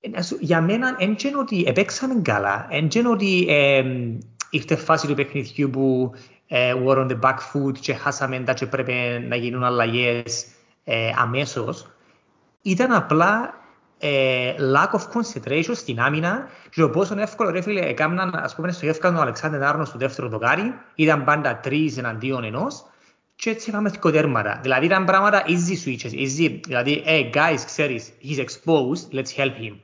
Ε, 0.00 0.08
να 0.08 0.22
σου- 0.22 0.38
Για 0.40 0.60
μένα 0.60 0.94
δεν 0.98 1.08
είναι 1.24 1.36
ότι 1.38 1.64
επέξαμε 1.66 2.20
καλά, 2.22 2.66
δεν 2.70 2.88
είναι 2.94 3.08
ότι 3.08 3.46
ε, 3.48 3.84
ήρθε 4.50 4.76
φάση 4.76 5.06
του 5.06 5.14
παιχνιδιού 5.14 5.70
που 5.70 6.12
ε, 6.48 6.74
were 6.86 6.96
on 6.96 7.06
the 7.08 7.20
back 7.20 7.36
foot 7.52 7.78
και 7.80 7.94
χάσαμε 7.94 8.38
τα 8.38 8.52
και 8.52 8.66
πρέπει 8.66 8.92
να 9.28 9.36
γίνουν 9.36 9.64
αλλαγές 9.64 10.46
ε, 10.84 11.10
αμέσως. 11.16 11.86
Ήταν 12.62 12.92
απλά 12.92 13.54
ε, 13.98 14.54
lack 14.74 14.98
of 14.98 15.02
concentration 15.12 15.70
στην 15.74 16.00
άμυνα 16.00 16.48
και 16.70 16.80
το 16.80 16.88
πόσο 16.90 17.18
εύκολο 17.18 17.50
ρε 17.50 17.60
φίλε 17.60 17.80
έκαναν 17.80 18.34
ας 18.34 18.54
πούμε 18.54 18.72
στο 18.72 18.84
γεύκαν 18.86 19.16
ο 19.16 19.20
Αλεξάνδρ 19.20 19.62
Άρνος 19.62 19.88
στο 19.88 19.98
δεύτερο 19.98 20.28
δοκάρι 20.28 20.74
ήταν 20.94 21.24
πάντα 21.24 21.56
τρεις 21.56 21.98
εναντίον 21.98 22.44
ενός 22.44 22.84
και 23.34 23.50
έτσι 23.50 23.70
είχαμε 23.70 23.88
δύο 23.90 24.10
τέρματα. 24.10 24.58
Δηλαδή 24.62 24.86
ήταν 24.86 25.04
πράγματα 25.04 25.44
easy 25.46 25.86
switches, 25.86 26.12
easy, 26.12 26.60
δηλαδή 26.66 27.04
hey 27.06 27.30
guys 27.34 27.58
ξέρεις 27.66 28.12
he's 28.22 28.38
exposed, 28.38 29.14
let's 29.14 29.36
help 29.36 29.54
him. 29.62 29.76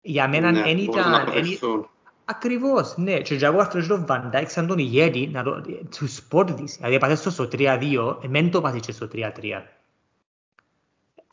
Για 0.00 0.28
μένα 0.28 0.50
Ναι, 0.50 0.62
δεν 0.62 0.84
μπορούν 0.84 1.00
να 1.00 1.08
ήταν, 1.08 1.12
εν- 1.12 1.24
προτεχθούν. 1.24 1.88
Ακριβώς, 2.24 2.94
ναι. 2.96 3.20
Και 3.20 3.34
εγώ 3.46 3.60
αυτό 3.60 3.86
το 3.86 4.04
Van 4.08 4.30
Dijk 4.32 4.44
σαν 4.46 4.66
τον 4.66 4.78
ηγέτη 4.78 5.28
να 5.32 5.42
το, 5.42 5.62
to 6.00 6.04
spot 6.04 6.48
this. 6.48 6.64
Δηλαδή 6.76 6.94
έπαθες 6.94 7.22
το 7.22 7.30
στο 7.30 7.48
3-2, 7.52 8.16
εμένα 8.24 8.48
το 8.48 8.60
πάθεις 8.60 8.80
και 8.80 8.92
στο 8.92 9.08
3-3. 9.14 9.18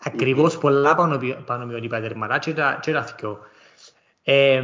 Ακριβώς 0.04 0.58
πολλά 0.58 0.96
πάνω, 0.96 1.18
πι- 1.18 1.38
πάνω 1.46 1.66
με 1.66 1.76
ότι 1.76 1.86
είπα 1.86 2.00
τερμαρά 2.02 2.40
και 2.40 2.54
τα, 2.54 2.80
και 2.82 2.92
τα 2.92 3.04
θυκιό. 3.04 3.40
Ε, 4.24 4.62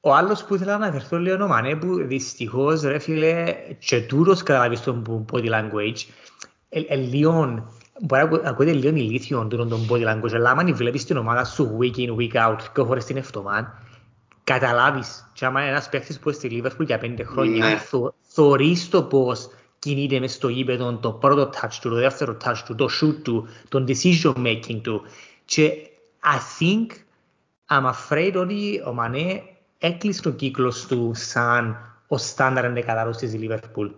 ο 0.00 0.14
άλλος 0.14 0.44
που 0.44 0.54
ήθελα 0.54 0.78
να 0.78 0.84
αναφερθώ 0.84 1.18
λίγο 1.18 1.34
είναι 1.34 1.44
ο 1.44 1.48
Μανέ 1.48 1.76
που 1.76 1.94
δυστυχώς 1.94 2.82
ρε 2.82 2.98
φίλε 2.98 3.54
και 3.78 4.00
τούρος 4.00 4.42
καταλάβεις 4.42 4.80
τον 4.82 5.26
body 5.32 5.48
language 5.50 5.96
ε, 6.68 6.80
ε, 6.88 6.96
λίγο 6.96 7.44
μπορεί 8.00 8.22
να 8.22 8.28
ακού- 8.28 8.46
ακούγεται 8.46 8.76
λίγο 8.76 8.96
ηλίθιο 8.96 9.46
τούτον 9.46 9.68
τον 9.68 9.86
body 9.90 10.06
language 10.08 10.34
αλλά 10.34 10.50
άμα 10.50 10.64
βλέπεις 10.64 11.04
την 11.04 11.16
ομάδα 11.16 11.44
σου 11.44 11.78
week 11.80 11.96
in 11.96 12.16
week 12.16 12.48
out 12.48 12.56
δύο 12.74 12.84
φορές 12.86 13.04
την 13.04 13.16
εβδομάδα 13.16 13.82
καταλάβεις 14.52 15.30
και 15.32 15.44
άμα 15.44 15.60
είναι 15.60 15.70
ένας 15.70 15.88
παίκτης 15.88 16.18
που 16.18 16.28
είναι 16.28 16.38
στη 16.38 16.62
Liverpool 16.64 16.86
για 16.86 16.98
πέντε 16.98 17.24
χρόνια 17.24 17.68
Ναι. 17.68 17.76
θω, 17.76 18.14
θωρείς 18.28 18.88
το 18.88 19.02
πώς 19.02 19.50
κινείται 19.78 20.20
μες 20.20 20.32
στο 20.32 20.48
γήπεδο 20.48 20.94
το 20.96 21.12
πρώτο 21.12 21.50
touch 21.54 21.74
του, 21.80 21.88
το 21.88 21.94
δεύτερο 21.94 22.36
touch 22.44 22.58
του, 22.66 22.74
το 22.74 22.88
shoot 23.00 23.14
του, 23.22 23.48
το 23.68 23.84
decision 23.88 24.34
making 24.34 24.80
του 24.82 25.02
και 25.44 25.72
I 26.22 26.38
think 26.58 26.86
I'm 27.68 27.90
afraid 27.92 28.32
ότι 28.36 28.82
ο 28.86 28.92
Μανέ 28.92 29.42
έκλεισε 29.78 30.22
τον 30.22 30.36
κύκλος 30.36 30.86
του 30.86 31.10
σαν 31.14 31.76
ο 32.08 32.18
στάνταρ 32.18 32.64
ενδεκατάρος 32.64 33.16
της 33.16 33.32
Liverpool. 33.40 33.90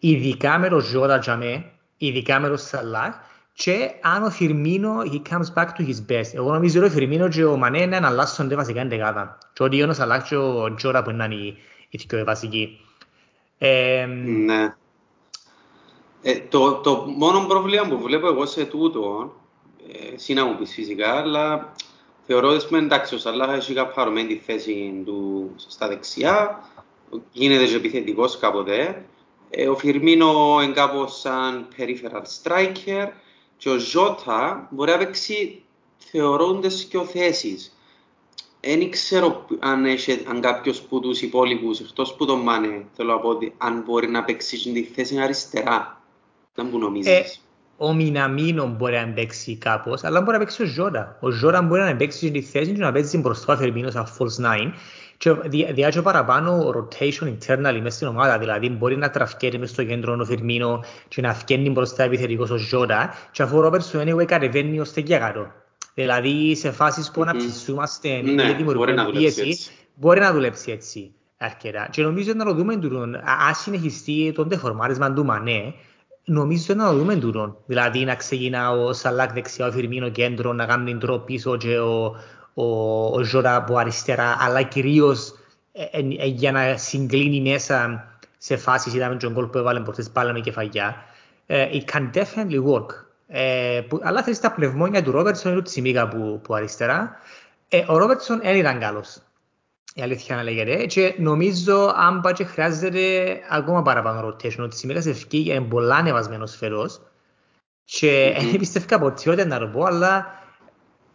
Ειδικά 0.00 0.58
με 0.58 0.68
το 0.68 0.80
Ζώτα 0.80 1.18
Τζαμέ, 1.18 1.64
ειδικά 1.96 2.40
με 2.40 2.48
το 2.48 2.56
Σαλάχ 2.56 3.14
και 3.54 3.90
αν 4.00 4.22
ο 4.22 4.30
Φιρμίνο 4.30 5.00
he 5.00 5.32
comes 5.32 5.54
back 5.54 5.66
to 5.66 5.86
his 5.86 6.12
best. 6.12 6.34
Εγώ 6.34 6.52
νομίζω 6.52 6.78
ότι 6.78 6.88
ο 6.88 6.92
Φιρμίνο 6.92 7.28
και 7.28 7.44
ο 7.44 7.56
Μανέ 7.56 7.82
είναι 7.82 7.96
αναλλάσσονται 7.96 8.54
βασικά 8.54 8.80
ενδεκάτα. 8.80 9.38
Και 9.52 9.62
ότι 9.62 9.82
ο 9.82 9.92
Σαλάχ 9.92 10.28
και 10.28 10.36
ο 10.36 10.74
Τζόρα 10.74 11.02
που 11.02 11.10
είναι 11.10 11.34
οι, 11.34 11.56
οι 11.88 12.00
δύο 12.08 12.24
βασικοί. 12.24 12.80
Ε, 13.58 14.06
Ναι. 14.24 14.74
Ε, 16.22 16.38
το, 16.48 16.72
το 16.72 17.04
μόνο 17.16 17.46
πρόβλημα 17.46 17.88
που 17.88 17.98
βλέπω 18.02 18.26
εγώ 18.26 18.46
σε 18.46 18.64
τούτο, 18.64 19.34
ε, 19.92 20.14
εσύ 20.14 20.32
να 20.32 20.44
μου 20.44 20.56
πεις 20.56 20.72
φυσικά, 20.72 21.12
αλλά 21.12 21.72
θεωρώ 22.26 22.48
ότι 22.48 22.66
πούμε, 22.66 22.78
εντάξει, 22.78 23.14
ο 23.14 23.18
Σαλάχ 23.18 23.56
έχει 23.56 23.74
καπαρωμένη 23.74 24.28
τη 24.28 24.42
θέση 24.44 25.02
του 25.04 25.50
στα 25.56 25.88
δεξιά, 25.88 26.60
γίνεται 27.32 27.64
και 27.64 27.76
επιθετικός 27.76 28.38
κάποτε. 28.38 29.04
Ε, 29.50 29.68
ο 29.68 29.76
Φιρμίνο 29.76 30.60
είναι 30.62 30.72
κάπως 30.72 31.20
σαν 31.20 31.66
peripheral 31.76 32.22
striker 32.42 33.08
και 33.62 33.68
ο 33.68 33.78
Ζώτα 33.78 34.68
μπορεί 34.70 34.90
να 34.90 34.98
παίξει 34.98 35.62
θεωρώ 35.98 36.58
τις 36.58 36.84
και 36.84 36.98
θέσεις. 36.98 37.76
Δεν 38.60 38.90
ξέρω 38.90 39.46
αν, 39.58 39.84
έχει, 39.84 40.24
αν 40.28 40.40
κάποιος 40.40 40.80
που 40.80 41.00
τους 41.00 41.22
υπόλοιπους, 41.22 41.80
εκτός 41.80 42.14
που 42.14 42.26
τον 42.26 42.40
Μάνε, 42.40 42.84
θέλω 42.92 43.12
να 43.12 43.18
πω 43.18 43.28
ότι 43.28 43.54
αν 43.58 43.82
μπορεί 43.86 44.08
να 44.08 44.24
παίξει 44.24 44.58
στην 44.58 44.74
τη 44.74 44.82
θέση 44.82 45.20
αριστερά. 45.20 46.00
Δεν 46.54 46.70
που 46.70 46.78
νομίζεις. 46.78 47.12
Ε, 47.12 47.24
ο 47.76 47.92
Μιναμίνο 47.92 48.66
μπορεί 48.66 48.94
να 48.94 49.08
παίξει 49.08 49.56
κάπως, 49.56 50.04
αλλά 50.04 50.20
μπορεί 50.20 50.32
να 50.32 50.38
παίξει 50.38 50.62
ο 50.62 50.66
Ζώτα. 50.66 51.18
Ο 51.20 51.30
Ζώτα 51.30 51.62
μπορεί 51.62 51.82
να 51.82 51.96
παίξει 51.96 52.28
στη 52.28 52.42
θέση 52.42 52.72
και 52.72 52.80
να 52.80 52.92
παίξει 52.92 53.18
μπροστά 53.18 53.52
ο 53.52 53.56
Φερμίνο 53.56 53.90
σαν 53.90 54.06
false 54.18 54.44
nine 54.44 54.72
και 55.22 55.32
δι- 55.32 55.72
διάζει 55.72 56.02
παραπάνω 56.02 56.70
rotation 56.74 57.26
internally 57.26 57.78
μέσα 57.82 57.96
στην 57.96 58.06
ομάδα, 58.06 58.38
δηλαδή 58.38 58.68
μπορεί 58.70 58.96
να 58.96 59.10
τραφκέται 59.10 59.58
μες 59.58 59.70
στο 59.70 59.84
κέντρο 59.84 60.16
ο 60.20 60.24
Φερμίνο 60.24 60.84
και 61.08 61.20
να 61.20 61.34
φκένει 61.34 61.70
μπροστά 61.70 62.02
επιθετικός 62.02 62.50
ο 62.50 62.56
Ζώτα 62.56 63.14
και 63.30 63.42
αφού 63.42 63.56
ο 63.56 63.60
Ρόπερσον 63.60 64.02
anyway 64.06 64.24
κατεβαίνει 64.24 64.80
ως 64.80 64.92
τεγιάκατο. 64.92 65.46
Δηλαδή 65.94 66.54
σε 66.56 66.70
φάσεις 66.70 67.10
που 67.10 67.20
Μμμ. 67.20 67.28
αναψησούμαστε 67.28 68.08
Ναι, 68.08 68.30
ή 68.30 68.34
μπορεί 68.34 68.36
να 68.36 68.54
δημιουργούμε 68.54 68.92
δουλέψει 69.02 69.20
πίεση, 69.20 69.48
έτσι. 69.48 69.70
μπορεί 69.94 70.20
να 70.20 70.32
δουλέψει 70.32 70.70
έτσι 70.72 71.12
αρκετά. 71.38 71.88
Και 71.90 72.02
νομίζω 72.02 72.32
να 72.34 72.44
το 72.44 72.54
δούμε 72.54 72.76
τούτον, 72.76 73.14
α- 73.14 73.20
αν 73.48 73.54
συνεχιστεί 73.54 74.32
το 74.34 74.44
δεφορμάρισμα 74.44 75.12
του 75.12 75.24
Μανέ, 75.24 75.74
νομίζω 76.24 76.74
να 76.74 76.90
το 76.90 76.96
δούμε 76.96 77.16
τούτον. 77.16 77.56
Δηλαδή 77.66 78.04
να 78.04 78.14
ξεκινά 78.14 78.70
ο 78.70 78.92
Σαλάκ 78.92 79.32
δεξιά, 79.32 79.66
ο 79.66 79.70
Φιρμίνο 79.72 80.08
κέντρο, 80.08 80.52
να 80.52 80.66
κάνει 80.66 80.96
τρό 80.96 81.18
πίσω 81.18 81.56
και 81.56 81.78
ο, 81.78 82.16
ο, 82.54 83.04
ο 83.04 83.22
Ζώρα 83.22 83.56
από 83.56 83.76
αριστερά, 83.76 84.36
αλλά 84.40 84.62
κυρίως 84.62 85.34
ε, 85.72 85.82
ε, 85.82 85.98
ε, 86.18 86.26
για 86.26 86.52
να 86.52 86.76
συγκλίνει 86.76 87.50
μέσα 87.50 88.06
σε 88.38 88.56
φάσεις, 88.56 88.94
είδαμε 88.94 89.16
τον 89.16 89.34
κόλ 89.34 89.46
που 89.46 89.58
έβαλε 89.58 89.80
προχτές 89.80 90.10
πάλα 90.10 90.32
με 90.32 90.40
κεφαγιά. 90.40 90.96
Ε, 91.46 91.68
it 91.72 91.92
can 91.92 92.10
definitely 92.14 92.64
work. 92.64 92.86
Ε, 93.26 93.80
που, 93.88 94.00
αλλά 94.02 94.22
θέλεις 94.22 94.40
τα 94.40 94.52
πνευμόνια 94.52 95.02
του 95.02 95.10
Ρόμπερτσον 95.10 95.52
ή 95.52 95.54
του 95.54 95.62
Τσιμίκα 95.62 96.08
που, 96.08 96.40
που 96.42 96.54
αριστερά. 96.54 97.16
Ε, 97.68 97.84
ο 97.86 97.96
Ρόμπερτσον 97.96 98.40
δεν 98.40 98.56
ήταν 98.56 98.78
καλός. 98.78 99.22
η 99.94 100.02
αλήθεια 100.02 100.36
να 100.36 100.42
λέγεται. 100.42 100.86
Και 100.86 101.14
νομίζω 101.18 101.94
αν 101.96 102.20
πάει 102.20 102.32
και 102.32 102.44
χρειάζεται 102.44 103.00
ακόμα 103.50 103.82
παραπάνω 103.82 104.28
rotation, 104.28 104.58
ότι 104.58 104.76
σήμερα 104.76 105.00
σε 105.00 105.10
ευκεί 105.10 105.44
είναι 105.48 105.60
πολλά 105.60 105.96
ανεβασμένος 105.96 106.56
φερός 106.56 107.00
και 107.84 108.36
δεν 108.50 108.58
πιστεύω 108.58 108.98
ποτέ 108.98 109.30
ότι 109.30 109.44
να 109.44 109.58
το 109.58 109.66
πω, 109.66 109.84
αλλά 109.84 110.41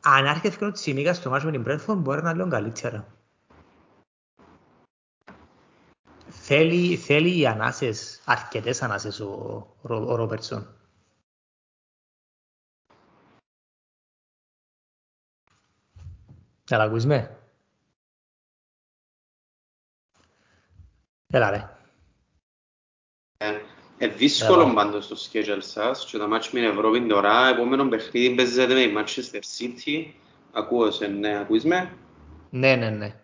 αν 0.10 0.26
άρχεται 0.26 0.66
ο 0.66 0.72
Τσιμίκας 0.72 1.18
στο 1.18 1.30
μάτσο 1.30 1.46
με 1.46 1.52
την 1.52 1.64
Brentford 1.68 1.98
μπορεί 1.98 2.22
να 2.22 2.34
λέω 2.34 2.48
καλύτερα. 2.48 3.08
Θέλει, 6.30 6.98
θέλει 6.98 7.40
οι 7.40 7.48
ανάσες, 7.48 8.22
αρκετές 8.26 8.82
ανάσες 8.82 9.20
ο, 9.20 9.28
ο, 9.82 9.94
ο 9.94 10.16
Ρόμπερτσον. 10.16 10.76
Έλα, 16.70 16.84
ακούς 16.84 17.06
με. 17.06 17.38
Έλα 21.28 21.50
ρε. 21.50 21.77
Ε, 24.00 24.08
δύσκολο 24.08 24.74
πάντως 24.74 25.08
το 25.08 25.16
schedule 25.16 25.58
σας 25.60 26.08
και 26.12 26.18
τα 26.18 26.28
μάτια 26.28 26.50
με 26.54 26.60
την 26.60 26.70
Ευρώπη 26.70 27.02
τώρα, 27.02 27.48
επόμενο 27.48 27.88
παιχνίδι 27.88 28.36
παίζεται 28.36 28.74
με 28.74 28.80
η 28.80 28.94
Manchester 28.98 29.42
City. 29.58 30.06
Ακούω 30.52 30.92
σε, 30.92 31.08
ναι, 31.08 31.40
ακούεις 31.40 31.64
με; 31.64 31.98
Ναι, 32.50 32.76
ναι, 32.76 32.90
ναι. 32.90 33.16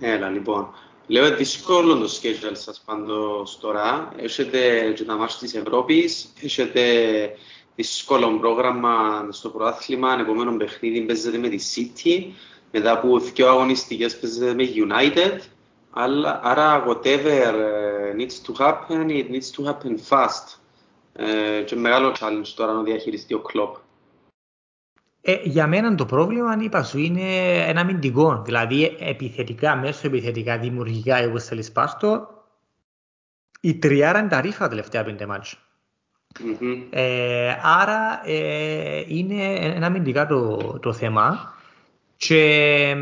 Έλα, 0.00 0.28
λοιπόν. 0.28 0.74
Λέω 1.06 1.36
δύσκολο 1.36 1.98
το 1.98 2.04
schedule 2.04 2.52
σας 2.52 2.82
πάντως 2.84 3.58
τώρα. 3.60 4.12
Έχετε 4.16 4.92
και 4.96 5.04
τα 5.04 5.16
μάτια 5.16 5.38
της 5.38 5.54
Ευρώπης, 5.54 6.32
έχετε 6.42 6.82
δύσκολο 7.74 8.38
πρόγραμμα 8.38 9.26
στο 9.30 9.48
προάθλημα, 9.48 10.16
επόμενο 10.20 10.56
παιχνίδι 10.56 11.00
παίζεται 11.00 11.38
με 11.38 11.48
τη 11.48 11.58
City, 11.74 12.32
μετά 12.72 12.92
από 12.92 13.18
δύο 13.18 13.48
αγωνιστικές 13.48 14.18
παίζεται 14.18 14.54
με 14.54 14.68
United, 14.74 15.38
άρα 16.42 16.84
whatever 16.86 17.54
needs 18.16 18.40
to 18.46 18.52
happen, 18.58 19.10
it 19.10 19.30
needs 19.30 19.50
to 19.50 19.64
happen 19.64 19.96
fast. 20.10 20.56
Ε, 21.12 21.62
και 21.62 21.76
μεγάλο 21.76 22.14
challenge 22.20 22.52
τώρα 22.56 22.72
να 22.72 22.82
διαχειριστεί 22.82 23.34
ο 23.34 23.40
κλόπ. 23.40 23.76
Ε, 25.20 25.38
για 25.42 25.66
μένα 25.66 25.94
το 25.94 26.06
πρόβλημα, 26.06 26.50
αν 26.50 26.60
είπα 26.60 26.82
σου, 26.82 26.98
είναι 26.98 27.56
ένα 27.68 27.80
αμυντικό. 27.80 28.42
Δηλαδή, 28.44 28.96
επιθετικά, 29.00 29.76
μέσω 29.76 30.06
επιθετικά, 30.06 30.58
δημιουργικά, 30.58 31.16
εγώ 31.16 31.38
θέλεις 31.38 31.72
πάρτο, 31.72 32.28
η 33.60 33.78
τριάρα 33.78 34.18
είναι 34.18 34.28
τα 34.28 34.40
ρήφα 34.40 34.68
τελευταία 34.68 35.04
πέντε 35.04 35.26
μάτια. 35.26 35.58
Mm-hmm. 36.38 36.86
Ε, 36.90 37.56
άρα 37.62 38.20
ε, 38.24 39.04
είναι 39.06 39.54
ένα 39.54 39.86
αμυντικά 39.86 40.26
το, 40.26 40.56
το 40.82 40.92
θέμα 40.92 41.54
και 42.16 42.96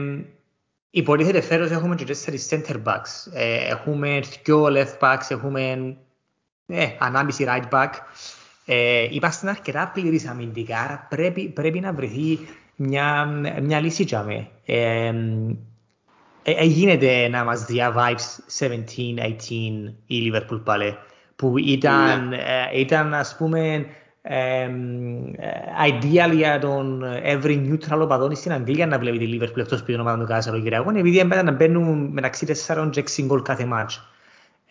υποτίθεται 0.90 1.40
φέρος 1.40 1.70
έχουμε 1.70 1.94
και 1.94 2.04
τέσσερις 2.04 2.48
center 2.50 2.82
backs. 2.84 3.32
Ε, 3.32 3.68
έχουμε 3.68 4.20
δυο 4.44 4.66
left 4.66 4.98
backs, 5.00 5.26
έχουμε 5.28 5.96
ε, 6.66 6.88
ανάμιση 6.98 7.46
right 7.48 7.68
back. 7.70 7.90
Ε, 8.66 9.06
είμαστε 9.10 9.48
αρκετά 9.48 9.90
πλήρης 9.94 10.26
αμυντικά, 10.26 10.78
άρα 10.78 11.06
πρέπει, 11.10 11.48
πρέπει 11.48 11.80
να 11.80 11.92
βρεθεί 11.92 12.38
μια, 12.76 13.24
μια 13.62 13.80
λύση 13.80 14.02
για 14.02 14.22
με. 14.22 14.48
Ε, 14.64 15.12
ε, 16.42 16.64
γίνεται 16.64 17.28
να 17.28 17.44
μας 17.44 17.64
δει 17.64 17.80
vibes 17.96 18.64
17-18 18.66 18.74
η 20.06 20.32
Liverpool 20.32 20.60
πάλι 20.64 20.96
που 21.36 21.58
ήταν, 21.58 22.28
ναι. 22.28 22.36
ε, 22.72 22.80
ήταν 22.80 23.14
ας 23.14 23.36
πούμε 23.36 23.86
ε, 24.22 24.68
ideal 25.88 26.30
για 26.34 26.58
τον 26.58 27.04
every 27.24 27.68
neutral 27.68 28.00
οπαδόν 28.00 28.36
στην 28.36 28.52
Αγγλία 28.52 28.86
να 28.86 28.98
βλέπει 28.98 29.18
τη 29.18 29.38
Liverpool 29.38 29.58
εκτός 29.58 29.82
πήγαινε 29.82 30.02
ομάδα 30.02 30.18
του 30.18 30.26
κάθε 30.26 30.40
Σαββατοκυριακό 30.40 30.90
επειδή 30.90 31.18
έμπαιναν 31.18 31.44
να 31.44 31.52
μπαίνουν 31.52 32.10
μεταξύ 32.12 32.46
4 32.66 32.88
και 32.90 33.04
6 33.16 33.22
γκολ 33.22 33.42
κάθε 33.42 33.68
match. 33.72 33.98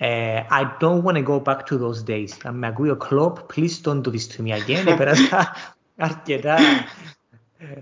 Uh, 0.02 0.44
I 0.50 0.64
don't 0.80 1.04
want 1.04 1.18
to 1.18 1.24
go 1.24 1.40
back 1.40 1.66
to 1.66 1.78
those 1.78 2.04
days. 2.08 2.30
Αν 2.44 2.56
με 2.56 2.68
ακούει 2.68 2.90
ο 2.90 2.98
Klopp, 3.10 3.34
please 3.56 3.82
don't 3.84 4.02
do 4.02 4.12
this 4.12 4.28
to 4.38 4.44
me 4.44 4.52
again. 4.52 4.88
Επέρασα 4.94 5.56
αρκετά 5.98 6.58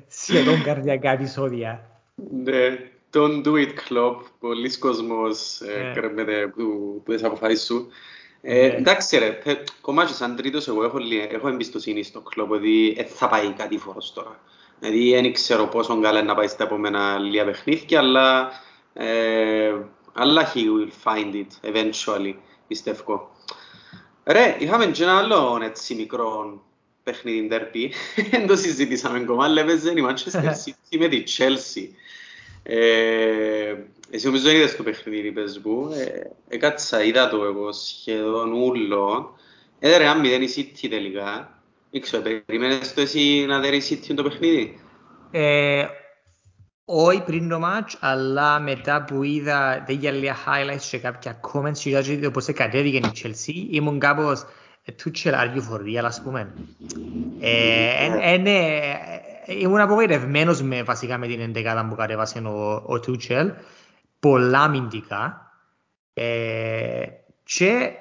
σχεδόν 0.08 0.64
καρδιακά 0.64 1.12
επεισόδια. 1.12 1.90
Ναι, 2.44 2.78
don't 3.14 3.44
do 3.46 3.54
it 3.54 3.74
Klopp. 3.90 4.16
Πολλοί 4.40 4.78
κόσμος 4.78 5.62
κρέμεται 5.94 6.48
που 6.56 7.04
τις 7.06 7.24
αποφάσεις 7.24 7.66
σου. 7.66 7.88
Ε, 8.42 8.66
εντάξει 8.66 9.18
ρε, 9.18 9.40
κομμάτι 9.82 10.14
σαν 10.14 10.36
τρίτος 10.36 10.68
εγώ 10.68 10.84
έχω, 10.84 10.98
έχω 11.32 11.48
εμπιστοσύνη 11.48 12.04
στο 12.04 12.22
κλόπ 12.22 12.52
ότι 12.52 12.96
ε, 12.98 13.04
θα 13.04 13.28
πάει 13.28 13.52
κάτι 13.52 13.78
φορός 13.78 14.14
τώρα. 14.14 14.40
Δηλαδή 14.80 15.12
δεν 15.12 15.34
ξέρω 15.34 15.68
πόσο 15.68 16.00
καλά 16.00 16.22
να 16.24 16.36
πάει 16.36 16.48
στα 16.48 16.64
επόμενα 16.64 17.18
λίγα 17.18 17.46
παιχνίδια, 17.46 18.00
αλλά, 18.00 18.52
ε, 18.94 19.76
αλλά 20.14 20.54
he 20.54 20.58
will 20.58 20.92
find 21.04 21.34
it 21.34 21.72
eventually, 21.72 22.34
πιστεύω. 22.68 23.32
Ρε, 24.24 24.56
είχαμε 24.60 24.86
και 24.86 25.04
ένα 25.04 25.18
άλλο 25.18 25.60
έτσι 25.64 25.96
μικρό 25.96 26.62
παιχνίδι 27.04 27.42
ντερπί, 27.42 27.94
δεν 28.30 28.48
το 28.48 28.56
συζητήσαμε 28.56 29.18
ακόμα, 29.18 29.44
αλλά 29.44 29.62
έπαιζε 29.62 29.92
η 29.92 30.06
Manchester 30.10 30.44
City 30.44 30.98
με 31.00 31.08
τη 31.08 31.24
Chelsea. 31.38 31.88
Ε, 32.70 33.76
εσύ 34.10 34.26
νομίζω 34.26 34.50
είδες 34.50 34.76
το 34.76 34.84
παιχνίδι 34.84 35.32
πες 35.32 35.60
μου, 35.64 35.92
ε, 35.92 36.32
έκατσα, 36.48 37.04
είδα 37.04 37.30
το 37.30 37.44
εγώ 37.44 37.72
σχεδόν 37.72 38.52
ούλο. 38.52 39.36
Έδερε 39.80 40.08
αν 40.08 40.20
μηδέν 40.20 40.42
η 40.42 40.48
City 40.56 40.88
τελικά. 40.90 41.62
Δεν 41.92 42.02
ξέρω, 42.02 42.24
περιμένεις 42.46 42.94
το 42.94 43.02
εσύ 43.02 43.46
να 43.48 43.60
δέρεις 43.60 43.90
η 43.90 44.00
City 44.02 44.14
το 44.16 44.24
παιχνίδι; 44.24 44.80
Ε, 45.32 45.86
όχι 46.86 47.22
πριν 47.22 47.50
το 47.50 47.60
μάτς, 47.60 47.98
αλλά 48.00 48.60
μετά 48.60 49.04
που 49.04 49.24
είδα 49.24 49.84
τέτοια 49.88 50.12
λίγα 50.12 50.36
highlights 50.36 50.88
και 50.92 50.98
κάποια 50.98 51.40
comments 51.54 51.78
και 51.78 51.90
είδα 51.90 52.32
πώς 52.32 52.46
κατέβηκε 52.46 52.98
η 52.98 53.12
Chelsea, 53.24 53.68
ήμουν 53.72 54.00
κάπως 54.00 54.46
Tuchel 54.96 55.34
are 55.34 55.52
you 55.56 55.62
for 55.62 55.82
real, 55.82 56.04
ας 56.04 56.22
πούμε. 56.22 56.54
Ε, 57.40 58.38
ναι, 58.38 58.80
ήμουν 59.48 59.80
απογοητευμένος 59.80 60.62
με, 60.62 60.84
βασικά 60.84 61.18
με 61.18 61.28
την 61.28 61.40
εντεκάδα 61.40 61.88
που 61.88 61.96
κατέβασε 61.96 62.40
ο, 62.40 62.74
ο 62.74 63.00
Tuchel. 63.08 63.52
Πολλά 64.20 64.60
αμυντικά. 64.60 65.52
Ε, 66.14 67.06
και 67.44 67.92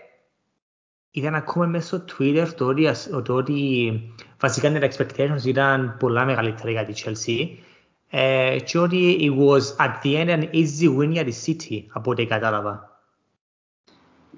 ήταν 1.10 1.34
ακόμα 1.34 1.66
μέσα 1.66 1.86
στο 1.86 2.04
Twitter 2.18 2.48
το 2.56 2.66
ότι, 2.66 2.88
το 3.24 3.34
ότι 3.34 4.14
βασικά 4.40 4.72
τα 4.72 4.88
expectations 4.90 5.44
ήταν 5.44 5.96
πολλά 5.98 6.24
μεγαλύτερα 6.24 6.70
για 6.70 6.84
τη 6.84 7.02
Chelsea. 7.04 7.64
Ε, 8.10 8.58
και 8.64 8.78
ότι 8.78 9.18
it 9.20 9.38
was 9.38 9.86
at 9.86 10.02
the 10.02 10.14
end 10.14 10.28
an 10.28 10.50
easy 10.52 10.98
win 10.98 11.08
για 11.10 11.24
τη 11.24 11.32
City 11.46 11.84
από 11.92 12.10
ό,τι 12.10 12.26
κατάλαβα. 12.26 12.95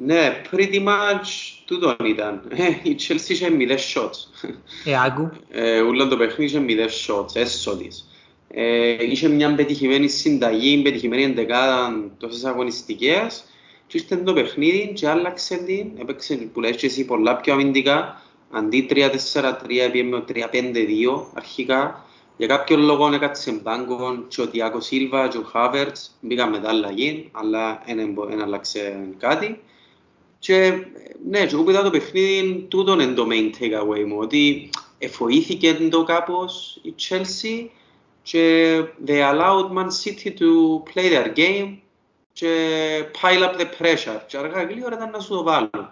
Ναι, 0.00 0.40
pretty 0.50 0.86
much 0.86 1.58
τούτο 1.64 1.96
ήταν. 2.04 2.42
Ε, 2.48 2.68
η 2.82 2.96
Chelsea 3.08 3.28
είχε 3.28 3.50
μηδές 3.50 3.96
shots. 3.96 4.48
Ε, 4.84 5.04
άκου. 5.04 5.30
Ε, 5.50 5.80
ούλα 5.80 6.08
το 6.08 6.16
παιχνίδι 6.16 6.44
είχε 6.44 6.58
μηδές 6.58 7.08
shots, 7.08 7.36
έσω 7.36 7.76
της. 7.76 8.08
Ε, 8.48 9.04
είχε 9.04 9.28
μια 9.28 9.54
πετυχημένη 9.54 10.08
συνταγή, 10.08 10.82
πετυχημένη 10.82 11.22
εντεκάδα 11.22 12.10
τόσες 12.18 12.44
αγωνιστικές 12.44 13.44
και 13.86 13.98
ήρθε 13.98 14.16
το 14.16 14.32
παιχνίδι 14.32 14.92
και 14.94 15.08
άλλαξε 15.08 15.56
την, 15.56 15.86
έπαιξε 16.00 16.34
που 16.34 16.60
λες 16.60 16.76
και 16.76 16.86
εσύ 16.86 17.04
πολλά 17.04 17.36
πιο 17.36 17.52
αμυντικά, 17.52 18.22
αντί 18.50 18.86
3-4-3 18.90 19.88
πήγαμε 19.92 20.24
3-5-2 20.28 20.34
αρχικά, 21.34 22.04
για 22.36 22.46
κάποιον 22.46 22.80
λόγο 22.80 23.14
έκατσε 23.14 23.52
μπάγκο 23.62 24.24
και 24.28 24.40
ο 24.40 24.48
Τιάκο 24.48 24.80
Σίλβα 24.80 25.28
και 25.28 25.38
ο 25.38 25.42
Χάβερτς 25.42 26.16
μπήκαν 26.20 26.50
μετά 26.50 26.68
αλλαγή, 26.68 27.28
αλλά 27.32 27.82
δεν 28.28 28.42
άλλαξε 28.42 29.08
κάτι. 29.18 29.60
Και 30.38 30.86
ναι, 31.28 31.46
και 31.46 31.54
εγώ 31.54 31.82
το 31.82 31.90
παιχνίδι, 31.90 32.66
τούτον 32.68 33.00
είναι 33.00 33.12
το 33.12 33.26
main 33.30 33.62
takeaway 33.62 34.04
μου, 34.06 34.18
ότι 34.18 34.70
εφοήθηκε 34.98 35.74
το 35.90 36.04
κάπως 36.04 36.80
η 36.82 36.94
Chelsea 36.98 37.66
και 38.22 38.74
they 39.06 39.32
allowed 39.32 39.70
Man 39.72 39.88
City 40.04 40.28
to 40.38 40.82
play 40.94 41.10
their 41.12 41.36
game 41.36 41.76
και 42.32 43.04
pile 43.20 43.42
up 43.42 43.60
the 43.60 43.66
pressure 43.78 44.20
και 44.26 44.36
αργά 44.36 44.62
γλύωρα 44.62 44.96
ήταν 44.96 45.10
να 45.10 45.20
σου 45.20 45.28
το 45.28 45.42
βάλουν. 45.42 45.90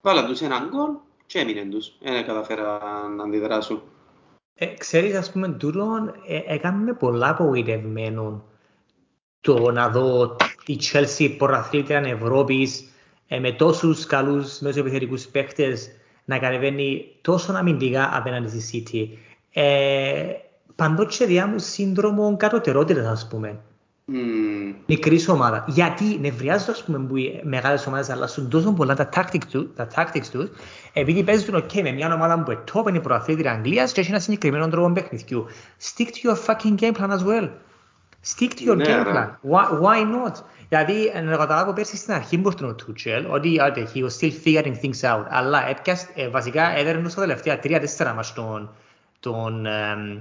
Βάλαν 0.00 0.26
τους 0.26 0.40
έναν 0.40 0.68
γκολ 0.68 0.90
και 1.26 1.38
έμειναν 1.38 1.70
τους. 1.70 1.92
Δεν 2.00 2.26
καταφέραν 2.26 3.14
να 3.16 3.24
αντιδράσουν. 3.24 3.82
Ε, 4.54 4.66
ξέρεις, 4.66 5.14
ας 5.14 5.32
πούμε, 5.32 5.48
τούτο 5.48 6.14
ε, 6.26 6.54
έκανε 6.54 6.84
με 6.84 6.92
πολλά 6.92 7.28
απογοητευμένο 7.28 8.44
το 9.40 9.70
να 9.70 9.88
δω 9.88 10.36
τη 10.64 10.76
Chelsea 10.92 11.34
πρωταθλήτρια 11.38 11.98
Ευρώπης 11.98 12.92
ε, 13.28 13.38
με 13.38 13.52
τόσους 13.52 14.06
καλούς 14.06 14.58
μεσοεπιθετικούς 14.58 15.26
παίκτες 15.26 15.88
να 16.24 16.38
κατεβαίνει 16.38 17.06
τόσο 17.20 17.52
αμυντικά 17.52 18.10
απέναντι 18.12 18.60
στη 18.60 18.84
City. 18.90 19.18
Ε, 19.52 20.24
παντότσε 20.76 21.24
διά 21.24 21.46
μου 21.46 21.58
σύνδρομο 21.58 22.36
κατωτερότητας, 22.36 23.06
ας 23.06 23.28
πούμε. 23.30 23.58
Mm. 24.12 24.74
Μικρής 24.86 25.28
ομάδας. 25.28 25.64
Γιατί 25.66 26.18
νευριάζω, 26.20 26.70
ας 26.70 26.84
πούμε, 26.84 26.98
που 26.98 27.16
οι 27.16 27.40
μεγάλες 27.44 27.86
ομάδες 27.86 28.10
αλλάσουν 28.10 28.48
τόσο 28.48 28.72
πολλά 28.72 28.94
τα 28.94 29.08
tactics, 29.14 29.44
τους, 29.50 29.66
τα 29.74 29.88
tactics 29.94 30.26
τους, 30.30 30.48
επειδή 30.92 31.22
παίζουν 31.22 31.54
ok 31.54 31.82
με 31.82 31.92
μια 31.92 32.14
ομάδα 32.14 32.42
που 32.42 32.50
είναι 32.50 32.60
top, 32.72 32.88
είναι 32.88 33.00
προαθλήτρια 33.00 33.52
Αγγλίας 33.52 33.92
και 33.92 34.00
έχει 34.00 34.10
ένα 34.10 34.20
συγκεκριμένο 34.20 34.68
τρόπο 34.68 34.92
παιχνιδιού. 34.92 35.46
Stick 35.82 36.06
to 36.06 36.30
your 36.30 36.36
fucking 36.46 36.80
game 36.80 36.92
plan 36.92 37.10
as 37.10 37.24
well. 37.24 37.48
Stick 38.36 38.48
to 38.58 38.68
your 38.68 38.76
Ναι, 38.76 38.84
game 38.84 39.04
ρε. 39.04 39.12
plan. 39.12 39.50
Why, 39.50 39.80
why 39.82 40.02
not? 40.02 40.42
Δηλαδή, 40.68 41.12
να 41.24 41.36
καταλάβω 41.36 41.72
πέρσι 41.72 41.96
στην 41.96 42.12
αρχή 42.12 42.38
που 42.38 42.48
ήρθε 42.48 42.64
ο 42.66 42.74
Τούτσελ, 42.74 43.26
ότι 43.30 43.60
άντε, 43.60 43.88
he 43.94 43.98
was 43.98 44.08
still 44.20 44.32
figuring 44.44 44.74
things 44.82 45.00
out. 45.14 45.24
Αλλά 45.28 45.68
έπιασε, 45.68 46.08
ε, 46.14 46.28
βασικά 46.28 46.78
έδερνε 46.78 47.08
στα 47.08 47.20
τελευταία 47.20 47.58
τρία-τέσσερα 47.58 48.12
μας 48.12 48.32
τον, 48.32 48.74
τον, 49.20 49.66
εμ, 49.66 50.20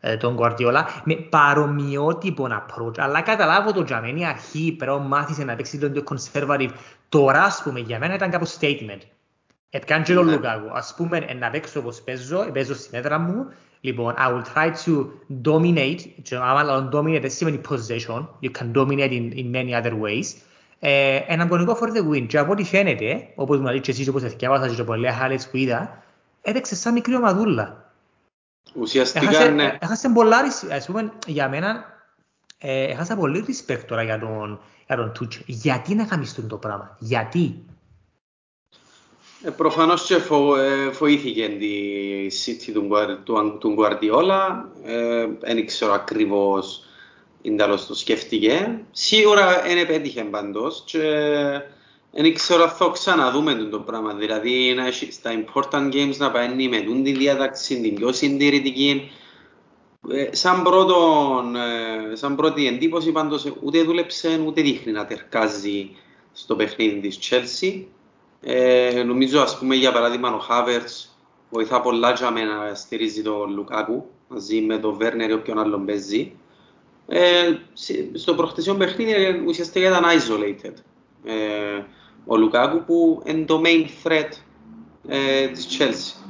ε, 0.00 0.16
τον 0.16 0.36
Guardiola 0.40 0.82
με 1.04 1.14
παρομοιότυπο 1.14 2.46
approach. 2.50 2.98
Αλλά 2.98 3.20
καταλάβω 3.20 3.72
το 3.72 3.84
τζαμένη 3.84 4.26
αρχή, 4.26 4.76
pero 4.80 4.98
μάθησε 5.06 5.44
να 5.44 5.54
παίξεις 5.56 5.80
τον 5.80 6.04
conservative. 6.04 6.70
Τώρα, 7.08 7.42
ας 7.42 7.62
πούμε, 7.64 7.80
για 7.80 7.98
μένα 7.98 8.14
ήταν 8.14 8.30
κάπως 8.30 8.56
statement. 8.60 9.00
Έπιαν 9.70 10.02
και 10.02 10.14
τον 10.14 10.24
Ναι. 10.24 10.32
Λουκάκου. 10.32 10.70
Ας 10.72 10.94
πούμε, 10.96 11.16
ε, 11.18 11.34
να 11.34 11.50
παίξω 11.50 11.80
όπως 11.80 12.00
παίζω, 12.02 12.50
παίζω 12.52 12.74
στην 12.74 12.98
έδρα 12.98 13.18
μου. 13.18 13.46
Λοιπόν, 13.80 14.14
I 14.18 14.28
will 14.32 14.44
try 14.54 14.70
to 14.84 15.06
dominate. 15.44 16.00
Και 16.22 16.36
άμα 16.36 16.62
λέω 16.62 16.88
dominate, 16.92 17.20
δεν 17.20 17.30
σημαίνει 17.30 17.60
possession. 17.68 18.26
You 18.40 18.50
can 18.58 18.72
dominate 18.72 19.10
in, 19.10 19.32
in 19.36 19.54
many 19.54 19.82
other 19.82 19.92
ways. 19.92 20.24
Ε, 20.80 21.20
and 21.28 21.40
I'm 21.40 21.48
going 21.48 21.66
to 21.66 21.66
go 21.66 21.74
for 21.74 21.90
the 21.92 22.10
win. 22.12 22.26
Και 22.26 22.38
από 22.38 22.52
ό,τι 22.52 22.64
φαίνεται, 22.64 23.28
όπως 23.34 23.58
μου 23.58 23.66
λέει 23.66 23.80
και 23.80 23.90
εσείς, 23.90 24.08
όπως 24.08 24.22
εθιάβασα 24.22 24.74
και 24.74 24.84
πολλά 24.84 25.10
highlights 25.20 25.50
που 25.50 25.56
είδα, 25.56 26.02
έπαιξε 26.42 26.74
σαν 26.74 26.92
μικρή 26.92 27.14
ομαδούλα. 27.16 27.92
Ουσιαστικά, 28.74 29.30
Έχασε, 29.30 29.48
ναι. 29.50 29.76
έχασε 29.80 30.08
πολλά, 30.08 30.42
ρισ- 30.42 30.70
ας 30.72 30.86
πούμε, 30.86 31.12
για 31.26 31.48
μένα, 31.48 31.84
ε, 32.58 32.82
έχασα 32.82 33.16
πολύ 33.16 33.44
respect 33.48 33.82
τώρα 33.86 34.02
για 34.02 34.18
τον, 34.18 34.60
για 34.86 34.96
τον 34.96 35.12
Tuchel. 35.20 35.42
Γιατί 35.46 35.94
να 35.94 36.04
κάνεις 36.04 36.34
το 36.48 36.56
πράγμα, 36.56 36.96
γιατί; 36.98 37.64
Ε, 39.42 39.50
προφανώς 39.50 40.06
και 40.06 40.18
φο, 40.18 40.56
ε, 40.56 40.88
βοήθηκε 40.88 41.48
τη 41.48 41.72
City 42.26 42.72
του, 42.72 42.84
Γκουαρ- 42.86 43.22
του, 43.24 43.56
του 43.60 43.72
Γκουαρδιόλα. 43.72 44.70
Δεν 45.40 45.66
ξέρω 45.66 45.92
ακριβώς 45.92 46.82
είναι 47.42 47.56
τέλος 47.56 47.86
το 47.86 47.94
σκέφτηκε. 47.94 48.80
Σίγουρα 48.90 49.62
δεν 49.62 49.78
επέτυχε 49.78 50.22
πάντως 50.22 50.82
και 50.86 51.00
δεν 52.10 52.34
ξέρω 52.34 52.62
αν 52.62 52.68
θα 52.68 52.90
ξαναδούμε 52.92 53.54
το, 53.54 53.68
το 53.68 53.80
πράγμα. 53.80 54.14
Δηλαδή 54.14 54.74
να 54.76 54.86
έχει 54.86 55.12
στα 55.12 55.44
important 55.44 55.92
games 55.92 56.16
να 56.16 56.30
πάει 56.30 56.68
με 56.68 56.80
τούν 56.80 57.02
τη 57.02 57.12
διάταξη, 57.12 57.80
την 57.80 57.94
πιο 57.94 58.12
συντηρητική. 58.12 59.10
Ε, 60.10 60.34
σαν, 60.34 60.62
πρώτον, 60.62 61.56
ε, 61.56 62.14
σαν 62.16 62.36
πρώτη 62.36 62.66
εντύπωση 62.66 63.12
πάντως 63.12 63.44
ε, 63.44 63.52
ούτε 63.62 63.82
δούλεψε 63.82 64.42
ούτε 64.46 64.62
δείχνει 64.62 64.92
να 64.92 65.06
τερκάζει 65.06 65.90
στο 66.32 66.56
παιχνίδι 66.56 67.08
της 67.08 67.18
Chelsea. 67.22 67.84
Ε, 68.40 69.02
νομίζω 69.06 69.40
ας 69.40 69.58
πούμε 69.58 69.74
για 69.74 69.92
παράδειγμα 69.92 70.34
ο 70.34 70.38
Χάβερτς 70.38 71.16
βοηθά 71.50 71.80
πολλά 71.80 72.12
για 72.12 72.30
μένα 72.30 72.54
να 72.68 72.74
στηρίζει 72.74 73.22
τον 73.22 73.54
Λουκάκου 73.54 74.06
μαζί 74.28 74.60
με 74.60 74.78
τον 74.78 74.94
Βέρνερ 74.96 75.30
ή 75.30 75.32
όποιον 75.32 75.58
άλλον 75.58 75.84
παίζει. 75.86 76.32
Ε, 77.08 77.52
σ- 77.72 78.10
στο 78.18 78.34
προχτεσιό 78.34 78.74
παιχνίδι 78.74 79.12
ε, 79.12 79.40
ουσιαστικά 79.46 79.88
ήταν 79.88 80.04
isolated. 80.04 80.72
Ε, 81.24 81.82
ο 82.26 82.36
Λουκάκου 82.36 82.84
που 82.84 83.22
είναι 83.26 83.44
το 83.44 83.62
main 83.64 83.86
threat 84.04 84.28
ε, 85.08 85.46
της 85.48 85.66
Chelsea. 85.78 86.22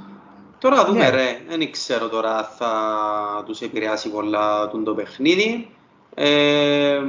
Τώρα 0.58 0.76
θα 0.76 0.84
δούμε 0.84 0.98
Ναι. 0.98 1.10
ρε, 1.10 1.40
δεν 1.48 1.70
ξέρω 1.70 2.08
τώρα 2.08 2.36
αν 2.36 2.44
θα 2.58 3.42
τους 3.46 3.60
επηρεάσει 3.60 4.10
πολλά 4.10 4.68
τον 4.68 4.84
το 4.84 4.94
παιχνίδι. 4.94 5.68
Ε, 6.14 7.00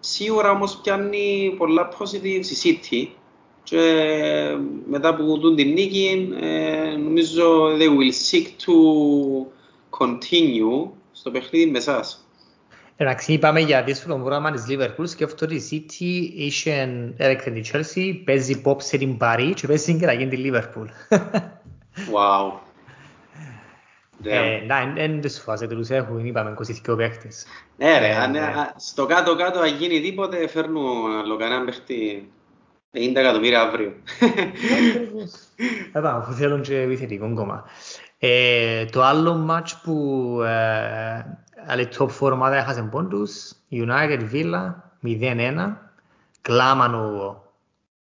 σίγουρα 0.00 0.50
όμως 0.50 0.76
πιάνει 0.82 1.54
πολλά 1.58 1.88
positives 1.98 2.44
η 2.46 2.78
City 2.82 3.08
και 3.68 4.56
μετά 4.88 5.14
που 5.14 5.38
δουν 5.40 5.56
την 5.56 5.72
νίκη 5.72 6.32
ε, 6.40 6.96
νομίζω 6.96 7.66
they 7.76 7.88
will 7.88 8.12
seek 8.30 8.44
to 8.44 8.74
continue 9.98 10.90
στο 11.12 11.30
παιχνίδι 11.30 11.70
με 11.70 11.78
εσάς. 11.78 12.20
Εντάξει, 12.96 13.32
είπαμε 13.32 13.60
για 13.60 13.82
δύσκολο 13.82 14.14
πρόγραμμα 14.14 14.50
της 14.50 14.64
Liverpool, 14.68 15.08
σκέφτομαι 15.08 15.54
ότι 15.54 15.74
η 15.74 15.86
City 15.90 16.32
είχε 16.36 16.88
έρεκτε 17.16 17.50
τη 17.50 17.70
Chelsea, 17.72 18.22
παίζει 18.24 18.52
υπόψε 18.52 18.96
την 18.96 19.16
Παρί 19.16 19.54
και 19.54 19.66
παίζει 19.66 19.98
και 19.98 20.06
να 20.06 20.12
γίνει 20.12 20.36
τη 20.36 20.50
Liverpool. 20.50 21.16
Wow. 22.12 22.52
Ε, 24.22 24.60
Damn. 24.60 24.66
Να, 24.66 24.92
δεν 24.94 25.20
τους 25.20 25.38
φάσε, 25.38 25.66
τους 25.66 25.88
έχουν, 25.88 26.24
είπαμε, 26.26 26.54
22 26.86 26.96
παίκτες. 26.96 27.46
Ναι 27.76 27.98
ρε, 27.98 28.08
Ε, 28.08 28.16
αν, 28.16 28.30
ναι. 28.30 28.40
α, 28.40 28.74
στο 28.76 29.06
κάτω-κάτω 29.06 29.58
αν 29.58 29.76
γίνει 29.76 30.00
τίποτε 30.00 30.48
φέρνουν 30.48 31.10
άλλο 31.18 31.36
κανέναν 31.36 31.64
παίχτη 31.64 32.28
50 32.96 33.16
εκατομμύρια 33.16 33.60
αύριο. 33.60 33.92
Ε, 35.92 36.00
πάμε, 36.00 36.18
αφού 36.18 36.32
θέλουν 36.32 36.62
και 36.62 36.80
επιθετικό 36.80 37.34
κόμμα. 37.34 37.64
Ε, 38.18 38.84
το 38.84 39.02
άλλο 39.02 39.46
match 39.50 39.70
που 39.82 40.38
ε, 40.42 41.24
άλλη 41.66 41.88
top 41.98 42.08
4 42.20 42.32
ομάδα 42.32 42.56
έχασε 42.56 42.82
πόντους, 42.82 43.52
United 43.70 44.20
Villa 44.32 44.74
0-1, 45.04 45.72
κλάμαν 46.40 46.94
ο, 46.94 47.42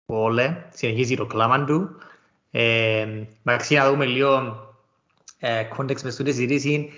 ο 0.06 0.22
Όλε, 0.22 0.56
συνεχίζει 0.74 1.16
το 1.16 1.26
κλάμαν 1.26 1.66
του. 1.66 1.90
Ε, 2.50 3.06
εντάξει, 3.44 3.74
να 3.74 3.90
δούμε 3.90 4.04
λίγο 4.04 4.56
ε, 5.38 5.62
context 5.76 6.02
μες 6.02 6.12
στη 6.12 6.24
συζήτηση. 6.24 6.92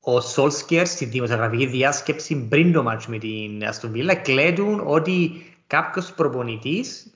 Ο 0.00 0.16
Solskjaer 0.16 0.82
στη 0.84 1.04
δημοσιογραφική 1.04 1.66
διάσκεψη 1.66 2.36
πριν 2.36 2.72
το 2.72 2.84
match 2.90 3.04
με 3.06 3.18
την 3.18 3.62
Aston 3.62 3.90
Villa 3.96 4.14
κλαίδουν 4.22 4.82
ότι 4.86 5.44
κάποιος 5.66 6.12
προπονητής 6.12 7.14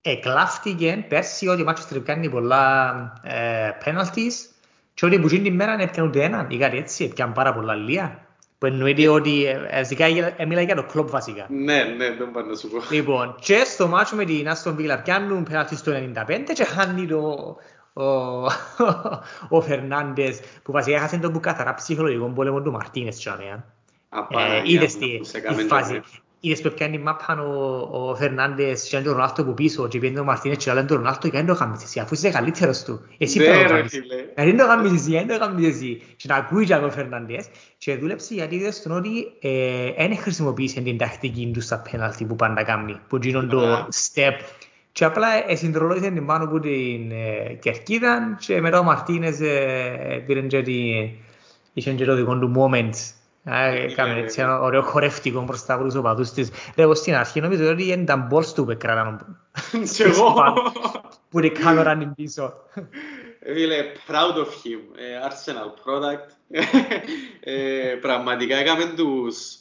εκλάφτηκε 0.00 1.04
πέρσι 1.08 1.48
ότι 1.48 1.62
ο 1.62 1.64
Manchester 1.68 2.00
κάνει 2.04 2.30
πολλά 2.30 3.12
ε, 3.22 3.70
penalties 3.84 4.32
και 4.94 5.06
ότι 5.06 5.18
που 5.18 5.26
γίνει 5.26 5.42
την 5.42 5.54
μέρα 5.54 5.76
δεν 5.76 5.86
έπιαν 5.88 6.06
ούτε 6.06 6.22
έναν 6.24 6.46
ή 6.50 6.58
κάτι 6.58 6.76
έτσι, 6.76 7.04
έπιαν 7.04 7.32
πάρα 7.32 7.54
πολλά 7.54 7.74
λία. 7.74 8.18
Που 8.58 8.66
εννοείται 8.66 9.08
ότι 9.08 9.46
ε, 9.46 9.58
βασικά 9.72 10.04
ε, 10.36 10.44
μιλάει 10.46 10.64
για 10.64 10.74
το 10.74 10.84
κλόπ 10.84 11.10
βασικά. 11.10 11.46
ναι, 11.48 11.82
ναι, 11.82 12.14
δεν 12.14 12.30
πάω 12.30 12.42
να 12.42 12.56
σου 12.56 12.68
πω. 12.68 12.94
Λοιπόν, 12.94 13.34
και 13.40 13.62
στο 13.64 13.88
μάτσο 13.88 14.16
με 14.16 14.24
την 14.24 14.46
Aston 14.48 14.76
Villa 14.76 14.98
πιάνουν 15.04 15.46
penalties 15.50 15.76
στο 15.76 15.92
95 15.92 16.40
και 16.54 16.64
χάνει 16.64 17.06
το, 17.06 17.56
ο, 17.92 18.04
ο 19.56 19.60
Φερνάντες 19.60 20.40
που 20.62 20.72
βασικά 20.72 20.96
έχασε 20.96 21.18
τον 21.18 21.32
που 21.32 21.40
καθαρά 21.40 21.74
ψυχολογικό 21.74 22.26
πόλεμο 22.26 22.62
του 22.62 22.72
Μαρτίνες 22.72 23.16
τσάμε. 23.16 23.64
Απάνα, 24.08 24.54
Ε, 24.54 24.62
για 24.64 24.74
είδες 24.74 24.94
να 24.94 25.00
τη, 25.00 25.16
που 25.16 25.24
σε 25.24 25.38
τη 25.38 25.46
κάμεν 25.46 25.66
φάση. 25.66 26.02
Τζάμε. 26.44 26.54
Είδες 26.54 26.60
που 26.60 26.66
έπιανε 26.66 26.98
μάπαν 26.98 27.38
ο, 27.38 27.88
ο 27.90 28.14
Φερνάντες 28.14 28.88
και 28.88 28.96
ο 28.96 29.12
Ρονάλτο 29.12 29.44
που 29.44 29.54
πίσω 29.54 29.88
και 29.88 29.98
πιένει 29.98 30.18
ο 30.18 30.24
Μαρτίνες 30.24 30.56
και 30.56 30.72
λένε 30.72 30.86
τον 30.86 30.96
Ρονάλτο 30.96 31.28
και 31.28 31.36
δεν 31.36 31.46
το 31.46 31.54
κάνεις 31.54 31.82
εσύ 31.82 32.00
αφού 32.00 32.14
είσαι 32.14 32.30
καλύτερος 32.30 32.82
του. 32.82 33.00
Εσύ 33.18 33.38
Ναι, 33.38 33.44
πρέπει 33.44 33.62
να 33.62 33.66
το 33.68 33.72
ρε, 33.74 33.78
κάνεις. 33.78 33.92
φίλε. 33.92 34.14
Να 34.36 34.44
δεν 34.44 34.56
το 34.56 34.66
κάνεις 34.66 34.92
εσύ, 34.92 35.10
δεν 35.10 35.26
το 35.26 35.38
κάνεις 35.38 35.68
εσύ. 35.68 36.02
Και 36.16 36.24
να 36.28 36.34
ακούει 36.36 36.64
και 36.66 36.74
ο 36.74 36.90
Φερνάντες 36.90 37.46
και 37.78 37.96
δούλεψε 37.96 38.34
γιατί 38.34 38.54
είδες 38.54 38.82
τον 38.82 38.92
ότι 38.96 39.10
ε, 39.40 39.92
δεν 39.96 40.16
χρησιμοποίησε 40.16 40.80
την 40.80 40.98
τακτική 40.98 41.50
του 41.54 41.60
στα 41.60 41.82
πέναλτι 41.90 42.24
που 42.24 42.36
πάντα 42.36 42.62
κάνει, 42.62 42.96
που 43.08 43.16
γίνον 43.16 43.48
το 43.48 43.58
Α. 43.72 43.86
step. 44.14 44.32
Και 44.92 45.04
απλά 45.04 45.26
ε, 45.50 45.54
συντρολόγησε 45.54 46.10
την 46.10 46.26
πάνω 46.26 46.44
από 46.44 46.60
την 46.60 47.10
ε, 47.10 47.52
κερκίδα 47.60 48.36
και 48.40 48.60
μετά 48.60 48.78
ο 48.78 48.82
Μαρτίνες 48.82 49.40
ε, 49.40 50.22
πήρε 50.26 50.40
και 50.40 50.62
την 50.62 51.08
είχε 51.72 51.92
και 51.92 52.04
το 52.04 52.14
δικό 52.14 52.38
του 52.38 52.52
moment. 52.56 52.92
Ε, 53.44 53.82
Έκαμε 53.84 54.18
έτσι 54.18 54.40
ένα 54.40 54.60
ωραίο 54.60 54.82
χορευτικό 54.82 55.42
μπροστά 55.42 55.74
από 55.74 55.84
τους 55.84 55.94
οπαδούς 55.94 56.30
της. 56.30 56.50
Ρε, 56.76 56.82
εγώ 56.82 56.94
στην 56.94 57.14
αρχή 57.14 57.40
νομίζω 57.40 57.70
ότι 57.70 57.82
ήταν 57.82 58.28
balls 58.32 58.46
του 58.46 58.64
που 58.64 58.76
κράταν 58.78 59.40
Και 59.96 60.04
εγώ. 60.04 60.34
που 61.30 61.40
την 61.40 61.54
κάμερα 61.54 61.92
είναι 61.92 62.12
πίσω. 62.16 62.54
Ε, 63.40 63.52
Φίλε, 63.54 63.76
proud 64.08 64.36
of 64.36 64.46
him. 64.46 64.80
Ε, 64.96 65.28
Arsenal 65.28 65.68
product. 65.84 66.28
Ε, 67.40 67.96
πραγματικά 68.00 68.56
έκαμε 68.56 68.84
τους 68.96 69.56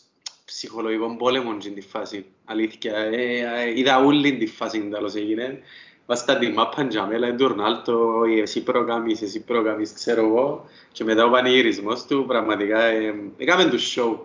ψυχολογικών 0.45 1.17
πόλεμων 1.17 1.61
στην 1.61 1.75
τη 1.75 1.81
φάση. 1.81 2.25
Αλήθεια. 2.45 2.95
Ε, 2.97 3.39
ε, 3.39 3.79
είδα 3.79 3.97
όλη 3.97 4.37
τη 4.37 4.45
φάση 4.47 4.79
τέλος 4.79 5.15
έγινε. 5.15 5.59
Βάστα 6.05 6.37
τη 6.37 6.47
μάπα 6.47 6.87
τζάμε, 6.87 7.17
λέει 7.17 7.33
του 7.33 7.47
Ρονάλτο, 7.47 8.21
«Ε, 8.37 8.41
εσύ 8.41 8.63
προκάμεις, 8.63 9.21
εσύ 9.21 9.43
προκάμεις, 9.43 9.93
ξέρω 9.93 10.25
εγώ. 10.25 10.65
Και 10.91 11.03
μετά 11.03 11.25
ο 11.25 11.29
πανηγυρισμός 11.29 12.05
του, 12.05 12.25
πραγματικά, 12.27 12.83
ε, 12.83 13.13
έκαμε 13.37 13.65
του 13.65 13.79
show. 13.79 14.17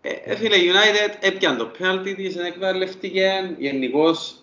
Ε, 0.00 0.10
ε, 0.24 0.36
φίλε, 0.36 0.56
United 0.56 1.16
έπιαν 1.20 1.56
το 1.56 1.70
penalty 1.78 2.14
της, 2.16 2.36
εκβαλεύτηκε. 2.36 3.54
Γενικώς, 3.58 4.36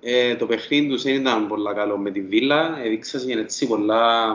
ε, 0.00 0.34
το 0.34 0.46
παιχνίδι 0.46 0.88
τους 0.88 1.02
δεν 1.02 1.14
ήταν 1.14 1.48
πολύ 1.48 1.74
καλό 1.74 1.98
με 1.98 2.10
τη 2.10 2.20
Βίλα. 2.20 2.78
Έδειξαν 2.84 3.28
έτσι 3.28 3.66
πολλά... 3.66 4.34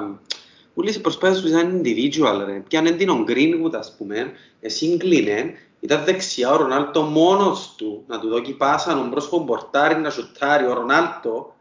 Όλες 0.76 0.96
οι 0.96 1.02
προσπάθειες 1.02 1.42
τους 1.42 1.50
ήταν 1.50 1.82
individual, 1.82 2.44
ρε. 2.46 2.64
Πιάνε 2.68 2.92
την 2.92 3.10
ο 3.10 3.26
Greenwood, 3.28 3.74
ας 3.74 3.96
πούμε, 3.98 4.32
σύγκλινε, 4.62 5.54
ήταν 5.80 6.04
δεξιά 6.04 6.52
ο 6.52 6.56
Ρονάλτο 6.56 7.02
μόνος 7.02 7.74
του, 7.78 8.04
να 8.08 8.20
του 8.20 8.28
δώσει 8.28 8.52
πάσα, 8.54 8.96
να 8.96 9.08
μπρος 9.08 9.30
τον 9.30 9.46
πορτάρι, 9.46 9.96
να 9.96 10.10
σουτάρει 10.10 10.66
ο 10.66 10.74
Ρονάλτο, 10.74 11.56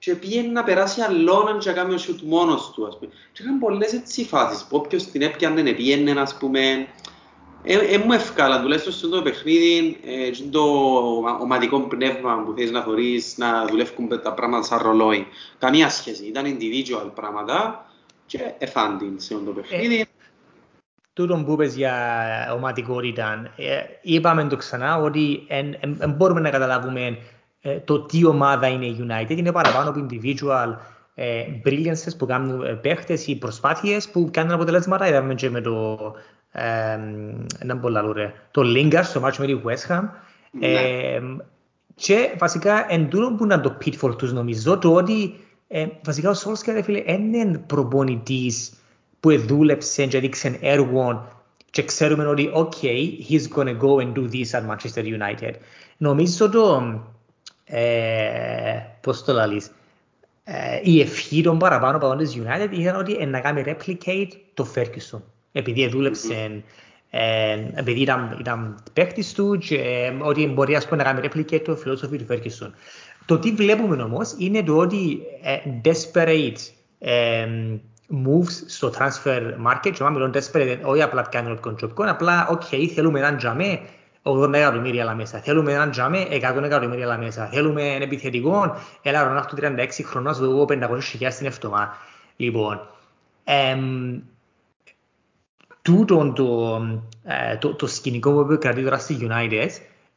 και 0.00 0.14
πήγαινε 0.14 0.48
να 0.48 0.64
περάσει 0.64 1.00
αλλόναν 1.00 1.58
και 1.58 1.68
να 1.68 1.74
κάνει 1.74 1.94
ο 1.94 1.98
σουτ 1.98 2.20
μόνος 2.22 2.70
του, 2.74 2.86
ας 2.86 2.98
πούμε. 2.98 3.12
Και 3.32 3.42
είχαν 3.42 3.58
πολλές 3.58 3.92
έτσι 3.92 4.24
φάσεις, 4.24 4.64
που 4.64 4.76
όποιος 4.76 5.04
την 5.04 5.22
έπιανε, 5.22 5.72
πήγαινε, 5.72 6.20
ας 6.20 6.36
πούμε, 6.36 6.86
ε, 7.62 7.78
ε, 7.78 7.98
μου 7.98 8.12
ευκάλαν, 8.12 8.62
τουλάχιστον 8.62 8.92
στο 8.92 9.08
το 9.08 9.22
παιχνίδι, 9.22 10.00
ε, 10.04 10.30
και 10.30 10.42
το 10.50 10.60
ομα- 11.16 11.38
ομαδικό 11.38 11.80
πνεύμα 11.80 12.42
που 12.44 12.52
θέλεις 12.56 12.70
να 12.70 12.82
θωρείς, 12.82 13.34
να 13.38 13.66
δουλεύουν 13.66 14.08
τα 14.22 14.32
πράγματα 14.32 14.62
σαν 14.62 14.78
ρολόι. 14.82 15.26
Καμία 15.58 15.88
σχέση, 15.88 16.26
ήταν 16.26 16.44
individual 16.58 17.10
πράγματα 17.14 17.86
και 18.26 18.38
εφάντην 18.58 19.20
σε 19.20 19.34
όλο 19.34 19.44
το 19.44 19.50
παιχνίδι. 19.52 20.06
τούτο 21.12 21.42
που 21.46 21.52
είπες 21.52 21.74
για 21.74 21.94
ομαδικότητα, 22.56 23.52
ε, 23.56 23.80
είπαμε 24.02 24.44
το 24.44 24.56
ξανά 24.56 24.96
ότι 24.96 25.46
δεν 25.82 26.10
μπορούμε 26.10 26.40
να 26.40 26.50
καταλάβουμε 26.50 27.06
ε, 27.06 27.16
το 27.84 28.00
τι 28.00 28.24
ομάδα 28.24 28.66
είναι 28.66 28.86
η 28.86 29.06
United, 29.08 29.36
είναι 29.36 29.52
παραπάνω 29.52 29.90
από 29.90 30.06
individual 30.06 30.76
ε, 31.14 31.44
brilliances 31.64 32.16
που 32.18 32.26
κάνουν 32.26 32.62
ε, 32.62 32.72
παίχτες 32.72 33.26
ή 33.26 33.36
προσπάθειες 33.36 34.08
που 34.08 34.28
κάνουν 34.32 34.52
αποτελέσματα. 34.52 35.08
Είδαμε 35.08 35.34
και 35.34 35.50
με 35.50 35.60
το, 35.60 35.98
ε, 36.52 36.98
το 38.50 38.62
Lingard 38.64 39.02
στο 39.02 39.22
match 39.24 39.36
με 39.36 39.46
τη 39.46 39.60
West 39.64 39.92
Ham. 39.92 40.08
Ναι. 40.50 40.66
Ε, 40.66 41.20
και 41.94 42.34
βασικά 42.38 42.92
εν 42.92 43.08
τούτο 43.08 43.34
που 43.36 43.44
είναι 43.44 43.58
το 43.58 43.76
pitfall 43.84 44.18
τους 44.18 44.32
νομίζω 44.32 44.78
το 44.78 44.94
ότι 44.94 45.34
ε, 45.68 45.86
βασικά 46.04 46.30
ο 46.30 46.34
Solskjaer 46.44 46.80
φίλε 46.82 47.02
είναι 47.06 47.58
προπονητής 47.66 48.72
που 49.20 49.38
δούλεψε 49.38 50.06
και 50.06 50.16
έδειξε 50.16 50.58
έργο 50.60 51.28
και 51.70 51.84
ξέρουμε 51.84 52.26
ότι 52.26 52.50
ok, 52.54 52.84
he's 53.28 53.56
gonna 53.56 53.76
go 53.78 53.98
and 53.98 54.12
do 54.14 54.28
this 54.32 54.50
at 54.50 54.66
Manchester 54.70 55.04
United. 55.04 55.52
Νομίζω 55.96 56.50
το, 56.50 56.82
ε, 57.70 58.80
πώς 59.00 59.24
το 59.24 59.32
λαλείς, 59.32 59.70
ε, 60.44 60.80
η 60.82 61.00
ευχή 61.00 61.42
των 61.42 61.58
παραπάνω 61.58 61.98
παγών 61.98 62.18
της 62.18 62.36
United 62.36 62.68
ήταν 62.70 62.96
ότι 62.96 63.26
να 63.26 63.40
κάνει 63.40 63.64
replicate 63.66 64.28
το 64.54 64.66
Ferguson. 64.74 65.20
Επειδή 65.52 65.88
δούλεψε, 65.88 66.62
ε, 67.10 67.58
επειδή 67.74 68.00
ήταν, 68.00 68.36
ήταν 68.40 68.82
παίκτης 68.92 69.32
του 69.32 69.58
και 69.58 69.76
ε, 69.76 70.14
ότι 70.20 70.46
μπορεί 70.46 70.76
ας 70.76 70.88
πούμε, 70.88 71.02
να 71.02 71.12
κάνει 71.12 71.28
replicate 71.28 71.62
το 71.64 71.78
philosophy 71.84 72.18
του 72.18 72.26
Ferguson. 72.28 72.70
Το 73.26 73.38
τι 73.38 73.52
βλέπουμε 73.52 74.02
όμως 74.02 74.34
είναι 74.38 74.62
το 74.62 74.76
ότι 74.76 75.20
ε, 75.42 75.56
desperate 75.84 76.56
ε, 76.98 77.48
moves 78.10 78.52
στο 78.66 78.92
transfer 78.98 79.40
market 79.66 79.90
και 79.94 80.04
μιλούν 80.10 80.34
desperate, 80.34 80.78
όχι 80.82 81.02
απλά 81.02 81.22
κάνουν 81.22 81.60
τον 81.60 81.76
job, 81.82 81.90
απλά, 81.96 82.48
ok, 82.50 82.86
θέλουμε 82.94 83.18
έναν 83.18 83.36
τζαμέ, 83.36 83.80
80 84.22 84.52
εκατομμύρια 84.54 85.12
la 85.12 85.14
μέσα. 85.14 85.38
Θέλουμε 85.38 85.72
έναν 85.72 85.90
τζάμε 85.90 86.26
100 86.30 86.62
εκατομμύρια 86.62 87.14
la 87.14 87.18
μέσα. 87.18 87.46
Θέλουμε 87.46 87.82
ένα 87.82 88.04
επιθετικό, 88.04 88.76
έλα 89.02 89.22
Ρονάχτου 89.22 89.56
36 89.60 89.88
χρονών, 90.04 90.34
στο 90.34 90.44
εγώ 90.44 90.64
500 90.68 90.98
χιλιάδες 91.02 91.34
στην 91.34 91.46
εβδομάδα. 91.46 91.96
Λοιπόν, 92.36 92.80
εμ, 93.44 94.20
τούτο 95.82 96.32
το, 96.32 96.80
ε, 97.24 97.56
το, 97.56 97.74
το 97.74 97.86
σκηνικό 97.86 98.44
που 98.44 98.58
κρατεί 98.58 98.82
τώρα 98.82 98.98
στη 98.98 99.18
United, 99.20 99.68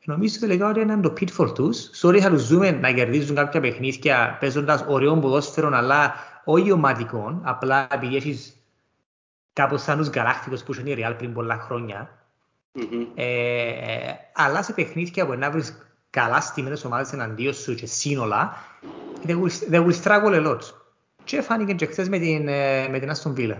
νομίζω 0.06 0.40
τελικά 0.40 0.70
ότι 0.70 0.80
είναι 0.80 0.98
το 0.98 1.14
pitfall 1.20 1.54
τους. 1.54 1.90
Sorry 2.02 2.20
θα 2.20 2.30
τους 2.30 2.48
δούμε 2.48 2.72
να 2.72 2.92
κερδίζουν 2.92 3.36
κάποια 3.36 3.60
παιχνίδια 3.60 4.38
παίζοντας 4.40 4.86
ωραίο 4.88 5.18
ποδόσφαιρο, 5.18 5.70
αλλά 5.74 6.14
όχι 6.44 6.72
ομαδικό, 6.72 7.40
απλά 7.44 7.88
επειδή 7.92 8.16
έχεις 8.16 8.58
κάπως 9.54 9.82
σαν 9.82 9.98
τους 9.98 10.08
γαλάκτικους 10.08 10.64
που 10.64 10.74
είναι 10.80 10.90
η 10.90 10.96
Real 11.00 11.14
πριν 11.18 11.34
πολλά 11.34 11.58
χρόνια, 11.58 12.23
Mm-hmm. 12.80 13.08
Ε, 13.16 14.14
αλλά 14.34 14.64
σε 14.64 14.74
παιχνίδια 14.74 15.26
που 15.26 15.34
να 15.34 15.52
βρεις 15.52 15.78
καλά 16.10 16.42
στημένες 16.42 16.86
ομάδες 16.86 17.14
εναντίον 17.14 17.54
σου 17.54 17.76
και 17.76 17.86
σύνολα, 17.86 18.58
they 19.28 19.32
will, 19.32 19.72
they 19.72 19.86
will 19.86 20.02
struggle 20.04 20.34
a 20.34 20.48
lot. 20.48 20.60
Και 21.24 21.42
φάνηκε 21.42 21.74
και 21.74 21.86
χθες 21.86 22.10
με 22.10 22.20
την, 22.20 22.48
ε, 22.48 22.88
με 22.88 23.00
την 23.00 23.12
Aston 23.12 23.40
Villa. 23.40 23.58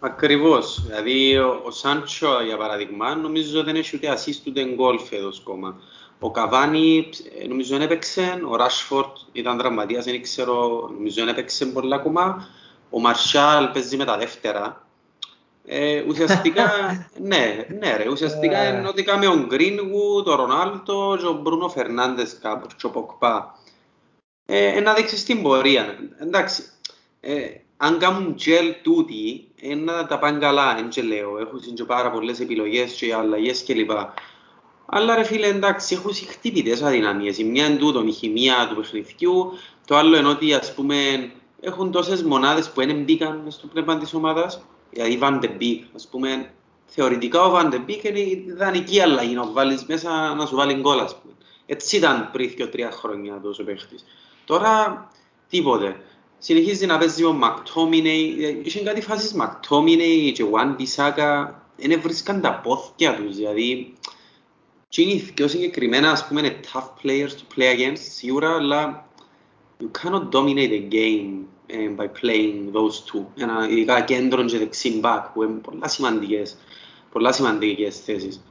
Ακριβώς. 0.00 0.82
Δηλαδή 0.86 1.38
ο, 1.38 1.62
ο 1.64 1.70
Σάντσο 1.70 2.42
για 2.42 2.56
παράδειγμα 2.56 3.14
νομίζω 3.14 3.62
δεν 3.64 3.76
έχει 3.76 3.96
ούτε 3.96 4.12
assist 4.12 4.46
ούτε 4.46 4.64
γκολ 4.64 4.98
φέτος 4.98 5.38
ακόμα. 5.40 5.76
Ο 6.18 6.30
Καβάνι 6.30 7.08
ε, 7.40 7.46
νομίζω 7.46 7.76
δεν 7.76 7.82
έπαιξε, 7.82 8.40
ο 8.48 8.56
Ράσφορτ 8.56 9.16
ήταν 9.32 9.58
τραυματίας, 9.58 10.04
δεν 10.04 10.22
ξέρω, 10.22 10.88
νομίζω 10.92 11.24
δεν 11.24 11.28
έπαιξε 11.28 11.66
πολλά 11.66 11.96
ακόμα. 11.96 12.48
Ο 12.90 13.00
Μαρσάλ 13.00 13.68
παίζει 13.68 13.96
με 13.96 14.04
τα 14.04 14.16
δεύτερα, 14.16 14.85
ε, 15.68 16.02
ουσιαστικά, 16.08 16.70
ναι, 17.30 17.66
ναι 17.78 17.96
ρε, 17.96 18.08
ουσιαστικά 18.08 18.58
ε. 18.58 18.78
είναι 18.78 18.88
ότι 18.88 19.02
κάμε 19.02 19.26
ο 19.26 19.44
Γκρίνγου, 19.46 20.22
το 20.22 20.34
Ρονάλτο 20.34 21.16
και 21.20 21.26
ο 21.26 21.32
Μπρούνο 21.32 21.68
Φερνάντες 21.68 22.38
κάπως 22.42 22.74
και 22.74 22.86
ο 22.86 22.90
Ποκπά. 22.90 23.58
Ε, 24.46 24.80
να 24.80 24.94
δείξεις 24.94 25.24
την 25.24 25.42
πορεία. 25.42 25.98
Εντάξει, 26.18 26.62
ε, 27.20 27.46
αν 27.76 27.98
κάνουν 27.98 28.36
τζελ 28.36 28.74
τούτοι, 28.82 29.48
ε, 29.60 29.74
να 29.74 30.06
τα 30.06 30.18
πάνε 30.18 30.38
καλά, 30.38 30.74
δεν 30.74 30.88
και 30.88 31.02
λέω. 31.02 31.38
Έχουν 31.38 31.74
και 31.74 31.84
πάρα 31.84 32.10
πολλές 32.10 32.40
επιλογές 32.40 32.92
και 32.92 33.14
αλλαγές 33.14 33.64
κλπ. 33.64 33.90
Αλλά 34.86 35.14
ρε 35.14 35.24
φίλε, 35.24 35.46
εντάξει, 35.46 35.94
έχουν 35.94 36.14
χτύπητες 36.14 36.82
αδυναμίες. 36.82 37.38
Η 37.38 37.44
μια 37.44 37.66
είναι 37.66 37.76
τούτο, 37.76 38.04
η 38.06 38.12
χημεία 38.12 38.66
του 38.68 38.76
παιχνιδιού, 38.76 39.52
το 39.86 39.96
άλλο 39.96 40.16
είναι 40.16 40.28
ότι 40.28 40.54
ας 40.54 40.74
πούμε 40.74 41.30
έχουν 41.60 41.90
τόσες 41.90 42.22
μονάδες 42.22 42.70
που 42.70 42.86
δεν 42.86 43.02
μπήκαν 43.02 43.44
στο 43.48 43.66
πνεύμα 43.66 43.98
της 43.98 44.14
ομάδας 44.14 44.60
Δηλαδή 44.90 45.18
Van 45.22 45.40
de 45.40 45.48
Beek, 45.60 45.82
ας 45.94 46.08
πούμε, 46.08 46.50
θεωρητικά 46.86 47.42
ο 47.42 47.56
Van 47.56 47.72
de 47.72 47.90
Beek 47.90 48.04
είναι 48.04 48.18
η 48.18 48.44
ιδανική 48.46 49.00
αλλαγή 49.00 49.34
να 49.34 49.46
βάλεις 49.46 49.84
μέσα 49.84 50.34
να 50.34 50.46
σου 50.46 50.56
βάλει 50.56 50.74
γκολ, 50.74 50.98
ας 50.98 51.18
πούμε. 51.20 51.34
Έτσι 51.66 51.96
ήταν 51.96 52.30
πριν 52.32 52.54
και 52.54 52.66
τρία 52.66 52.90
χρόνια 52.90 53.40
τόσο 53.40 53.64
παίχτης. 53.64 54.04
Τώρα 54.44 55.10
τίποτε. 55.48 55.96
Συνεχίζει 56.38 56.86
να 56.86 56.98
παίζει 56.98 57.24
ο 57.24 57.32
Μακτόμινεϊ, 57.32 58.62
είχε 58.64 58.80
κάτι 58.80 59.00
φάσεις 59.00 59.32
Μακτόμινεϊ 59.32 60.32
και 60.32 60.44
Wan 60.52 60.76
Bissaka, 60.80 61.48
δεν 61.76 62.00
βρίσκαν 62.00 62.40
τα 62.40 62.60
πόθηκια 62.60 63.16
τους, 63.16 63.36
δηλαδή 63.36 63.94
και 64.88 65.02
είναι 65.02 65.20
πιο 65.34 65.48
συγκεκριμένα, 65.48 66.10
ας 66.10 66.26
πούμε, 66.26 66.40
είναι 66.40 66.60
tough 66.72 66.88
players 67.02 67.28
to 67.28 67.56
play 67.56 67.76
against, 67.76 67.96
σίγουρα, 67.96 68.54
αλλά 68.54 69.08
you 69.80 69.90
cannot 69.98 70.28
dominate 70.30 70.70
the 70.70 70.92
game 70.92 71.44
ε, 71.66 71.90
by 71.96 72.04
playing 72.04 72.72
those 72.72 73.12
two. 73.12 73.24
Ένα, 73.36 73.68
ειδικά 73.68 74.00
κέντρο 74.00 74.44
και 74.44 74.58
δεξί 74.58 75.00
back 75.04 75.22
που 75.34 75.42
είναι 75.42 75.52
πολλά 75.52 75.88
σημαντικές, 75.88 76.56
πολλά 77.12 77.32
σημαντικές 77.32 78.00
θέσεις. 78.00 78.42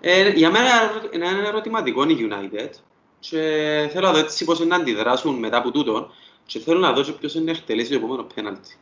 Ε, 0.00 0.28
για 0.28 0.50
μένα 0.50 0.70
είναι 1.14 1.26
ένα 1.26 1.48
ερωτηματικό 1.48 2.04
η 2.04 2.28
United 2.30 2.70
και 3.18 3.38
θέλω 3.92 4.06
να 4.06 4.12
δω 4.12 4.18
έτσι 4.18 4.44
πώς 4.44 4.66
να 4.66 4.76
αντιδράσουν 4.76 5.38
μετά 5.38 5.56
από 5.56 5.70
τούτο 5.70 6.10
και 6.46 6.58
θέλω 6.58 6.78
να 6.78 6.92
δω 6.92 7.02
και 7.02 7.12
ποιος 7.12 7.34
είναι 7.34 7.50
εκτελέσει 7.50 7.90
το 7.90 7.96
επόμενο 7.96 8.26
πέναλτι. 8.34 8.76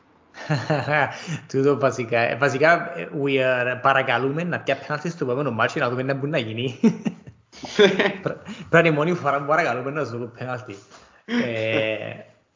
Τούτο 1.53 1.79
βασικά. 1.79 2.19
Ε, 2.19 2.37
βασικά, 2.37 2.93
we 3.25 3.31
are, 3.31 3.79
παρακαλούμε 3.83 4.45
να 4.45 4.61
πια 4.61 4.77
πέναλτι 4.77 5.11
στο 5.11 5.25
επόμενο 5.25 5.51
μάτσο 5.51 5.79
να 5.79 5.91
δούμε 5.91 6.03
να 6.03 6.15
μπορεί 6.15 6.31
να 6.31 6.39
γίνει. 6.39 6.81
Πρέπει 8.71 8.89
να 8.89 8.95
μόνη 8.95 9.15
φορά 9.15 9.39
που 9.39 9.47
παρακαλούμε 9.47 9.91
να 9.91 10.05
δούμε 10.05 10.27
πέναλτι. 10.39 10.77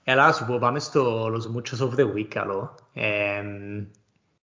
Έλα, 0.07 0.33
σου 0.33 0.45
πω, 0.47 0.59
πάμε 0.59 0.79
στο 0.79 1.27
Los 1.27 1.57
Muchos 1.57 1.89
of 1.89 1.99
the 1.99 2.15
Week, 2.15 2.29
καλό. 2.29 2.75
Ε, 2.93 3.43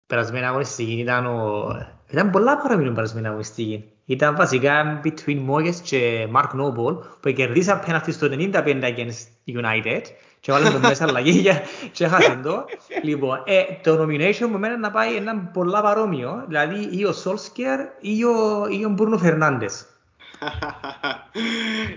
περασμένη 0.06 0.46
αγωνιστική 0.46 0.92
ήταν 0.92 1.26
ο... 1.26 1.66
Ήταν 2.10 2.30
πολλά 2.30 2.56
παραμείνουν 2.56 2.94
περασμένη 2.94 3.26
αγωνιστική. 3.26 3.84
Ήταν 4.04 4.36
βασικά 4.36 5.00
between 5.04 5.38
Moyes 5.48 5.74
και 5.82 6.28
Mark 6.34 6.60
Noble 6.60 6.98
που 7.20 7.30
κερδίσαν 7.30 7.80
πέναρτη 7.86 8.12
στο 8.12 8.28
95 8.30 8.52
against 8.64 9.26
United 9.46 10.02
και 10.40 10.52
βάλουν 10.52 10.72
το 10.72 10.78
μέσα 10.78 11.04
αλλαγή 11.04 11.42
και 11.92 12.04
έχασαν 12.04 12.42
το. 12.42 12.64
Λοιπόν, 13.02 13.42
ε, 13.44 13.62
το 13.82 14.02
nomination 14.02 14.46
μου 14.50 14.58
μένει 14.58 14.78
να 14.78 14.90
πάει 14.90 15.16
ένα 15.16 15.36
πολλά 15.36 15.82
παρόμοιο, 15.82 16.44
δηλαδή 16.48 16.88
ή 16.90 17.04
ο 17.04 17.14
Solskjaer 17.24 17.78
ή 18.00 18.24
ο, 18.24 18.66
ή 18.70 18.84
ο 18.84 18.94
Bruno 18.98 19.18
Fernandes. 19.22 19.84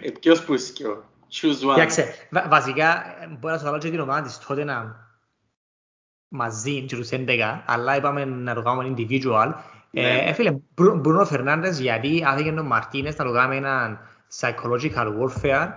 ε, 0.01 0.09
ποιος 0.19 0.43
που 0.43 0.57
σκιώ. 0.57 1.03
Choose 1.41 1.69
one. 1.69 1.73
Κοιτάξτε, 1.73 2.13
βασικά 2.49 3.03
μπορεί 3.29 3.53
να 3.53 3.59
σου 3.59 3.65
βάλω 3.65 3.77
και 3.77 3.89
την 3.89 3.99
ομάδα 3.99 4.21
της 4.21 4.37
τότε 4.37 4.63
να 4.63 5.03
μαζί 6.27 6.81
και 6.81 6.95
τους 6.95 7.09
11, 7.11 7.61
αλλά 7.65 7.95
είπαμε 7.95 8.25
να 8.25 8.53
το 8.53 8.61
κάνουμε 8.61 8.93
individual. 8.97 9.53
Ναι. 9.91 10.17
Ε, 10.17 10.33
φίλε, 10.33 10.57
Μπρούνο 10.75 11.25
Φερνάντες 11.25 11.79
γιατί 11.79 12.23
άφηγε 12.27 12.51
τον 12.51 12.65
Μαρτίνες 12.65 13.17
να 13.17 13.25
το 13.25 13.31
κάνουμε 13.31 13.55
ένα 13.55 13.99
psychological 14.39 15.07
warfare. 15.19 15.67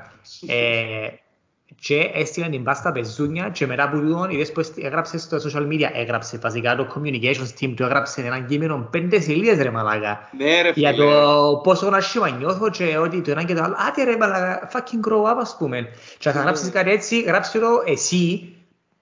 Ε, 1.70 1.74
και 1.80 2.10
έστειλαν 2.14 2.50
την 2.50 2.62
πάστα 2.62 2.92
πεζούνια 2.92 3.48
και 3.48 3.66
μετά 3.66 3.88
που 3.88 4.00
τούτον 4.00 4.30
είδες 4.30 4.52
που 4.52 4.62
έγραψε 4.76 5.18
στο 5.18 5.36
social 5.36 5.68
media, 5.68 5.90
έγραψε 5.94 6.38
βασικά 6.38 6.76
το 6.76 6.86
communications 6.94 7.60
team 7.60 7.72
του 7.76 7.82
έγραψε 7.82 8.20
έναν 8.20 8.46
κείμενο 8.46 8.88
πέντε 8.90 9.20
σελίδες 9.20 9.58
ρε 9.58 9.70
μαλάκα. 9.70 10.28
Ναι 10.36 10.62
ρε 10.62 10.72
φίλε. 10.72 10.90
Για 10.90 11.04
το 11.04 11.60
πόσο 11.62 11.90
να 11.90 12.00
σιωμα 12.00 12.30
νιώθω 12.30 12.70
και 12.70 12.98
ότι 12.98 13.20
το 13.20 13.30
ένα 13.30 13.42
και 13.44 13.54
το 13.54 13.62
άλλο, 13.62 13.74
άτε 13.88 14.04
ρε 14.04 14.16
μαλάκα, 14.16 14.70
fucking 14.72 15.08
grow 15.08 15.32
up 15.32 15.36
ας 15.40 15.56
πούμε. 15.58 15.88
Και 16.18 16.30
θα 16.30 16.40
γράψεις 16.40 16.70
κάτι 16.70 16.90
έτσι, 16.90 17.20
γράψε 17.20 17.58
το 17.58 17.82
εσύ 17.86 18.52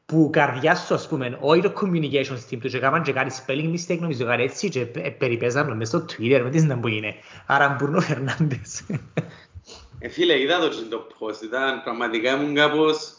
που 0.07 0.31
καρδιάς 0.33 0.85
σου 0.87 0.95
ας 0.95 1.09
πούμε, 1.09 1.37
όχι 1.41 1.61
το 1.61 1.73
communications 1.81 2.51
team 2.51 2.59
του 2.61 2.69
και 2.69 2.77
έκαναν 2.77 3.03
και 3.03 3.13
κάτι 3.13 3.35
spelling 3.47 3.75
mistake 3.75 3.99
νομίζω 3.99 4.25
κάτι 4.25 4.43
έτσι 4.43 4.69
και 4.69 4.85
περιπέζαν 5.19 5.77
μέσα 5.77 5.99
στο 5.99 6.05
Twitter 6.09 6.41
με 6.43 6.51
τι 6.51 6.63
να 6.63 6.79
που 6.79 6.89
είναι. 6.89 7.15
Άρα 7.47 7.77
Μπρούνο 7.79 8.01
Φερνάντες. 8.01 8.83
Ε, 9.99 10.09
φίλε, 10.09 10.41
είδα 10.41 10.59
το 10.59 10.69
το 10.89 11.07
post, 11.19 11.43
ήταν 11.43 11.83
πραγματικά 11.83 12.33
ήμουν 12.33 12.55
κάπως... 12.55 13.11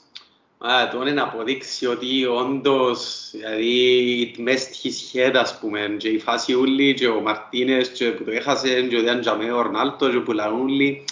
Α, 0.59 0.89
το 0.91 1.01
είναι 1.01 1.11
να 1.11 1.23
αποδείξει 1.23 1.85
ότι 1.85 2.25
όντως, 2.25 3.29
δηλαδή, 3.31 4.35
μες 4.37 4.61
στη 4.61 4.91
σχέτα, 4.91 5.39
ας 5.39 5.59
πούμε, 5.59 5.95
και 5.97 6.07
η 6.07 6.19
φάση 6.19 6.53
ούλη, 6.53 6.93
και 6.93 7.07
ο 7.07 7.21
Μαρτίνες, 7.21 7.89
και 7.89 8.05
που 8.05 8.23
το 8.23 8.31
έχασε, 8.31 8.81
και 8.81 8.97
ο 8.97 9.01
Διάν 9.01 9.19
Τζαμέ, 9.19 9.51
ο 9.51 9.61
Ρνάλτο, 9.61 10.09
και 10.09 10.19
που 10.19 10.31
λαούν 10.31 10.59
ούλοι. 10.59 11.05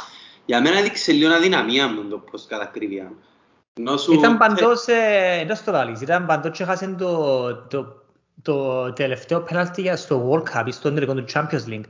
Για 0.45 0.61
μένα 0.61 0.77
έδειξε 0.77 1.11
λίγο 1.11 1.33
αδυναμία 1.33 1.87
μου 1.87 2.03
το 2.09 2.23
post 2.31 2.43
κατά 2.47 2.65
κρύβια. 2.65 3.11
Ήταν 4.13 4.37
παντός, 4.37 4.87
ε, 4.87 5.39
εντός 5.41 5.63
το 5.63 5.71
λάλης, 5.71 6.01
ήταν 6.01 6.25
παντός 6.25 6.57
και 6.57 6.63
έχασαν 6.63 6.97
το, 6.97 7.55
το 7.69 8.05
το 8.45 8.93
τελευταίο 8.93 9.41
πέναλτι 9.41 9.91
στο 9.95 10.29
World 10.29 10.57
Cup, 10.57 10.67
στο 10.71 10.93
τελικό 10.93 11.13
του 11.13 11.25
Champions 11.33 11.69
League. 11.69 11.83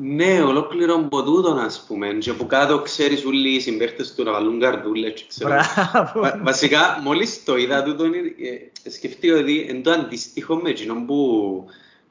Ναι, 0.00 0.42
ολόκληρο 0.42 0.94
από 0.94 1.22
τούτον, 1.22 1.58
ας 1.58 1.84
πούμε. 1.88 2.08
Και 2.20 2.30
από 2.30 2.44
κάτω 2.46 2.78
ξέρεις 2.78 3.24
όλοι 3.24 3.48
οι 3.54 3.60
συμπαίχτες 3.60 4.14
του 4.14 4.22
να 4.22 4.32
βάλουν 4.32 4.60
καρδούλες. 4.60 5.12
και 5.12 5.22
ξέρω. 5.28 5.50
Μπράβο. 5.50 6.20
Βα- 6.20 6.40
Βασικά, 6.42 7.00
μόλις 7.02 7.44
το 7.44 7.56
είδα 7.56 7.82
τούτον, 7.82 8.12
ε, 8.14 8.90
σκεφτήκα 8.90 9.36
ότι 9.36 9.66
είναι 9.70 9.80
το 9.80 9.90
αντίστοιχο 9.90 10.56
με 10.56 10.70
εκείνον 10.70 11.06
που 11.06 11.64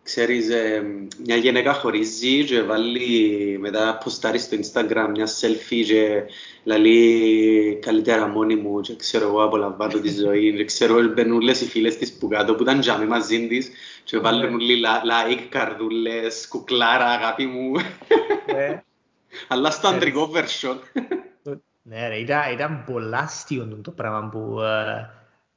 ξέρεις, 0.04 0.50
ε, 0.50 0.84
μια 1.26 1.36
γυναίκα 1.36 1.74
χωρίζει 1.74 2.44
και 2.44 2.62
βάλει 2.62 3.58
μετά 3.60 3.98
ποστάρει 4.04 4.40
στο 4.40 4.58
Instagram 4.58 5.08
μια 5.16 5.28
selfie 5.28 5.84
και 5.86 6.24
λαλεί 6.64 7.80
καλύτερα 7.82 8.28
μόνη 8.28 8.56
μου 8.56 8.82
και 8.82 8.96
ξέρω 8.96 9.28
εγώ 9.28 9.44
απολαμβάνω 9.44 10.00
τη 10.00 10.10
ζωή 10.10 10.54
και 10.56 10.64
ξέρω 10.66 11.02
μπαίνουν 11.14 11.36
όλες 11.42 11.62
οι 11.62 11.66
φίλες 11.66 11.98
της 11.98 12.14
που 12.14 12.28
κάτω 12.28 12.56
που 12.56 12.64
ήταν 12.64 12.80
τζάμι 12.80 13.06
μαζί 13.06 13.48
της 13.48 13.70
και 14.08 14.20
βάλουν 14.20 14.54
όλοι 14.54 14.80
λα- 14.80 15.02
like, 15.04 15.46
καρδούλες, 15.50 16.48
κουκλάρα, 16.48 17.06
αγάπη 17.06 17.46
μου 17.46 17.72
Ε, 18.46 18.78
αλλά 19.48 19.72
στο 19.72 19.88
αντρικό 19.88 20.30
version 20.34 20.76
Ναι, 21.82 22.08
ρε, 22.08 22.16
ήταν, 22.16 22.52
ήταν 22.52 22.84
πολλά 22.86 23.18
αστείο 23.18 23.80
το 23.82 23.92
πράγμα 23.92 24.30
που, 24.30 24.62
ε, 24.62 25.10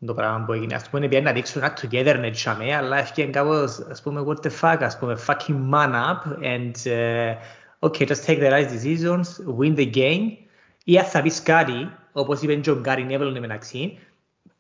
το 0.07 0.15
πράγμα 0.15 0.45
που 0.45 0.53
έγινε. 0.53 0.75
Ας 0.75 0.89
πούμε, 0.89 1.09
πήγαινε 1.09 1.29
να 1.29 1.33
δείξουν 1.35 1.63
ένα 1.63 1.79
togetherness 1.83 2.31
τσάμε, 2.33 2.75
αλλά 2.75 2.99
έφυγε 2.99 3.27
κάπως, 3.27 3.79
ας 3.91 4.03
πούμε, 4.03 4.25
what 4.27 4.47
the 4.47 4.51
fuck, 4.61 4.79
ας 4.81 4.99
πούμε, 4.99 5.19
fucking 5.27 5.71
man 5.73 5.93
up 5.93 6.43
and, 6.43 6.73
uh, 6.85 7.35
okay, 7.79 8.07
just 8.07 8.25
take 8.27 8.39
the 8.39 8.51
right 8.51 8.69
decisions, 8.69 9.25
win 9.59 9.77
the 9.77 9.95
game. 9.95 10.27
Ή 10.85 10.99
αν 10.99 11.05
θα 11.05 11.23
πεις 11.23 11.43
κάτι, 11.43 11.91
όπως 12.13 12.41
είπε 12.43 12.55
και 12.55 12.71
ο 12.71 12.79
Γκάρι 12.81 13.05
Νέβελον 13.05 13.35
εν 13.35 13.41
μεταξύ, 13.41 13.99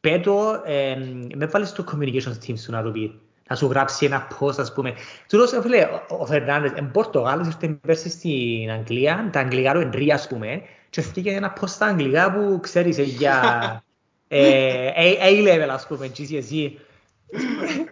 πέτω, 0.00 0.62
ε, 0.64 0.96
με 1.34 1.46
βάλεις 1.46 1.68
στο 1.68 1.84
communications 1.92 2.46
team 2.46 2.58
σου 2.58 2.70
να 2.70 2.82
το 2.82 2.90
πει. 2.90 3.20
Να 3.50 3.56
σου 3.56 3.66
γράψει 3.66 4.06
ένα 4.06 4.28
post, 4.40 4.58
ας 4.58 4.72
πούμε. 4.72 4.94
Τούτος, 5.28 5.52
ε, 5.52 5.60
φίλε, 5.62 5.82
ο- 5.82 6.06
ο 6.20 6.26
Φερνάντες, 6.26 6.72
εν 6.74 6.90
Πορτογάλος, 6.90 7.46
ήρθε 7.46 7.68
πέρσι 7.68 8.08
στην 8.10 8.70
Αγγλία, 8.70 9.28
τα 9.32 9.40
αγγλικά 9.40 9.72
του 9.72 9.80
Ενρία, 9.80 10.14
ας 10.14 10.26
πούμε, 10.28 10.62
και 10.90 11.00
έφυγε 11.00 11.32
ένα 11.34 11.52
post 11.60 11.68
στα 11.68 11.86
αγγλικά 11.86 12.32
που 12.32 12.58
ξέρεις 12.62 12.98
ε, 12.98 13.02
για 13.02 13.42
ε, 14.28 14.90
A- 14.96 15.22
A-level, 15.24 15.68
ας 15.70 15.86
πούμε, 15.86 16.10
GCSE. 16.16 16.70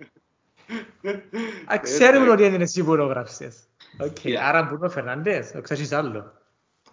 Α, 1.72 1.78
Ξέρουμε 1.80 2.30
ότι 2.30 2.44
είναι 2.44 2.62
εσύ 2.62 2.84
που 2.84 2.96
το 2.96 3.04
γράψες. 3.06 3.56
Ok, 3.98 4.16
Yeah. 4.24 4.32
άρα 4.42 4.62
Μπρούνο 4.62 4.88
Φερνάντες, 4.88 5.52
ο 5.56 5.60
ξέρεις 5.60 5.92
άλλο. 5.92 6.32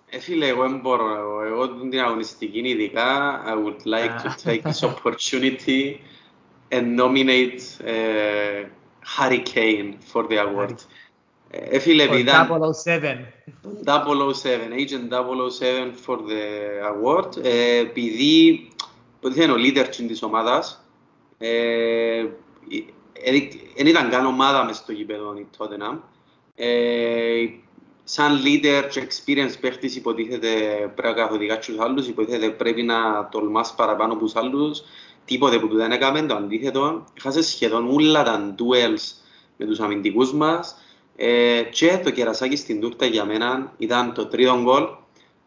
Ε, 0.09 0.20
φίλε, 0.20 0.47
εγώ 0.47 0.70
δεν 0.70 0.80
μπορώ. 0.80 1.16
Εγώ, 1.18 1.41
εγώ 1.43 1.68
την 1.89 1.99
αγωνιστική 1.99 2.59
ειδικά, 2.59 3.41
I 3.47 3.53
would 3.53 3.82
like 3.93 4.16
to 4.24 4.30
take 4.45 4.61
this 4.61 4.80
opportunity 4.91 5.95
and 6.72 6.95
nominate 6.95 7.61
uh, 7.82 8.68
Harry 9.01 9.39
Kane 9.39 9.99
for 9.99 10.28
the 10.28 10.38
award. 10.38 10.76
Ε, 11.49 11.80
φίλε, 11.80 12.03
Ο 12.03 12.05
επειδή 12.05 12.22
ήταν 12.22 12.47
007. 12.84 13.36
007, 13.84 14.74
Agent 14.74 15.09
007 15.09 15.93
for 16.05 16.18
the 16.18 16.43
award, 16.91 17.43
ε, 17.43 17.78
επειδή 17.78 18.70
υποτίθεται 19.18 19.43
είναι 19.43 19.53
ο 19.53 19.55
leader 19.55 19.88
της 20.07 20.24
ομάδας, 20.24 20.86
ε, 21.38 22.26
δεν 23.76 23.88
ήταν 23.88 24.09
καν 24.09 24.26
ομάδα 24.26 24.66
μες 24.66 24.76
στο 24.76 24.91
γήπεδο 24.91 25.36
η 25.38 25.47
Tottenham. 25.57 25.97
Ε, 26.55 27.45
σαν 28.03 28.41
leader 28.45 28.84
και 28.89 29.07
experience 29.07 29.53
παίχτης 29.61 29.95
υποτίθεται 29.95 30.49
πρέπει 30.95 31.16
να 31.18 31.24
καθοδηγάς 31.24 31.66
τους 31.66 31.80
άλλους, 31.80 32.07
υποτίθεται 32.07 32.49
πρέπει 32.49 32.84
να 32.84 33.30
τολμάς 33.32 33.74
παραπάνω 33.76 34.13
από 34.13 34.22
τους 34.24 34.36
άλλους, 34.36 34.84
τίποτε 35.26 35.59
που 35.59 35.67
του 35.67 35.76
δεν 35.76 35.91
έκαμε, 35.91 36.21
το 36.21 36.36
αντίθετο. 36.36 37.03
Έχασε 37.17 37.43
σχεδόν 37.43 37.89
όλα 37.89 38.23
τα 38.23 38.55
duels 38.57 39.23
με 39.57 39.65
τους 39.65 39.80
αμυντικούς 39.80 40.34
μας 40.34 40.76
ε, 41.15 41.61
και 41.61 41.99
το 42.03 42.11
κερασάκι 42.11 42.55
στην 42.55 42.82
τούρτα 42.82 43.05
για 43.05 43.26
μένα 43.26 43.73
ήταν 43.78 44.13
το 44.13 44.26
τρίτο 44.26 44.61
γκολ 44.61 44.84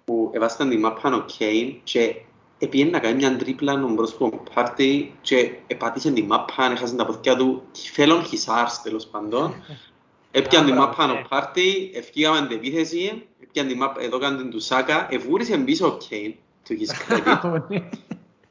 που 0.04 0.30
έβασταν 0.34 0.68
τη 0.68 0.76
μάπα 0.76 1.14
ο 1.14 1.20
Κέιν 1.20 1.74
και 1.84 2.14
επήγαινε 2.58 2.90
να 2.90 2.98
κάνει 2.98 3.14
μια 3.14 3.36
τρίπλα 3.36 3.72
ο 3.72 3.94
πρόσωπο 3.94 4.42
πάρτι 4.54 5.14
και 5.20 5.52
επάτησε 5.66 6.10
τη 6.10 6.22
μάπα, 6.22 6.70
έχασε 6.72 6.96
τα 6.96 7.06
ποδιά 7.06 7.36
του 7.36 7.62
φέλον 7.92 8.24
χισάρς 8.24 8.82
τέλος 8.82 9.06
πάντων. 9.06 9.54
Έπιαν 10.30 10.64
τη 10.64 10.72
Μπράβο, 10.72 10.86
μάπα 10.86 11.06
ναι. 11.06 11.12
ο 11.12 11.26
πάρτι, 11.28 11.90
ευκήγαμε 11.94 12.46
την 12.46 12.56
επίθεση, 12.56 13.26
έπιαν 13.42 13.66
τη 13.66 13.74
μάπα, 13.74 14.02
εδώ 14.02 14.18
κάνουν 14.18 14.38
την 14.38 14.50
του 14.50 14.60
Σάκα, 14.60 15.06
εβούρισε 15.10 15.56
πίσω 15.56 15.86
ο 15.86 15.96
Κέιν, 15.96 16.34
to 16.68 16.74
his 16.74 16.92
credit. 16.92 17.82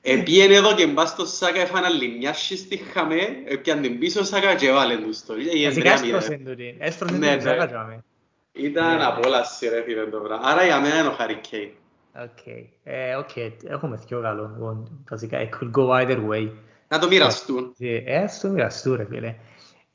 Επίεν 0.01 0.51
εδώ 0.51 0.75
και 0.75 0.87
μπας 0.87 1.09
στο 1.09 1.25
Σάκα, 1.25 1.59
έφανε 1.61 1.85
άλλη 1.85 2.15
μια 2.19 2.33
στη 2.33 2.77
χαμέ, 2.93 3.19
έπιαν 3.47 3.81
την 3.81 3.99
πίσω 3.99 4.23
Σάκα 4.23 4.55
και 4.55 4.67
έβαλε 4.67 4.97
τους 4.97 5.25
το. 5.25 5.33
Έγινε 5.33 5.67
Βασικά 5.67 5.91
3-0. 5.93 6.03
έσπρωσεν 6.03 6.45
τούτη. 6.45 6.75
Έσπρωσεν 6.79 7.19
Ναι, 7.19 7.25
τούτη, 7.31 7.35
ναι. 7.43 7.49
ζάκα 7.51 7.67
τζάμε. 7.67 8.03
Ήταν 8.51 8.95
Ναι. 8.97 9.03
απόλαυση 9.05 9.69
ρε 9.69 9.83
φίλε 9.83 10.05
το 10.05 10.17
πράγμα. 10.17 10.47
Άρα 10.47 10.63
για 10.65 10.79
μένα 10.81 10.99
είναι 10.99 11.07
ο 11.07 11.15
Harry 11.19 11.53
Kane. 11.53 11.69
Οκ. 12.23 12.47
Ε, 12.83 13.15
οκ, 13.15 13.29
έχουμε 13.67 13.99
δυο 14.07 14.21
καλό. 14.21 14.51
Λοιπόν, 14.53 15.05
Βασικά, 15.09 15.37
it 15.41 15.49
could 15.49 15.71
go 15.71 15.89
either 16.01 16.17
way. 16.29 16.49
Να 16.87 16.99
το 16.99 17.07
μοιραστούν. 17.07 17.73
Ε, 18.05 18.27
στο 18.27 18.47
μοιραστού 18.49 18.95
ρε 18.95 19.05
φίλε. 19.09 19.35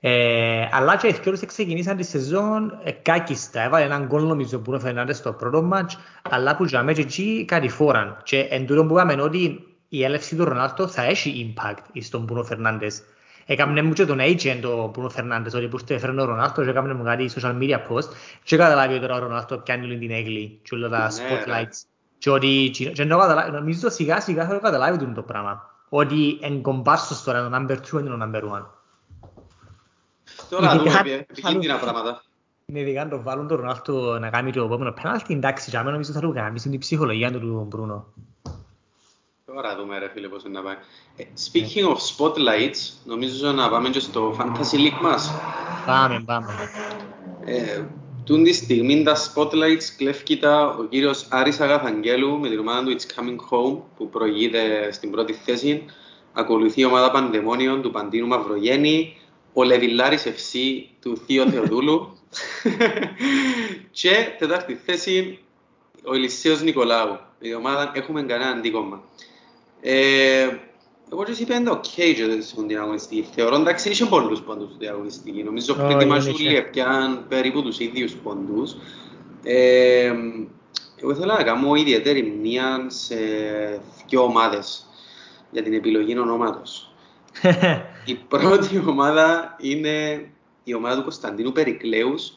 Ε, 0.00 0.68
αλλά 0.72 0.96
και 0.96 1.07
οι 1.07 1.12
δυο 1.22 1.32
τους 1.32 1.46
ξεκινήσαν 1.46 1.96
τη 1.96 2.03
σεζόν 2.05 2.80
ε, 2.84 2.90
κάκιστα. 2.90 3.62
Έβαλε 3.62 3.84
έναν 3.84 4.07
γκολ 4.07 4.22
νομίζω 4.22 4.59
που 4.59 4.64
είναι 4.70 4.76
ο 4.76 4.80
Φερνάντες 4.80 5.16
στο 5.16 5.32
πρώτο 5.32 5.62
μάτς, 5.62 5.98
αλλά 6.30 6.57
που 6.57 6.64
τζιαμέ 6.64 6.93
και 6.92 7.00
εκεί 7.00 7.44
κατηφόραν. 7.48 8.16
Και 8.24 8.38
εν 8.50 8.66
τούτο 8.66 8.84
που 8.86 8.92
είπαμε 8.98 9.22
ότι 9.22 9.66
η 9.95 10.05
έλευση 10.05 10.36
του 10.36 10.45
Ρονάλτο 10.45 10.88
θα 10.88 11.03
έχει 11.03 11.55
impact 11.57 12.01
στον 12.01 12.22
Μπρούνο 12.22 12.43
Φερνάντες. 12.45 13.03
Έκαμε 13.47 13.82
μου 13.82 13.93
και 13.93 14.05
τον 14.07 14.18
agent 14.20 14.61
ο 14.64 14.86
Μπρούνο 14.89 15.09
Φερνάντες, 15.09 15.55
ότι 15.55 15.68
που 15.68 15.78
έφερε 15.88 16.20
ο 16.20 16.24
Ρονάλτο 16.24 16.62
και 16.64 16.70
έκαμε 16.70 16.95
μου 16.95 17.05
κάτι 17.05 17.30
social 17.34 17.59
media 17.59 17.78
post 17.88 18.09
και 18.43 18.57
καταλάβει 18.57 18.93
ότι 18.93 19.01
τώρα 19.01 19.14
ο 19.14 19.18
Ρονάλτο 19.18 19.59
πιάνει 19.59 19.84
όλη 19.84 19.99
την 19.99 20.11
έγκλη 20.11 20.61
και 20.62 20.74
όλα 20.74 20.88
τα 20.88 20.99
Ναι, 21.12 21.28
ρε. 21.28 21.43
spotlights. 21.45 21.82
Και 22.18 22.30
ότι 22.30 22.70
και 22.72 22.93
ενώ 23.03 23.18
καταλάβει, 23.18 23.51
νομίζω 23.51 23.90
σιγά 23.90 24.20
σιγά 24.20 24.47
θα 24.47 24.55
το 24.55 24.61
καταλάβει 24.61 24.99
τούτο 24.99 25.12
το 25.12 25.22
πράγμα. 25.22 25.70
Ότι 25.88 26.38
εν 26.43 26.62
κομπάρσος 26.62 27.22
τώρα 27.22 27.49
το 27.49 27.57
number 27.57 27.76
2 27.76 28.01
είναι 28.01 28.09
το 28.09 28.18
number 28.22 28.43
1. 28.43 28.66
Τώρα 30.51 30.74
Ειδικά- 30.74 31.03
δούμε 31.03 31.12
επι- 31.12 31.30
επικίνδυνα 31.30 31.78
πράγματα. 31.78 32.22
Είναι 32.66 32.80
ειδικά 32.80 33.03
αν 33.03 33.09
το 33.09 33.22
βάλουν 33.22 33.49
τον 33.49 33.57
Ρονάλτο 33.57 34.18
να 34.18 34.30
κάνει 34.30 34.53
το 34.53 34.64
επόμενο 34.64 34.93
πέναλτι, 34.93 35.34
εντάξει, 35.34 35.70
για 35.70 35.78
μένα 35.78 35.90
νομίζω 35.93 36.12
θα 36.12 36.20
του 36.20 36.32
γαμίσουν 36.32 36.70
την 36.70 36.80
ψυχολογία 36.80 37.32
του 37.32 37.40
του 37.40 37.66
Μπρούνο. 37.68 38.07
Τώρα 39.55 39.76
δούμε 39.76 39.98
ρε 39.98 40.09
φίλε 40.09 40.28
πώς 40.28 40.44
είναι 40.44 40.59
να 40.59 40.64
πάει. 40.64 40.74
Ε, 41.16 41.24
Speaking 41.24 41.88
of 41.88 41.96
spotlights, 42.16 42.92
νομίζω 43.05 43.53
να 43.53 43.68
πάμε 43.68 43.88
και 43.88 44.00
στο 44.00 44.36
Fantasy 44.38 44.76
League 44.76 45.00
μας. 45.03 45.32
Πάμε, 45.86 46.22
πάμε. 46.26 46.53
Ε, 47.44 47.84
Τούν 48.24 48.44
τη 48.44 48.53
στιγμή 48.53 49.03
τα 49.03 49.16
spotlights 49.16 49.84
κλέφκει 49.96 50.36
τα 50.36 50.76
ο 50.78 50.84
κύριος 50.84 51.26
Άρης 51.30 51.61
Αγαθαγγέλου 51.61 52.38
με 52.38 52.48
την 52.48 52.59
ομάδα 52.59 52.84
του 52.84 52.96
It's 52.96 53.20
Coming 53.20 53.36
Home 53.50 53.78
που 53.96 54.09
προηγείται 54.09 54.92
στην 54.92 55.11
πρώτη 55.11 55.32
θέση. 55.32 55.84
Ακολουθεί 56.32 56.80
η 56.80 56.84
ομάδα 56.84 57.11
Πανδαιμόνιων 57.11 57.82
του 57.82 57.90
Παντίνου 57.90 58.26
Μαυρογέννη, 58.26 59.16
ο 59.53 59.62
Λεβιλάρης 59.62 60.24
FC 60.26 60.59
του 61.00 61.16
Θείο 61.16 61.50
Θεοδούλου 61.50 62.16
και 64.00 64.34
τετάρτη 64.38 64.74
θέση 64.74 65.38
ο 66.05 66.14
Ηλυσίος 66.14 66.62
Νικολάου. 66.62 67.18
Η 67.38 67.55
ομάδα 67.55 67.92
έχουμε 67.94 68.22
κανένα 68.22 68.50
αντίκομμα. 68.50 69.03
Ε, 69.85 70.49
εγώ 71.12 71.24
και 71.24 71.30
εσύ 71.30 71.43
είπα 71.43 71.55
είναι 71.55 71.70
οκ 71.70 71.83
και 71.83 72.41
σε 72.41 72.55
την 72.66 72.78
αγωνιστική. 72.78 73.28
Θεωρώ 73.35 73.57
εντάξει 73.57 73.91
είχε 73.91 74.05
πολλούς 74.05 74.41
πόντους 74.41 74.72
στην 74.74 74.89
αγωνιστική. 74.89 75.43
Νομίζω 75.43 75.74
πριν 75.74 75.87
Όχι, 75.87 75.95
τη 75.95 75.99
δεν 75.99 76.09
Μαζούλη 76.09 76.47
είχε. 76.49 76.57
έπιαν 76.57 77.24
περίπου 77.28 77.62
τους 77.62 77.78
ίδιους 77.78 78.12
πόντους. 78.14 78.76
Ε, 79.43 80.12
εγώ 81.01 81.11
ήθελα 81.11 81.37
να 81.37 81.43
κάνω 81.43 81.74
ιδιαίτερη 81.74 82.22
μνήμα 82.22 82.91
σε 82.91 83.16
δύο 84.09 84.22
ομάδες 84.22 84.87
για 85.51 85.62
την 85.62 85.72
επιλογή 85.72 86.18
ονόματος. 86.18 86.95
Η 88.05 88.14
πρώτη 88.14 88.83
ομάδα 88.87 89.57
είναι 89.61 90.26
η 90.64 90.74
ομάδα 90.74 90.97
του 90.97 91.03
Κωνσταντίνου 91.03 91.53
Περικλέους 91.53 92.33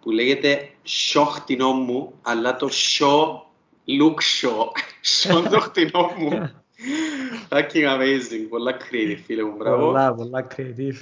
που 0.00 0.10
λέγεται 0.10 0.70
«Σο 0.82 1.24
χτινό 1.24 1.72
μου», 1.72 2.12
αλλά 2.22 2.56
το 2.56 2.68
«Σο 2.68 3.46
look 3.86 4.22
σο». 4.22 4.72
«Σο 5.00 5.42
το 5.50 5.60
χτινό 5.60 6.12
μου». 6.18 6.59
Fucking 7.50 7.84
amazing, 7.84 8.46
πολλά 8.48 8.76
creative 8.76 9.20
φίλε 9.24 9.42
μου, 9.42 9.56
μπράβο. 9.56 9.86
Πολλά, 9.86 10.14
πολλά 10.14 10.46
creative. 10.56 10.96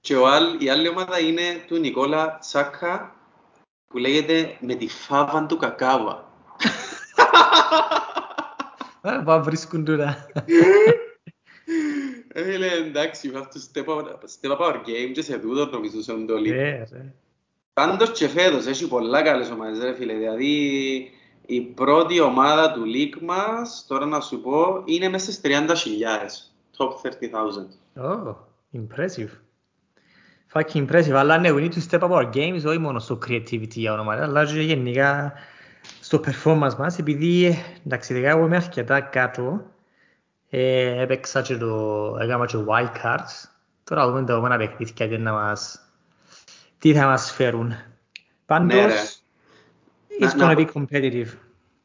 Και 0.00 0.16
ο 0.16 0.28
άλλ, 0.28 0.60
η 0.60 0.68
άλλη 0.68 0.88
ομάδα 0.88 1.20
είναι 1.20 1.42
του 1.66 1.76
Νικόλα 1.78 2.38
Τσάκα 2.40 3.14
που 3.86 3.98
λέγεται 3.98 4.56
«Με 4.60 4.74
τη 4.74 4.88
φάβα 4.88 5.46
του 5.46 5.56
κακάβα». 5.56 6.32
Α, 9.02 9.22
Πάμε 9.22 9.42
βρίσκουν 9.42 9.84
τούτα. 9.84 10.26
Ε, 12.32 12.42
Φίλε, 12.44 12.66
εντάξει, 12.66 13.30
you 13.32 13.36
have 13.36 13.42
to 13.42 13.58
step 13.72 13.86
up, 13.86 14.04
step 14.04 14.50
up 14.50 14.58
our 14.58 14.76
game 14.76 15.12
και 15.14 15.22
σε 15.22 15.38
τούτο 15.38 15.66
νομίζω 15.66 16.02
σε 16.02 16.12
το 16.12 16.36
λίγο. 16.36 16.60
Ε, 16.60 16.86
ρε. 16.92 17.14
Πάντως 17.72 18.10
και 18.10 18.28
φέτος 18.28 18.66
έχει 18.66 18.88
πολλά 18.88 19.22
καλές 19.22 19.50
ομάδες 19.50 19.82
ρε 19.82 19.94
φίλε, 19.94 20.14
δηλαδή 20.14 21.10
η 21.50 21.60
πρώτη 21.60 22.20
ομάδα 22.20 22.72
του 22.72 22.82
league 22.84 23.20
μας, 23.20 23.84
τώρα 23.88 24.06
να 24.06 24.20
σου 24.20 24.40
πω, 24.40 24.82
είναι 24.84 25.08
μέσα 25.08 25.32
στις 25.32 25.40
30.000, 25.44 26.50
top 26.76 26.88
30,000. 27.02 28.04
Oh, 28.04 28.34
impressive. 28.72 29.28
Fucking 30.52 30.86
impressive, 30.86 31.12
αλλά 31.12 31.38
ναι, 31.38 31.52
we 31.52 31.56
need 31.56 31.72
to 31.72 31.90
step 31.90 32.00
up 32.00 32.10
our 32.10 32.30
games, 32.34 32.62
όχι 32.64 32.78
μόνο 32.78 32.98
στο 32.98 33.18
creativity 33.26 33.68
για 33.74 33.92
όνομα, 33.92 34.12
αλλά 34.12 34.44
και 34.44 34.60
γενικά 34.60 35.32
στο 36.00 36.20
performance 36.26 36.74
μας, 36.78 36.98
επειδή 36.98 37.58
εντάξει, 37.86 38.14
δικά 38.14 38.28
εγώ 38.28 38.44
είμαι 38.44 38.56
αρκετά 38.56 39.00
κάτω, 39.00 39.62
ε, 40.50 41.02
έπαιξα 41.02 41.42
και 41.42 41.56
το, 41.56 42.16
έκανα 42.20 42.46
και 42.46 42.56
wild 42.68 43.04
cards, 43.04 43.48
τώρα 43.84 44.06
δούμε 44.06 44.24
τα 44.24 44.32
επόμενα 44.32 44.56
παιχνίδια 44.56 45.08
τι, 45.08 45.18
να 45.18 45.32
μας, 45.32 45.80
τι 46.78 46.94
θα 46.94 47.06
μας 47.06 47.32
φέρουν. 47.32 47.74
Πάντως, 48.46 49.19
ναι, 50.18 50.26
it's 50.26 50.40
gonna 50.40 50.56
be 50.56 50.66
competitive. 50.72 51.28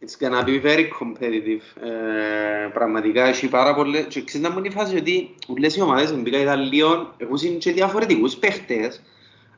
It's 0.01 0.17
gonna 0.19 0.43
be 0.43 0.59
very 0.59 0.87
competitive. 0.99 1.83
Ε, 1.85 2.67
πραγματικά 2.73 3.27
έχει 3.27 3.47
πάρα 3.47 3.75
πολλές... 3.75 4.05
Και 4.09 4.23
ξέρεις 4.23 4.47
να 4.47 4.53
μου 4.53 4.59
είναι 4.59 4.67
η 4.67 4.71
φάση 4.71 4.95
ότι 4.95 5.35
όλες 5.47 5.75
οι 5.75 5.81
ομάδες 5.81 6.13
μπήκα 6.13 6.39
Ιταλίων 6.39 7.13
έχουν 7.17 7.57
και 7.57 7.71
διαφορετικούς 7.71 8.35
παίχτες 8.35 9.01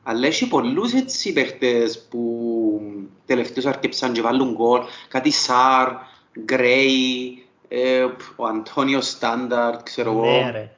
αλλά 0.02 0.26
έχει 0.26 0.48
πολλούς 0.48 0.92
έτσι 0.92 1.32
παίχτες 1.32 2.06
που 2.10 2.80
τελευταίως 3.26 3.66
αρκεψαν 3.66 4.12
και 4.12 4.20
βάλουν 4.20 4.52
γκολ. 4.52 4.80
Κάτι 5.08 5.30
Σαρ, 5.30 5.88
Γκρέι, 6.44 7.42
ε, 7.68 8.06
ο 8.36 8.44
Αντώνιο 8.46 9.00
Στάνταρτ, 9.00 9.82
ξέρω 9.82 10.10
εγώ. 10.10 10.42
Ναι, 10.44 10.50
ρε. 10.50 10.70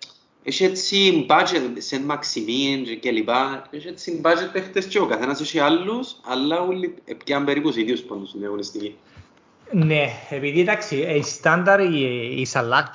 Έχει 0.43 0.65
έτσι 0.65 1.27
budget, 1.29 1.71
Σεν 1.79 2.03
Μαξιμίν 2.03 3.01
και 3.01 3.11
λοιπά. 3.11 3.67
Έχει 3.71 3.89
έτσι 3.89 4.21
budget 4.25 4.49
παίχτες 4.53 4.87
και 4.87 4.99
ο 4.99 5.07
καθένας 5.07 5.41
έχει 5.41 5.59
άλλους, 5.59 6.17
αλλά 6.25 6.61
όλοι 6.61 6.95
πιάνουν 7.25 7.47
περίπου 7.47 7.69
τους 7.69 7.77
ίδιους 7.77 8.01
πόντους 8.01 8.29
στην 8.29 8.45
αγωνιστική. 8.45 8.97
Ναι, 9.73 10.07
επειδή 10.31 10.61
εντάξει, 10.61 10.97
η 10.97 11.23
στάνταρ, 11.23 11.81
η 12.39 12.45
Σαλάκ 12.45 12.87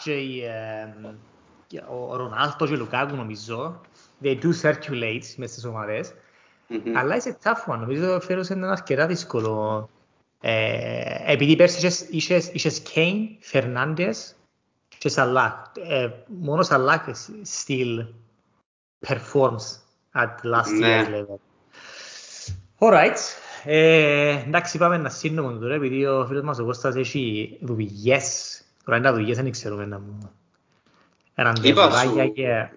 και 1.67 1.81
ο 1.89 2.15
Ρονάλτο 2.15 2.67
και 2.67 2.73
ο 2.73 2.75
Λουκάκου 2.75 3.15
νομίζω, 3.15 3.81
they 4.23 4.37
do 4.41 4.49
circulate 4.61 5.23
μέσα 5.35 5.51
στις 5.51 5.65
ομάδες, 5.65 6.13
mm-hmm. 6.69 6.91
αλλά 6.95 7.15
είσαι 7.15 7.37
tough 7.43 7.73
one, 7.73 7.77
νομίζω 7.77 8.19
φέρος 8.19 8.47
είναι 8.47 8.63
ένα 8.63 8.71
αρκετά 8.71 9.07
δύσκολο. 9.07 9.89
Ε, 10.41 11.31
επειδή 11.31 11.55
πέρσι 11.55 12.07
είχες, 12.09 12.49
είχες 12.53 12.79
Κέιν, 12.79 13.27
Φερνάντες 13.39 14.35
και 15.05 15.11
Σαλάκ. 15.11 15.53
Ε, 15.89 16.09
μόνο 16.27 16.63
Σαλάκ 16.63 17.03
still 17.65 18.05
performs 19.07 19.65
at 20.13 20.35
last 20.43 20.81
year's 20.81 21.07
level. 21.07 21.37
Alright, 22.79 23.17
ε, 23.63 24.29
εντάξει, 24.29 24.77
πάμε 24.77 24.97
να 24.97 25.09
σύνομο 25.09 25.57
τώρα, 25.57 25.73
επειδή 25.73 26.05
ο 26.05 26.25
φίλος 26.27 26.43
μας 26.43 26.59
ο 26.59 26.65
Κώστας 26.65 26.95
έχει 26.95 27.57
δουλειές. 27.61 28.61
Τώρα 28.83 28.97
είναι 28.97 29.07
τα 29.07 29.13
δουλειές, 29.13 29.37
δεν 29.37 29.51
ξέρουμε 29.51 29.85
να 29.85 29.99
μου... 29.99 30.31
Ραντεβουράκια 31.35 32.27
και... 32.27 32.69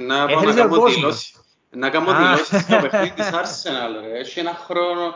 Να 0.00 0.26
πάω 0.26 0.42
να 0.42 0.54
κάνω 0.54 0.86
δηλώσεις. 0.86 1.40
Να 1.76 1.90
κάνω 1.90 2.14
δηλώσεις 2.14 2.60
στο 2.60 2.78
παιχνίδι 2.80 3.10
της 3.10 3.30
Arsenal, 3.32 4.02
ρε. 4.02 4.18
Έχει 4.18 4.40
ένα 4.40 4.54
χρόνο... 4.54 5.14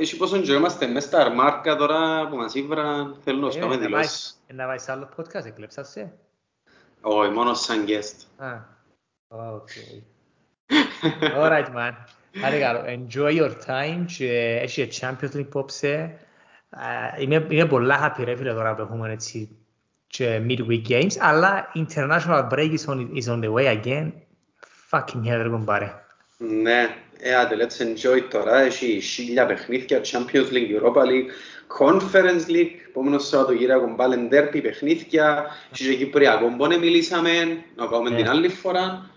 Έχει 0.00 0.16
πόσο 0.16 0.38
καιρό 0.38 0.58
είμαστε 0.58 0.86
μέσα 0.86 1.06
στα 1.06 1.20
αρμάρκα 1.20 1.76
τώρα 1.76 2.28
που 2.28 2.36
μας 2.36 2.54
ήβραν. 2.54 3.16
Θέλω 3.24 3.46
να 3.46 3.60
κάνω 3.60 3.76
δηλώσεις. 3.76 4.42
Να 4.54 4.66
βάζεις 4.66 4.88
άλλο 4.88 5.08
podcast, 5.16 5.44
εκλέψα 5.44 5.84
σε. 5.84 6.12
Όχι, 7.00 7.30
μόνο 7.30 7.54
σαν 7.54 7.84
guest. 7.86 8.44
Α, 8.44 8.56
ok. 9.28 9.68
Alright, 11.36 11.66
man. 11.74 11.92
Άρα 12.44 12.58
καλό, 12.58 12.84
enjoy 12.86 13.38
your 13.38 13.52
time 13.66 14.04
και 14.16 14.58
έχει 14.62 14.88
Champions 15.00 15.36
League 15.36 15.48
πόψε. 15.50 16.18
Είμαι, 17.18 17.46
είμαι 17.48 17.66
πολλά 17.66 18.14
happy 18.18 18.24
ρε 18.24 18.36
φίλε 18.36 18.52
τώρα 18.52 18.74
που 18.74 18.82
έχουμε 18.82 19.12
έτσι 19.12 19.58
και 20.06 20.42
midweek 20.48 20.82
games, 20.88 21.12
αλλά 21.18 21.72
international 21.74 22.48
break 22.50 22.76
is 22.78 22.84
on, 22.86 23.08
is 23.14 23.26
on 23.32 23.40
the 23.44 23.52
way 23.52 23.82
again. 23.82 24.12
Fucking 24.94 25.26
hell, 25.26 25.42
ρε 25.42 25.48
κομπάρε. 25.48 25.92
Ναι, 26.36 26.96
ε, 27.18 27.34
άντε, 27.34 27.56
let's 27.58 27.82
enjoy 27.82 28.22
τώρα. 28.30 28.60
Έχει 28.60 29.00
χίλια 29.00 29.46
παιχνίδια, 29.46 30.00
Champions 30.00 30.52
League, 30.52 30.82
Europa 30.82 31.02
League, 31.02 31.30
Conference 31.78 32.50
League, 32.50 32.74
επόμενο 32.88 33.18
Σαββατοκύριακο 33.18 33.94
πάλι 33.96 34.28
derby 34.32 34.60
παιχνίδια, 34.62 35.46
έχει 35.72 35.88
και 35.88 35.94
Κυπριακό, 35.94 36.48
μπόνε 36.48 36.76
μιλήσαμε, 36.76 37.30
να 37.76 37.86
κάνουμε 37.86 38.10
την 38.10 38.28
άλλη 38.28 38.48
φορά. 38.48 39.10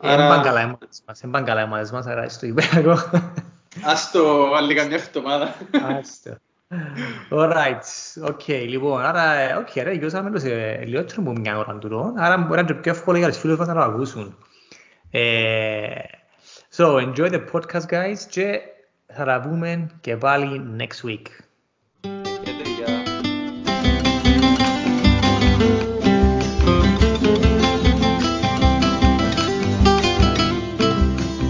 Δεν 0.00 0.16
πάνε 0.16 0.42
καλά 0.42 0.60
οι 0.60 0.64
ομάδες 0.64 1.02
μας, 1.06 1.20
δεν 1.20 1.30
πάνε 1.30 1.46
καλά 1.46 1.60
οι 1.60 1.64
ομάδες 1.64 1.90
μας, 1.90 2.06
άρα 2.06 2.28
στο 2.28 2.46
Κυπριακό. 2.46 3.10
Ας 3.84 4.10
το 4.10 4.54
άλλη 4.54 4.74
καμιά 4.74 4.96
εβδομάδα. 4.96 5.54
Ας 5.98 6.20
το. 6.24 6.36
Alright, 7.30 7.82
ok, 8.28 8.48
λοιπόν, 8.48 9.00
άρα, 9.00 9.56
οκ, 9.58 9.76
ρε, 9.76 9.92
γιώσαμε 9.92 10.30
το 10.30 10.38
σε 10.38 10.84
λιγότερο 10.84 11.16
από 11.18 11.32
μια 11.32 11.58
ώρα 11.58 11.78
τούτο, 11.78 12.12
άρα 12.16 12.36
μπορεί 12.36 12.62
να 12.62 12.66
είναι 12.70 12.80
πιο 12.80 12.92
εύκολο 12.92 13.18
για 13.18 13.28
τους 13.28 13.38
φίλους 13.38 13.58
μας 13.58 13.68
να 13.68 13.74
το 13.74 13.80
ακούσουν. 13.80 14.36
So, 16.69 16.99
enjoy 16.99 17.29
the 17.29 17.43
podcast, 17.51 17.87
guys, 17.89 18.17
και 18.29 18.61
θα 19.05 19.25
τα 19.25 19.41
πούμε 19.41 19.89
και 20.01 20.17
πάλι 20.17 20.75
next 20.79 21.09
week. 21.09 21.25